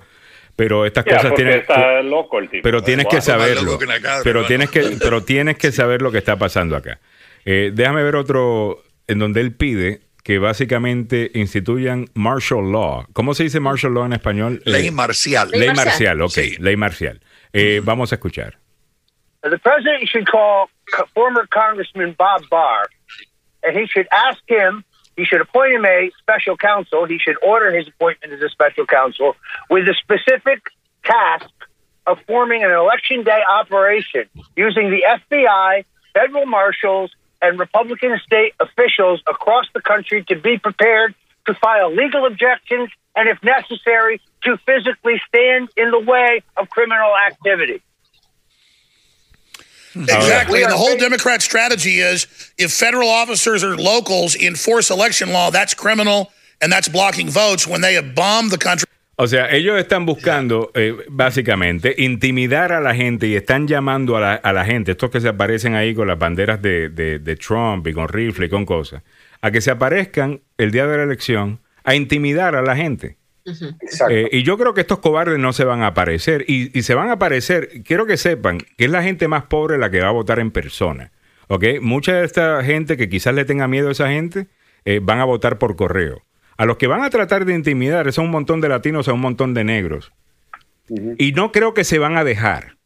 [0.55, 1.59] Pero estas cosas tienen.
[1.59, 2.63] está loco el tipo.
[2.63, 3.77] Pero tienes que saberlo.
[4.23, 6.99] Pero tienes que, pero tienes que saber lo que está pasando acá.
[7.43, 13.05] Eh, déjame ver otro en donde él pide que básicamente instituyan martial law.
[13.13, 14.61] ¿Cómo se dice martial law en español?
[14.65, 15.51] Ley Eh, marcial.
[15.51, 16.21] ley Ley marcial, marcial.
[16.21, 16.55] ok, Sí.
[16.59, 17.21] ley marcial.
[17.53, 18.57] Eh, vamos a escuchar.
[19.43, 20.67] The president should call
[21.13, 22.89] former Congressman Bob Barr,
[23.61, 24.83] and he should ask him.
[25.15, 27.05] He should appoint him a special counsel.
[27.05, 29.35] He should order his appointment as a special counsel
[29.69, 30.67] with the specific
[31.03, 31.49] task
[32.05, 34.25] of forming an election day operation
[34.55, 37.11] using the FBI, federal marshals,
[37.41, 41.15] and Republican state officials across the country to be prepared
[41.45, 47.13] to file legal objections and, if necessary, to physically stand in the way of criminal
[47.27, 47.81] activity.
[49.95, 50.63] Exactly.
[50.63, 52.27] And the whole Democrat strategy is
[52.57, 56.31] if federal officers or locals enforce election law, that's criminal
[56.61, 58.85] and that's blocking votes when they have bombed the country.
[59.17, 64.19] O sea, ellos están buscando, eh, básicamente, intimidar a la gente y están llamando a
[64.19, 67.35] la, a la gente, estos que se aparecen ahí con las banderas de, de- de
[67.37, 69.03] Trump y con rifle y con cosas,
[69.41, 73.15] a que se aparezcan el día de la elección a intimidar a la gente.
[73.45, 74.13] Exacto.
[74.13, 76.45] Eh, y yo creo que estos cobardes no se van a aparecer.
[76.47, 79.77] Y, y se van a aparecer, quiero que sepan que es la gente más pobre
[79.77, 81.11] la que va a votar en persona.
[81.47, 81.63] ¿Ok?
[81.81, 84.47] Mucha de esta gente que quizás le tenga miedo a esa gente
[84.83, 86.23] eh, van a votar por correo.
[86.57, 89.21] A los que van a tratar de intimidar son un montón de latinos, son un
[89.21, 90.11] montón de negros.
[91.17, 92.77] Y no creo que se van a dejar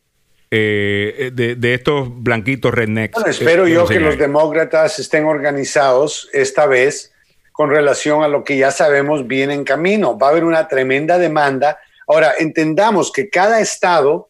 [0.52, 3.14] eh, de, de estos blanquitos rednecks.
[3.14, 7.14] Bueno, espero yo que los demócratas estén organizados esta vez
[7.60, 10.18] con relación a lo que ya sabemos viene en camino.
[10.18, 11.78] Va a haber una tremenda demanda.
[12.08, 14.30] Ahora, entendamos que cada estado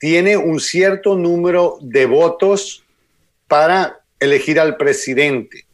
[0.00, 2.82] tiene un cierto número de votos
[3.46, 5.64] para elegir al presidente.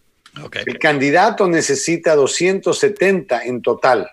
[0.45, 0.57] Ok.
[0.67, 4.11] El candidato necesita 270 en total.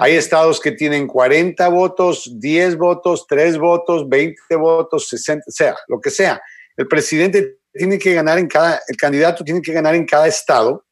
[0.00, 6.00] Hay estados que tienen 40 votos, 10 votos, 3 votos, 20 votos, 60, sea, lo
[6.00, 6.42] que sea.
[6.76, 10.84] El presidente tiene que ganar en cada, el candidato tiene que ganar en cada estado.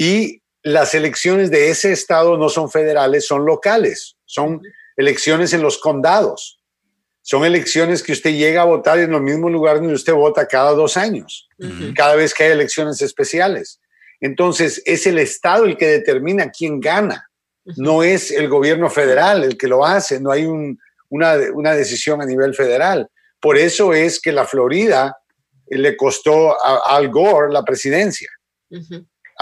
[0.00, 4.62] Y las elecciones de ese estado no son federales, son locales, son
[4.96, 6.58] elecciones en los condados.
[7.20, 10.72] Son elecciones que usted llega a votar en los mismos lugares donde usted vota cada
[10.72, 11.50] dos años,
[11.94, 13.78] cada vez que hay elecciones especiales.
[14.22, 17.28] Entonces, es el Estado el que determina quién gana,
[17.76, 20.78] no es el gobierno federal el que lo hace, no hay un,
[21.10, 23.06] una, una, decisión a nivel federal.
[23.38, 25.14] Por eso es que la Florida
[25.68, 28.30] le costó a Al Gore la presidencia.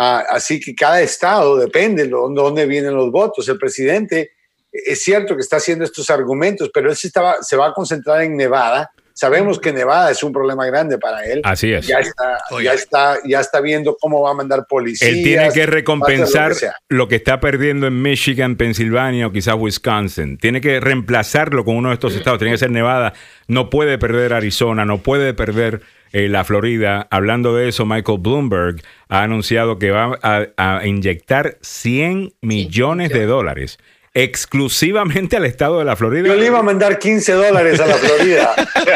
[0.01, 3.49] Ah, así que cada estado depende de dónde vienen los votos.
[3.49, 4.31] El presidente
[4.71, 8.23] es cierto que está haciendo estos argumentos, pero él se, estaba, se va a concentrar
[8.23, 8.93] en Nevada.
[9.13, 11.41] Sabemos que Nevada es un problema grande para él.
[11.43, 11.85] Así es.
[11.85, 15.11] Ya está, ya está, ya está viendo cómo va a mandar policías.
[15.11, 19.57] Él tiene que recompensar lo que, lo que, está perdiendo en Michigan, Pensilvania o quizás
[19.59, 20.39] Wisconsin.
[20.39, 22.39] Tiene que reemplazarlo con uno de estos estados.
[22.39, 23.15] Tiene que ser Nevada.
[23.49, 25.83] No puede perder Arizona, no puede perder
[26.13, 27.07] eh, la Florida.
[27.11, 33.27] Hablando de eso, Michael Bloomberg ha anunciado que va a, a inyectar 100 millones de
[33.27, 33.79] dólares
[34.15, 36.27] exclusivamente al estado de la Florida.
[36.27, 38.55] Yo le iba a mandar 15 dólares a la Florida.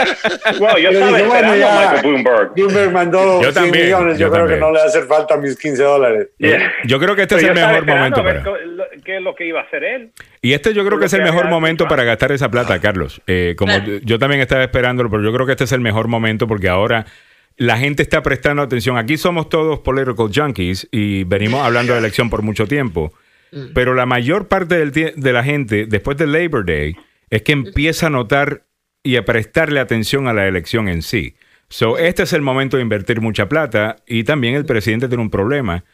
[0.58, 2.54] bueno, yo estaba dije, bueno, ya, Michael Bloomberg.
[2.54, 4.18] Bloomberg mandó yo 100 también, millones.
[4.18, 4.60] Yo, yo creo también.
[4.60, 6.28] que no le hace falta mis 15 dólares.
[6.38, 6.72] Yeah.
[6.84, 8.44] Yo creo que este Pero es el mejor momento para...
[9.04, 10.12] ¿Qué es lo que iba a hacer él?
[10.40, 13.20] Y este yo creo que es el mejor momento para gastar esa plata, Carlos.
[13.26, 13.72] Eh, como
[14.02, 17.06] yo también estaba esperándolo, pero yo creo que este es el mejor momento porque ahora
[17.56, 18.96] la gente está prestando atención.
[18.96, 23.12] Aquí somos todos political junkies y venimos hablando de elección por mucho tiempo.
[23.52, 23.72] Mm.
[23.74, 26.96] Pero la mayor parte del de la gente, después del Labor Day,
[27.30, 28.64] es que empieza a notar
[29.02, 31.36] y a prestarle atención a la elección en sí.
[31.68, 35.30] So, este es el momento de invertir mucha plata y también el presidente tiene un
[35.30, 35.84] problema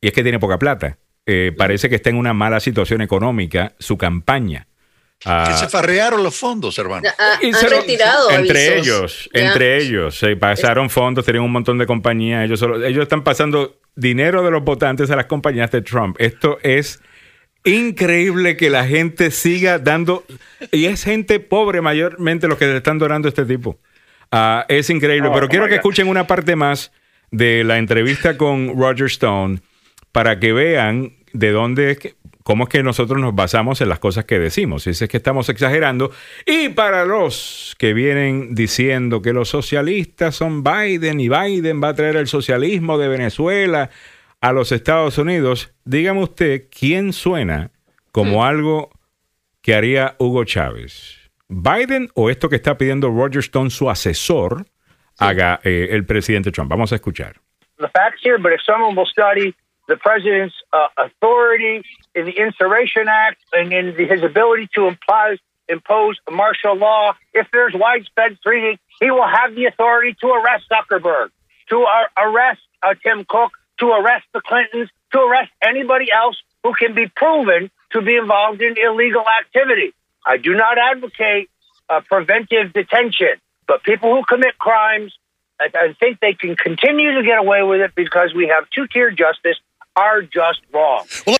[0.00, 0.98] y es que tiene poca plata.
[1.26, 4.66] Eh, parece que está en una mala situación económica su campaña.
[5.24, 7.08] Uh, que se farrearon los fondos, hermano.
[7.18, 8.86] Ha, han se, retirado entre avisos.
[8.86, 9.48] ellos, yeah.
[9.48, 13.80] entre ellos, se pasaron fondos, tenían un montón de compañías, ellos solo, ellos están pasando
[13.96, 16.16] dinero de los votantes a las compañías de Trump.
[16.18, 17.00] Esto es
[17.68, 20.24] increíble que la gente siga dando,
[20.72, 23.78] y es gente pobre mayormente los que le están donando a este tipo.
[24.32, 26.92] Uh, es increíble, oh, pero oh quiero que escuchen una parte más
[27.30, 29.60] de la entrevista con Roger Stone
[30.12, 34.38] para que vean de dónde, cómo es que nosotros nos basamos en las cosas que
[34.38, 34.82] decimos.
[34.82, 36.10] Si es que estamos exagerando.
[36.46, 41.94] Y para los que vienen diciendo que los socialistas son Biden y Biden va a
[41.94, 43.90] traer el socialismo de Venezuela
[44.40, 47.70] a los Estados Unidos, dígame usted quién suena
[48.12, 48.90] como algo
[49.62, 51.30] que haría Hugo Chávez.
[51.48, 54.66] Biden o esto que está pidiendo Roger Stone, su asesor,
[55.18, 56.70] haga eh, el presidente Trump.
[56.70, 57.36] Vamos a escuchar.
[57.78, 59.54] The facts here, but if someone will study
[59.88, 61.82] the president's uh, authority
[62.14, 65.38] in the Insurrection Act and in the, his ability to impose,
[65.68, 71.30] impose martial law, if there's widespread treating, he will have the authority to arrest Zuckerberg,
[71.70, 76.74] to uh, arrest uh, Tim Cook, to arrest the Clintons, to arrest anybody else who
[76.74, 79.92] can be proven to be involved in illegal activity.
[80.26, 81.48] I do not advocate
[81.88, 85.16] uh, preventive detention, but people who commit crimes
[85.60, 89.56] I, think they can continue to get away with it because we have two-tier justice
[89.96, 91.06] are just wrong.
[91.26, 91.36] Well,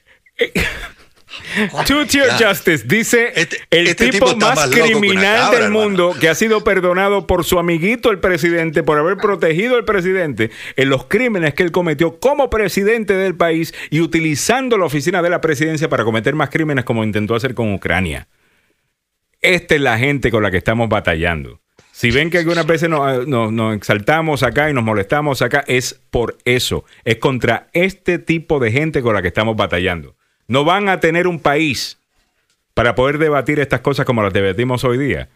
[1.87, 2.49] Two-tier yeah.
[2.49, 6.21] justice, dice este, el este tipo, tipo más criminal cabra, del mundo hermano.
[6.21, 10.89] que ha sido perdonado por su amiguito el presidente por haber protegido al presidente en
[10.89, 15.41] los crímenes que él cometió como presidente del país y utilizando la oficina de la
[15.41, 18.29] presidencia para cometer más crímenes como intentó hacer con Ucrania.
[19.41, 21.61] Esta es la gente con la que estamos batallando.
[21.93, 26.01] Si ven que algunas veces nos, nos, nos, exaltamos acá y nos molestamos acá, es
[26.11, 26.85] por eso.
[27.05, 30.18] Es contra este tipo de gente con la que estamos batallando.
[30.49, 31.99] No van a tener un país
[32.75, 35.29] para poder debatir estas cosas como las debatimos hoy día.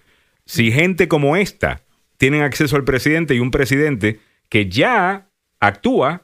[0.47, 1.83] Si gente como esta
[2.17, 5.29] tienen acceso al presidente y un presidente que ya
[5.61, 6.23] actúa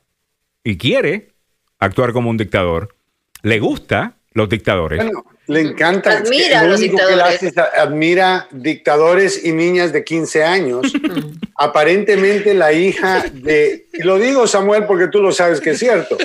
[0.65, 1.35] y quiere
[1.79, 2.97] actuar como un dictador,
[3.43, 5.05] le gusta los dictadores.
[5.49, 6.19] Le encanta.
[6.19, 7.43] Admira a los dictadores.
[7.43, 10.93] Es, admira dictadores y niñas de 15 años.
[11.57, 13.87] Aparentemente la hija de...
[13.95, 16.19] Y lo digo, Samuel, porque tú lo sabes que es cierto.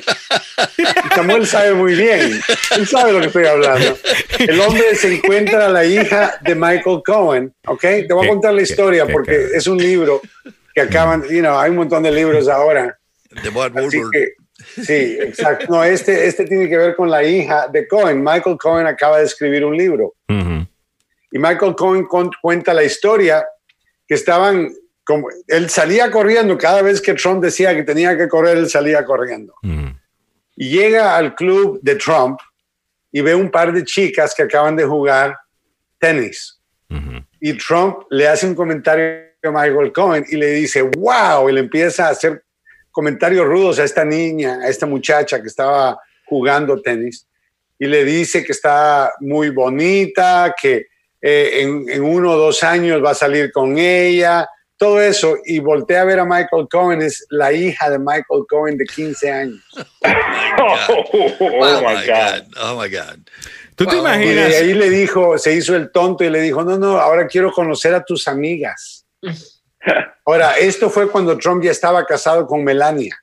[1.16, 2.40] Samuel sabe muy bien.
[2.76, 3.98] Él sabe lo que estoy hablando.
[4.40, 7.54] El hombre se encuentra a la hija de Michael Cohen.
[7.66, 7.82] ¿Ok?
[7.82, 10.22] Te voy a contar la historia porque es un libro
[10.76, 11.24] que acaban...
[11.24, 13.00] You know, hay un montón de libros ahora.
[13.42, 14.34] De Bob Así que,
[14.82, 15.68] Sí, exacto.
[15.70, 18.24] No, este, este tiene que ver con la hija de Cohen.
[18.24, 20.16] Michael Cohen acaba de escribir un libro.
[20.30, 20.68] Uh -huh.
[21.32, 22.06] Y Michael Cohen
[22.42, 23.46] cuenta la historia
[24.08, 24.72] que estaban,
[25.04, 29.04] como, él salía corriendo cada vez que Trump decía que tenía que correr, él salía
[29.04, 29.54] corriendo.
[29.64, 30.00] Uh -huh.
[30.56, 32.40] Y llega al club de Trump
[33.12, 35.38] y ve un par de chicas que acaban de jugar
[36.00, 36.60] tenis.
[36.90, 37.26] Uh -huh.
[37.40, 41.60] Y Trump le hace un comentario a Michael Cohen y le dice, wow, y le
[41.60, 42.43] empieza a hacer
[42.94, 47.28] comentarios rudos a esta niña, a esta muchacha que estaba jugando tenis
[47.78, 50.86] y le dice que está muy bonita, que
[51.22, 54.48] eh, en, en uno o dos años va a salir con ella,
[54.78, 58.78] todo eso, y volteé a ver a Michael Cohen, es la hija de Michael Cohen
[58.78, 59.62] de 15 años.
[60.60, 62.44] Oh my God.
[62.62, 63.20] Oh my God.
[63.76, 64.50] ¿Tú te Y imaginas?
[64.50, 67.52] de ahí le dijo, se hizo el tonto y le dijo, no, no, ahora quiero
[67.52, 69.06] conocer a tus amigas.
[70.26, 73.18] Ahora, esto fue cuando Trump ya estaba casado con Melania.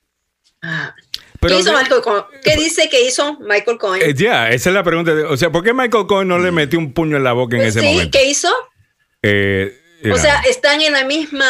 [1.39, 2.23] Pero- ¿Qué hizo Michael Cohen?
[2.43, 4.01] ¿Qué dice que hizo Michael Cohen?
[4.05, 5.15] Eh, ya, esa es la pregunta.
[5.15, 7.55] de- o sea, ¿por qué Michael Cohen no le metió un puño en la boca
[7.57, 8.17] en ese Pues sí, momento?
[8.17, 8.49] ¿qué hizo?
[9.23, 11.45] Eh, O sea, están en la misma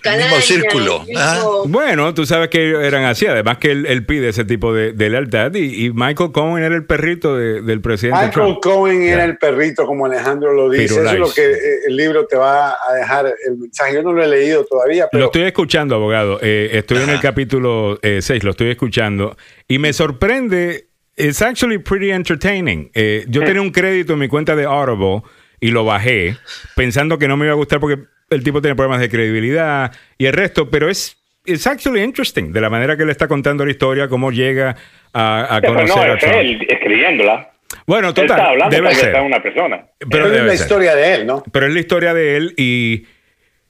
[0.00, 0.40] calaña.
[0.40, 4.28] círculo, el mismo- Bueno, tú sabes que ellos eran así, además que él, él pide
[4.28, 8.26] ese tipo de, de lealtad y, y Michael Cohen era el perrito de- del presidente
[8.26, 8.58] Michael Trump.
[8.62, 10.84] Cohen era el perrito, como Alejandro lo dice.
[10.84, 11.56] Eso es lo que eh,
[11.88, 13.94] el libro te va a dejar el mensaje.
[13.94, 16.38] Yo no lo he leído todavía, Lo estoy escuchando, abogado.
[16.42, 19.36] Eh, estoy en el capítulo 6, lo estoy escuchando.
[19.66, 20.86] Y me sorprende,
[21.16, 22.90] it's actually pretty entertaining.
[22.94, 25.22] Eh, yo tenía un crédito en mi cuenta de Audible
[25.60, 26.36] y lo bajé
[26.74, 30.26] pensando que no me iba a gustar porque el tipo tiene problemas de credibilidad y
[30.26, 33.70] el resto, pero es it's actually interesting de la manera que le está contando la
[33.72, 34.76] historia, cómo llega
[35.12, 36.34] a, a Sí, pero conocer no, a es Trump.
[36.36, 37.50] él escribiéndola.
[37.86, 39.16] Bueno, Él total, está hablando debe ser.
[39.16, 39.86] a una persona.
[40.10, 40.60] Pero es debe la ser.
[40.64, 41.42] historia de él, ¿no?
[41.52, 43.06] Pero es la historia de él y,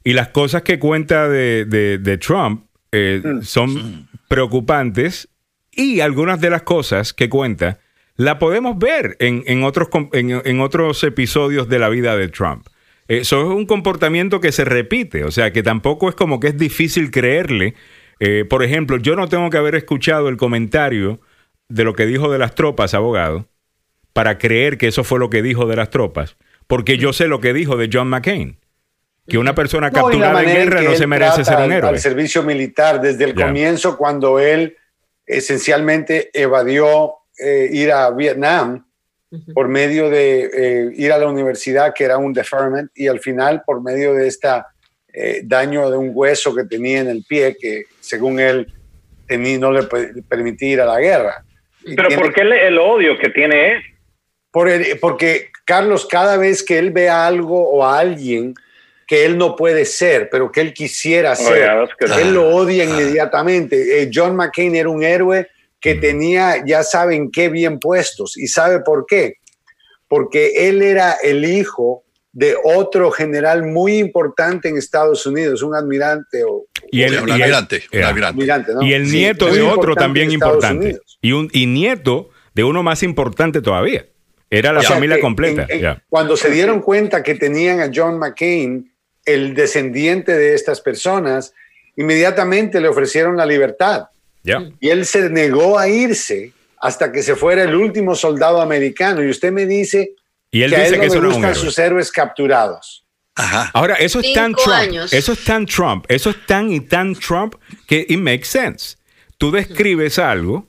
[0.05, 5.29] y las cosas que cuenta de, de- de Trump eh, son preocupantes
[5.71, 7.79] y algunas de las cosas que cuenta
[8.21, 12.67] la podemos ver en, en otros, en, en otros episodios de la vida de Trump.
[13.09, 16.59] Eso es un comportamiento que se repite, o sea que tampoco es como que es
[16.59, 17.75] difícil creerle.
[18.19, 21.19] Eh, por ejemplo, yo no tengo que haber escuchado el comentario
[21.71, 23.49] de lo que dijo de las tropas, abogado,
[24.13, 26.37] para creer que eso fue lo que dijo de las tropas,
[26.67, 28.59] porque yo sé lo que dijo de John McCain,
[29.29, 31.89] que una persona capturada en guerra no se merece ser un héroe.
[31.89, 34.77] Al servicio militar, desde el comienzo, cuando él
[35.25, 38.85] esencialmente evadió eh, ir a Vietnam
[39.55, 43.63] por medio de eh, ir a la universidad, que era un deferment, y al final
[43.65, 44.49] por medio de este
[45.45, 48.73] daño de un hueso que tenía en el pie, que según él
[49.27, 51.45] tenía, no le pe- permitía ir a la guerra.
[51.85, 53.83] Pero tiene- ¿por qué el, el odio que tiene él?
[54.53, 58.55] por el- porque, Carlos, cada vez que él ve a algo o a alguien
[59.07, 62.85] que él no puede ser, pero que él quisiera ser, es que- él lo odia
[62.85, 64.03] inmediatamente.
[64.03, 65.49] Eh, John McCain era un héroe
[65.81, 68.37] que tenía, ya saben qué, bien puestos.
[68.37, 69.35] ¿Y sabe por qué?
[70.09, 76.45] Porque él era el hijo de otro general muy importante en Estados Unidos, un admirante
[76.45, 78.09] o Y el, Un y el- almirante, un Yeah.
[78.09, 78.39] almirante.
[78.41, 78.83] almirante, ¿no?
[78.83, 80.99] Y el nieto de otro importante también importante.
[81.21, 84.07] Y, un, y nieto de uno más importante todavía.
[84.49, 85.63] Era la familia que completa.
[85.69, 86.03] en- en- ya.
[86.09, 88.93] Cuando se dieron cuenta que tenían a John McCain,
[89.25, 91.53] el descendiente de estas personas,
[91.97, 94.05] inmediatamente le ofrecieron la libertad.
[94.43, 94.71] Ya.
[94.81, 99.23] Y él se negó a irse hasta que se fuera el último soldado americano.
[99.23, 100.15] Y usted me dice
[100.51, 103.05] Y él que a él no le un gustan sus héroes capturados.
[103.73, 104.69] Ahora, eso es tan Trump.
[104.77, 105.13] años.
[105.13, 106.05] Eso es tan Trump.
[106.09, 107.55] Eso es tan y tan Trump
[107.87, 108.97] que it makes sense.
[109.39, 110.69] Tú describes algo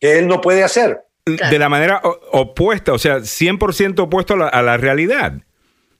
[0.00, 1.00] que él no puede hacer.
[1.24, 2.00] de la manera
[2.32, 5.42] opuesta, o sea, 100% opuesto a la, a la realidad.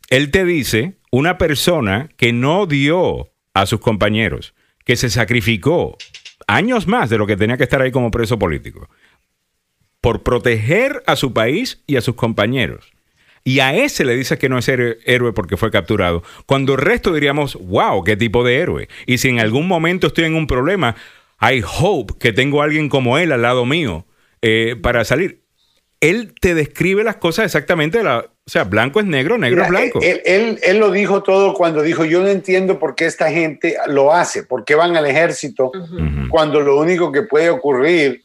[0.08, 4.54] Él te dice, una persona que no dio a sus compañeros,
[4.84, 5.98] que se sacrificó
[6.46, 8.88] años más de lo que tenía que estar ahí como preso político,
[10.00, 12.92] por proteger a su país y a sus compañeros.
[13.44, 16.22] Y a ese le dices que no es héroe porque fue capturado.
[16.44, 18.88] Cuando el resto diríamos, wow, qué tipo de héroe.
[19.06, 20.96] Y si en algún momento estoy en un problema,
[21.40, 24.06] I hope que tengo a alguien como él al lado mío
[24.42, 25.44] eh, para salir.
[26.00, 29.68] Él te describe las cosas exactamente, de la, o sea, blanco es negro, negro es
[29.68, 29.98] blanco.
[30.02, 33.76] Él, él- él lo dijo todo cuando dijo, yo no entiendo por qué esta gente
[33.88, 35.70] lo hace, por qué van al ejército,
[36.30, 38.22] cuando lo único que puede ocurrir,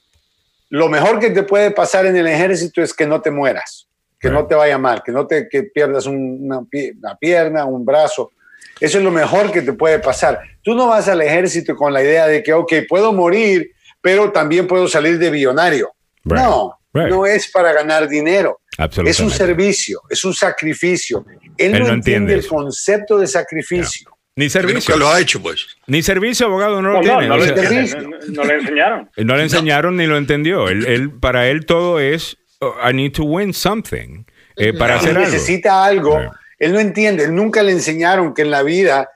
[0.70, 3.86] lo mejor que te puede pasar en el ejército es que no te mueras,
[4.18, 7.66] que no te vaya mal, que no te que pierdas un- una, pie- una pierna,
[7.66, 8.32] un brazo.
[8.80, 10.40] Eso es lo mejor que te puede pasar.
[10.64, 13.72] Tú no vas al ejército con la idea de que, ok, puedo morir,
[14.02, 15.92] pero también puedo salir de billonario.
[16.24, 16.42] Right.
[16.42, 17.10] No, Right.
[17.10, 18.62] no es para ganar dinero.
[19.06, 21.26] Es un servicio, es un sacrificio.
[21.58, 24.10] Él, Él no no entiende entiende el concepto de sacrificio.
[24.36, 24.96] Ni servicio.
[24.96, 25.68] Nunca lo ha hecho, pues.
[25.88, 27.28] Ni servicio, abogado, no lo No, tiene.
[27.28, 29.10] no, le, sea, no- no- no le enseñaron.
[29.18, 30.70] no le enseñaron ni lo entendió.
[30.70, 34.24] Él, él- para él todo es, oh, I need to win something
[34.56, 35.22] eh, para hacer algo.
[35.22, 36.32] necesita algo, Right.
[36.60, 39.10] él no entiende, él nunca le enseñaron que en la vida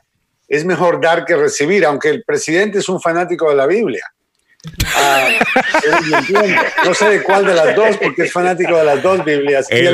[0.48, 4.04] es mejor dar que recibir, aunque el presidente es un fanático de la Biblia.
[4.96, 5.28] Ah,
[6.86, 9.68] no sé de cuál de las dos, porque es fanático de las dos Biblias.
[9.70, 9.94] El-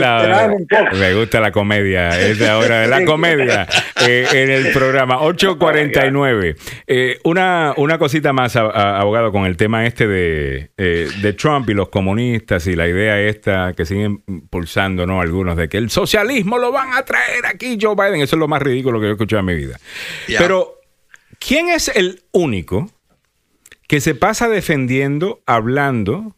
[0.99, 3.67] me gusta la comedia, es de ahora de la comedia
[4.07, 6.55] eh, en el programa 849.
[6.87, 11.73] Eh, una, una cosita más, abogado, con el tema este de, eh, de Trump y
[11.73, 15.21] los comunistas y la idea esta que siguen impulsando, ¿no?
[15.21, 18.21] Algunos de que el socialismo lo van a traer aquí Joe Biden.
[18.21, 19.79] Eso es lo más ridículo que yo he escuchado en mi vida.
[20.37, 20.79] Pero,
[21.39, 22.89] ¿quién es el único
[23.87, 26.35] que se pasa defendiendo, hablando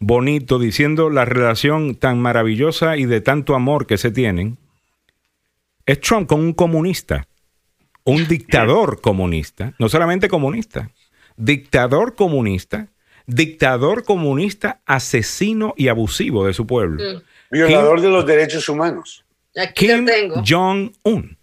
[0.00, 4.58] bonito, diciendo la relación tan maravillosa y de tanto amor que se tienen,
[5.86, 7.26] es Trump con un comunista,
[8.04, 10.90] un dictador comunista, no solamente comunista,
[11.36, 12.88] dictador comunista,
[13.26, 17.22] dictador comunista, asesino y abusivo de su pueblo.
[17.50, 19.24] Violador de los derechos humanos.
[19.56, 20.06] Aquí Kim.
[20.46, 21.36] Jong-un.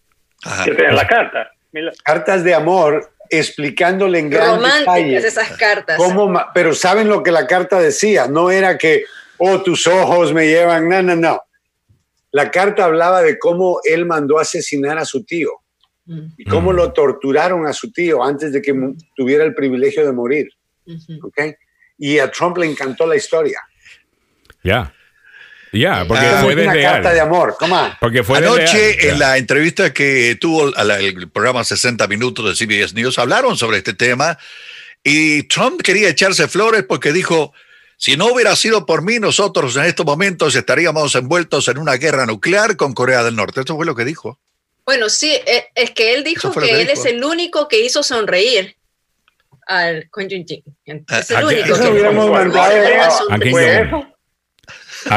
[0.65, 1.51] ¿Qué tiene la carta?
[1.71, 1.91] Mira.
[2.03, 5.97] Cartas de amor explicándole en gran Románticas detalle esas cartas.
[5.97, 9.05] cómo pero saben lo que la carta decía, no era que,
[9.37, 11.41] oh, tus ojos me llevan, no, no, no.
[12.31, 15.49] La carta hablaba de cómo él mandó asesinar a su tío
[16.37, 18.73] y cómo lo torturaron a su tío antes de que
[19.15, 20.49] tuviera el privilegio de morir.
[21.23, 21.55] ¿ok?
[21.97, 23.61] Y a Trump le encantó la historia.
[24.63, 24.93] Ya.
[25.73, 26.93] Ya, porque Ah, fue es una desleal.
[26.93, 27.91] carta de amor, come on.
[27.99, 29.09] Porque fue Anoche, desleal.
[29.13, 33.57] en la entrevista que tuvo a la- el programa 60 Minutos de CBS News, hablaron
[33.57, 34.37] sobre este tema
[35.03, 37.53] y Trump quería echarse flores porque dijo,
[37.97, 42.25] si no hubiera sido por mí, nosotros en estos momentos estaríamos envueltos en una guerra
[42.25, 43.61] nuclear con Corea del Norte.
[43.61, 44.39] Eso fue lo que dijo.
[44.85, 46.99] Bueno, sí, eh, es que él dijo que, que él dijo.
[46.99, 48.75] es el único que hizo sonreír
[49.67, 51.05] al Kim Jong-un.
[51.07, 52.61] Es ¿A- el a único que Eso hubiéramos mandado
[53.29, 53.85] ¿A quién ¿Fue llamó?
[53.99, 54.07] eso?
[54.07, 54.10] ¿A,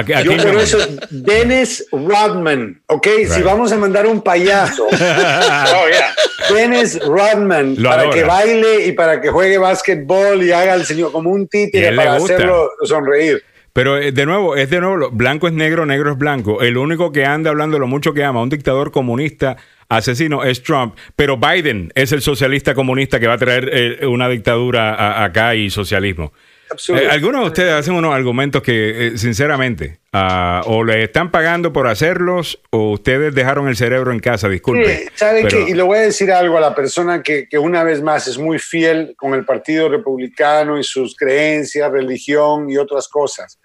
[0.04, 0.78] qué- a Yo por eso,
[1.10, 3.06] Dennis Rodman, ¿ok?
[3.28, 6.14] Si vamos a mandar un payaso, Oh, yeah.
[6.54, 8.14] Dennis Rodman, Lo para adora.
[8.16, 12.16] que baile y para que juegue básquetbol y haga el señor como un títere para
[12.16, 13.42] hacerlo sonreír.
[13.72, 16.60] Pero eh, de nuevo, es de nuevo, blanco es negro, negro es blanco.
[16.62, 19.56] El único que anda hablando lo mucho que ama, un dictador comunista
[19.88, 24.28] asesino es Trump, pero Biden es el socialista comunista que va a traer eh, una
[24.28, 26.32] dictadura a- acá y socialismo.
[26.70, 27.00] Absurdo.
[27.00, 31.72] Eh, algunos de ustedes hacen unos argumentos que, eh, sinceramente, ah, o le están pagando
[31.72, 34.96] por hacerlos o ustedes dejaron el cerebro en casa, disculpe.
[34.98, 35.70] Sí, ¿Sabe pero- qué?
[35.70, 38.38] Y le voy a decir algo a la persona que, que una vez más es
[38.38, 43.60] muy fiel con el Partido Republicano y sus creencias, religión y otras cosas.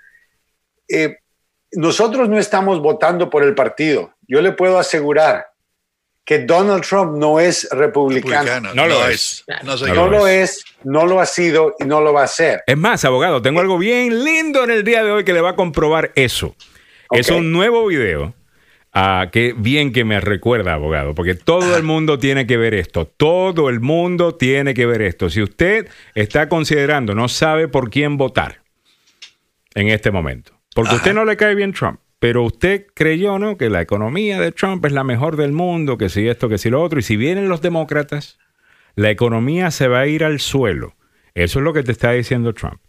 [0.87, 1.17] Eh,
[1.73, 4.13] nosotros no estamos votando por el partido.
[4.27, 5.45] Yo le puedo asegurar
[6.29, 8.43] que Donald Trump no es republicano.
[8.43, 8.75] Republicano.
[8.75, 9.43] No lo es.
[9.63, 9.95] No, señor.
[9.95, 12.61] No No lo es, no lo ha sido y no lo va a ser.
[12.67, 15.49] Es más, abogado, tengo algo bien lindo en el día de hoy que le va
[15.49, 16.55] a comprobar eso.
[17.09, 18.35] Es un nuevo video.
[18.93, 23.07] ah, que bien que me recuerda, abogado, porque todo el mundo tiene que ver esto.
[23.07, 25.31] Todo el mundo tiene que ver esto.
[25.31, 28.61] Si usted está considerando, no sabe por quién votar
[29.73, 33.57] en este momento, porque a usted no le cae bien Trump, pero usted creyó, ¿no?
[33.57, 36.69] Que la economía de Trump es la mejor del mundo, que si esto, que si
[36.69, 38.37] lo otro, y si vienen los demócratas,
[38.95, 40.95] la economía se va a ir al suelo.
[41.33, 42.81] Eso es lo que te está diciendo Trump.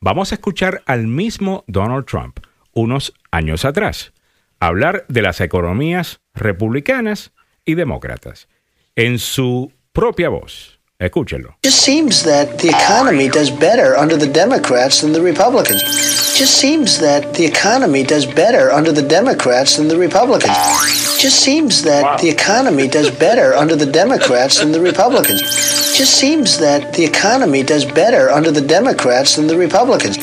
[0.00, 2.38] Vamos a escuchar al mismo Donald Trump
[2.72, 4.12] unos años atrás
[4.60, 7.32] hablar de las economías republicanas
[7.64, 8.48] y demócratas
[8.94, 10.75] en su propia voz.
[10.98, 11.56] Escúchelo.
[11.62, 15.82] just seems that the economy does better under the Democrats than the Republicans.
[16.34, 20.56] Just seems that the economy does better under the Democrats than the Republicans.
[21.20, 25.42] Just seems that the economy does better under the Democrats than the Republicans.
[25.96, 30.16] Just seems that the economy does better under the Democrats than the Republicans.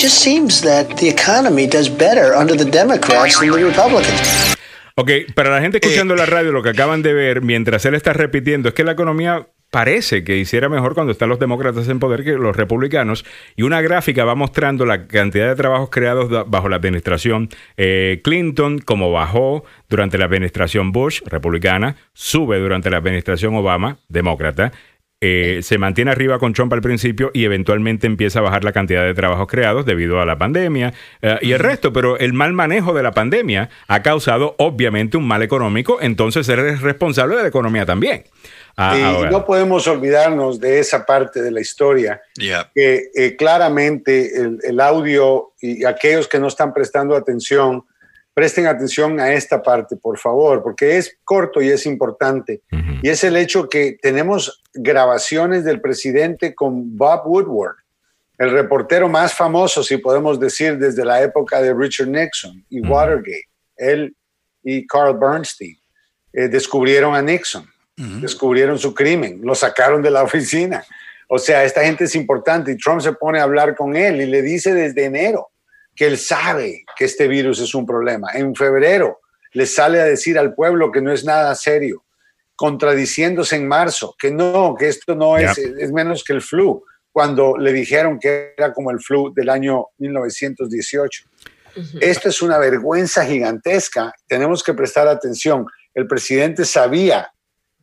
[0.00, 4.56] Just seems that the economy does better under the Democrats than the Republicans.
[4.98, 8.14] Ok, para la gente escuchando la radio, lo que acaban de ver mientras él está
[8.14, 12.24] repitiendo es que la economía parece que hiciera mejor cuando están los demócratas en poder
[12.24, 13.24] que los republicanos.
[13.56, 18.78] Y una gráfica va mostrando la cantidad de trabajos creados bajo la administración eh, Clinton,
[18.78, 24.72] como bajó durante la administración Bush, republicana, sube durante la administración Obama, demócrata.
[25.22, 29.02] eh, se mantiene arriba con Trump al principio y eventualmente empieza a bajar la cantidad
[29.02, 32.92] de trabajos creados debido a la pandemia eh, y el resto, pero el mal manejo
[32.92, 37.48] de la pandemia ha causado obviamente un mal económico, entonces él es responsable de la
[37.48, 38.24] economía también.
[38.76, 39.30] Ah, y ahora.
[39.30, 42.70] no podemos olvidarnos de esa parte de la historia, Yeah.
[42.74, 47.84] que eh, claramente el, el audio y aquellos que no están prestando atención,
[48.34, 52.60] presten atención a esta parte, por favor, porque es corto y es importante.
[53.02, 57.76] Y es el hecho que tenemos grabaciones del presidente con Bob Woodward,
[58.36, 62.80] el reportero más famoso, si podemos decir, desde la época de Richard Nixon y.
[62.86, 63.48] Watergate.
[63.78, 64.14] Él
[64.62, 65.78] y Carl Bernstein
[66.34, 67.66] eh, descubrieron a Nixon,
[67.96, 70.84] descubrieron su crimen, lo sacaron de la oficina.
[71.28, 74.26] O sea, esta gente es importante y Trump se pone a hablar con él y
[74.26, 75.48] le dice desde enero
[75.94, 78.30] que él sabe que este virus es un problema.
[78.34, 79.20] En febrero
[79.52, 82.04] le sale a decir al pueblo que no es nada serio,
[82.54, 87.56] contradiciéndose en marzo, que no, que esto no es, es menos que el flu, cuando
[87.56, 91.24] le dijeron que era como el flu del año 1918.
[92.00, 94.12] Esto es una vergüenza gigantesca.
[94.26, 95.66] Tenemos que prestar atención.
[95.94, 97.30] El presidente sabía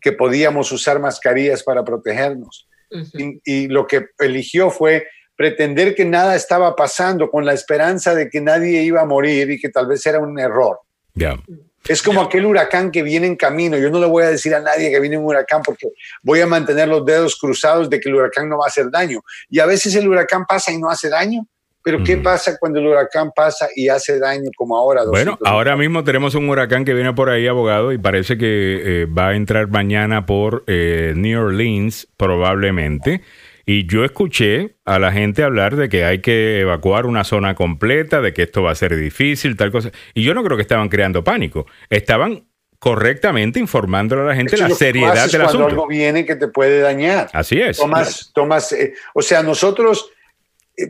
[0.04, 2.68] que podíamos usar mascarillas para protegernos.
[2.92, 8.30] y, y, lo que eligió fue pretender que nada estaba pasando con la esperanza de
[8.30, 10.78] que nadie iba a morir y que tal vez era un error.
[11.16, 11.40] Ya.
[11.88, 13.78] Es como aquel huracán que viene en camino.
[13.78, 15.88] Yo no le voy a decir a nadie que viene un huracán porque
[16.22, 19.22] voy a mantener los dedos cruzados de que el huracán no va a hacer daño.
[19.50, 21.46] Y a veces el huracán pasa y no hace daño.
[21.84, 25.04] Pero ¿qué pasa cuando el huracán pasa y hace daño como ahora?
[25.06, 29.06] Bueno, ahora mismo tenemos un huracán que viene por ahí, abogado, y parece que eh,
[29.06, 33.22] va a entrar mañana por eh, New Orleans, probablemente.
[33.66, 38.22] Y yo escuché a la gente hablar de que hay que evacuar una zona completa,
[38.22, 39.92] de que esto va a ser difícil, tal cosa.
[40.14, 41.66] Y yo no creo que estaban creando pánico.
[41.90, 42.46] Estaban
[42.80, 45.68] correctamente informándole a la gente la seriedad del cuando asunto.
[45.68, 47.30] algo viene que te puede dañar.
[47.32, 47.78] Así es.
[47.78, 50.12] Tomas, tomas, eh, o sea, nosotros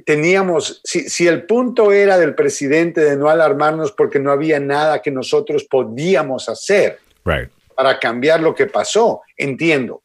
[0.05, 5.01] teníamos, si, si el punto era del presidente de no alarmarnos porque no había nada
[5.01, 7.49] que nosotros podíamos hacer Right.
[7.75, 10.03] para cambiar lo que pasó, entiendo.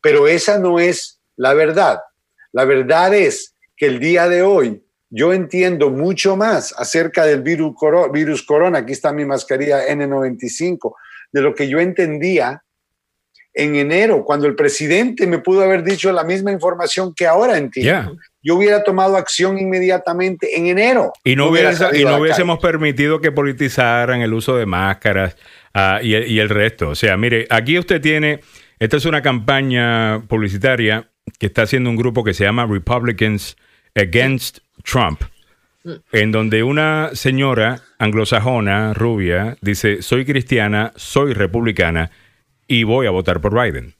[0.00, 2.00] Pero esa no es la verdad.
[2.52, 4.84] La verdad es que el día de hoy
[5.14, 7.74] yo entiendo mucho más acerca del virus,
[8.12, 10.94] virus corona, aquí está mi mascarilla N95,
[11.32, 12.64] de lo que yo entendía
[13.54, 18.16] en enero, cuando el presidente me pudo haber dicho la misma información que ahora entiendo.
[18.42, 21.12] Yo hubiera tomado acción inmediatamente en enero.
[21.22, 25.36] Y no, hubiera y hubiésemos permitido que politizaran el uso de máscaras
[25.74, 26.88] ah, y, el- y el resto.
[26.88, 28.40] O sea, mire, aquí usted tiene,
[28.80, 31.08] esta es una campaña publicitaria
[31.38, 33.56] que está haciendo un grupo que se llama Republicans
[33.94, 35.20] Against Trump,
[36.12, 42.10] en donde una señora anglosajona, rubia, dice, soy cristiana, soy republicana
[42.80, 43.94] y voy a votar por Biden.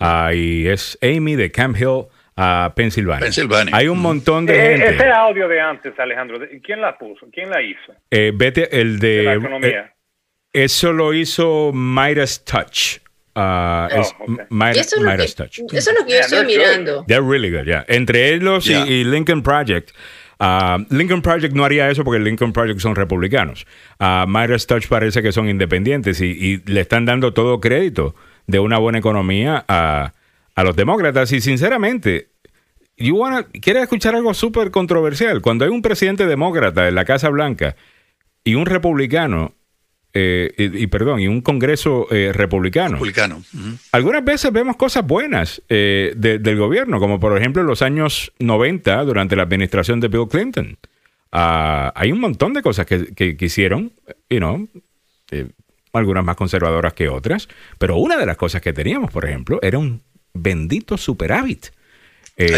[0.00, 3.20] Ah, y es Amy de Camp Hill, a Pensilvania.
[3.24, 3.74] Pensilvania.
[3.76, 4.94] Hay un montón de Eh, gente.
[4.96, 7.26] ese audio de antes, Alejandro, ¿de- ¿quién la puso?
[7.32, 7.94] ¿Quién la hizo?
[8.10, 9.08] Eh, vete el de.
[9.18, 9.68] De la economía.
[9.70, 9.90] eh,
[10.52, 12.98] eso lo hizo Midas Touch.
[13.38, 14.40] Ah, Oh, es ok.
[14.50, 15.58] Midas, Y eso es Midas que- Touch.
[15.72, 17.04] Eso es lo que yo estoy mirando.
[17.06, 17.84] They're really good, yeah.
[17.86, 18.86] Entre ellos y- Yeah.
[18.86, 19.90] y, Lincoln Project.
[20.38, 23.66] Ah, Lincoln Project no haría eso porque Lincoln Project son republicanos.
[23.98, 28.14] Ah, Midas Touch parece que son independientes y, le están dando todo crédito
[28.46, 30.12] de una buena economía a,
[30.54, 31.32] a los demócratas.
[31.32, 32.28] Y sinceramente,
[32.96, 35.42] you wanna- ¿quieres escuchar algo súper controversial?
[35.42, 37.76] Cuando hay un presidente demócrata en la Casa Blanca
[38.44, 39.52] y un republicano,
[40.18, 42.98] eh, y, y perdón, y un Congreso eh, republicano,
[43.92, 48.32] algunas veces vemos cosas buenas eh, de- del gobierno, como por ejemplo en los años
[48.38, 50.78] 90, durante la administración de Bill Clinton.
[51.32, 53.92] Ah, hay un montón de cosas que, que, que hicieron,
[54.30, 54.66] you know,
[55.32, 55.48] eh,
[55.92, 57.48] algunas más conservadoras que otras,
[57.78, 60.00] pero una de las cosas que teníamos, por ejemplo, era un
[60.32, 61.66] bendito superávit.
[62.38, 62.48] Eh.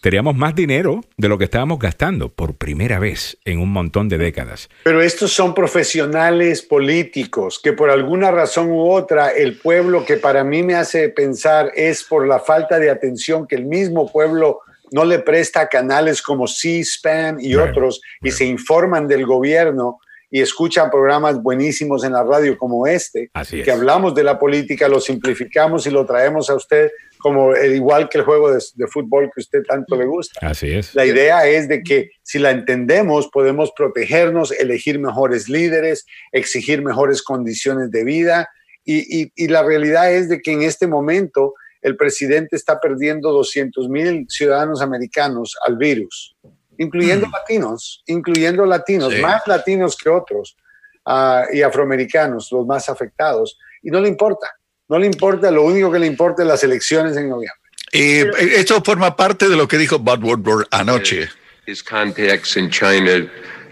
[0.00, 4.16] Teníamos más dinero de lo que estábamos gastando por primera vez en un montón de
[4.16, 4.68] décadas.
[4.84, 10.44] Pero estos son profesionales políticos que por alguna razón u otra el pueblo que para
[10.44, 14.60] mí me hace pensar es por la falta de atención que el mismo pueblo
[14.92, 19.98] no le presta a canales como C-SPAN y otros y se informan del gobierno
[20.30, 23.64] y escuchan programas buenísimos en la radio como este, Así es.
[23.64, 28.08] que hablamos de la política, lo simplificamos y lo traemos a usted como el, igual
[28.08, 30.38] que el juego de, de fútbol que usted tanto le gusta.
[30.46, 30.94] Así es.
[30.94, 37.22] La idea es de que si la entendemos, podemos protegernos, elegir mejores líderes, exigir mejores
[37.22, 38.48] condiciones de vida.
[38.84, 43.32] Y, y- y la realidad es de que en este momento el presidente está perdiendo
[43.32, 46.36] 200 mil ciudadanos americanos al virus,
[46.78, 49.20] incluyendo latinos, incluyendo latinos, Sí.
[49.20, 50.56] más latinos que otros,
[51.04, 53.58] ah, y afroamericanos, los más afectados.
[53.82, 54.50] Y no le importa,
[54.88, 57.58] no le importa, lo único que le importa es las elecciones en noviembre.
[57.92, 61.28] Eh, esto forma parte de lo que dijo Bob Woodward anoche.
[61.66, 63.26] His contacts in China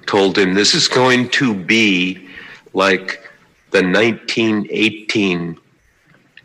[0.06, 2.26] told him this is going to be
[2.74, 3.20] like
[3.72, 5.58] the 1918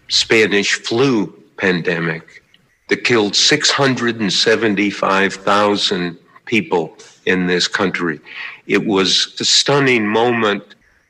[0.09, 2.41] Spanish flu pandemic
[2.89, 6.17] that killed 675,000
[6.55, 6.83] people
[7.25, 8.19] in this country.
[8.67, 9.09] It was
[9.39, 10.63] a stunning moment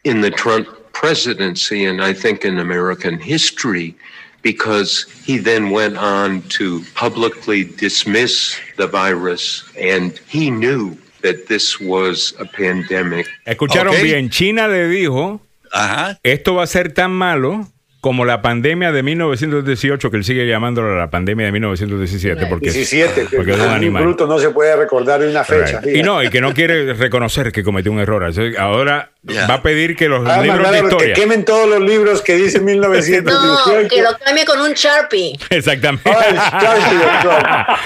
[0.04, 3.96] in the Trump presidency and I think in American history
[4.44, 4.92] because
[5.26, 12.34] he then went on to publicly dismiss the virus and he knew that this was
[12.40, 13.26] a pandemic.
[13.46, 14.04] Escucharon Ok.
[14.04, 15.40] bien, China le dijo,
[15.74, 16.20] Ajá.
[16.24, 17.68] esto va a ser tan malo
[18.02, 23.28] como la pandemia de 1918, que él sigue llamándolo la pandemia de 1917, porque, 17,
[23.36, 24.04] porque es un animal.
[24.04, 25.80] bruto no se puede recordar una fecha.
[25.82, 25.98] Right.
[25.98, 28.30] Y no, y que no quiere reconocer que cometió un error.
[28.58, 29.46] Ahora Ya.
[29.46, 31.14] va a pedir que los Ah, libros de mandaron que historia.
[31.14, 33.88] quemen todos los libros que dicen No, 1918.
[33.96, 35.34] que lo cambie con un Sharpie.
[35.52, 36.10] Exactamente.
[36.12, 37.78] Ah,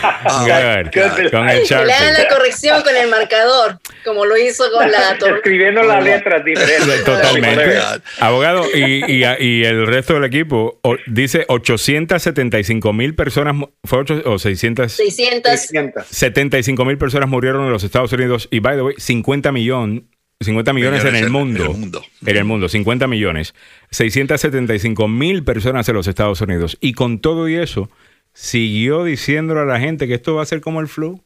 [0.93, 1.31] Good.
[1.31, 2.23] Con el Que le hagan Sharpie.
[2.23, 7.03] la corrección con el marcador, como lo hizo con la Escribiendo las letras diferentes.
[7.03, 7.79] Totalmente.
[8.19, 14.21] Abogado, y, y- y el resto del equipo o- dice 875 mil personas, fue ocho-
[14.25, 15.59] o 600, 600.
[16.09, 20.09] 75 mil personas murieron en los Estados Unidos y, by the way, 50 millón,
[20.41, 21.63] 50 millones, Millones en el mundo.
[21.65, 22.05] en el mundo.
[22.25, 23.53] En el mundo, 50 millones.
[23.91, 26.77] 675 mil personas en los Estados Unidos.
[26.81, 27.89] Y con todo y eso,
[28.33, 31.23] siguió diciéndole a la gente que esto va a ser como el flu.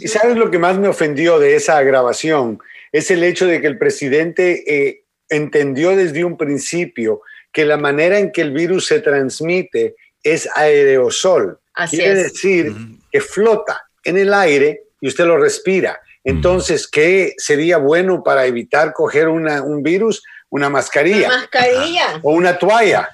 [0.00, 2.58] ¿Y sabes lo que más me ofendió de esa grabación?
[2.90, 7.20] Es el hecho de que el presidente eh, entendió desde un principio
[7.52, 11.58] que la manera en que el virus se transmite es aerosol.
[11.74, 12.32] Así Quiere es.
[12.32, 12.72] decir
[13.12, 16.00] que flota en el aire y usted lo respira.
[16.28, 20.22] Entonces, ¿qué sería bueno para evitar coger una- un virus?
[20.50, 22.20] Una mascarilla Mascarilla.
[22.22, 23.08] o una toalla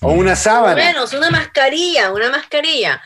[0.00, 0.76] o una sábana.
[0.76, 3.00] Menos, una mascarilla, una mascarilla.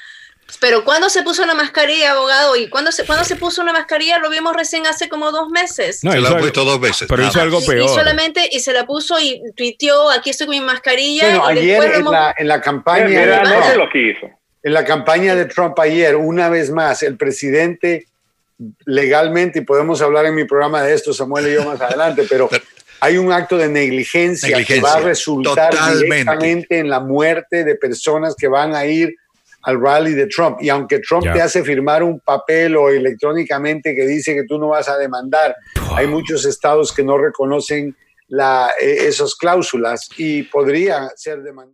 [0.60, 2.56] Pero ¿cuándo se puso la mascarilla, abogado?
[2.56, 4.18] ¿Y cuándo se, cuándo se puso la mascarilla?
[4.18, 6.02] Lo vimos recién hace como dos meses.
[6.02, 7.06] No, Se lo ha puesto dos veces.
[7.08, 7.84] Pero hizo algo Y- peor.
[7.86, 11.38] Y solamente, y se la puso y tuiteó, aquí estoy con mi mascarilla.
[11.38, 13.88] Bueno, y ayer en hemos- la, en la campaña Mira, de no sé Trump, lo
[13.90, 14.26] que hizo.
[14.64, 18.06] en la campaña de Trump ayer, una vez más, el presidente
[18.84, 22.48] legalmente, y podemos hablar en mi programa de esto, Samuel y yo más adelante, pero
[23.00, 26.04] hay un acto de negligencia, que va a resultar totalmente.
[26.04, 29.14] directamente en la muerte de personas que van a ir
[29.62, 30.58] al rally de Trump.
[30.60, 34.68] Y aunque Trump te hace firmar un papel o electrónicamente que dice que tú no
[34.68, 35.54] vas a demandar,
[35.94, 37.94] hay muchos estados que no reconocen
[38.28, 41.68] la, eh, esas cláusulas y podría ser demandado.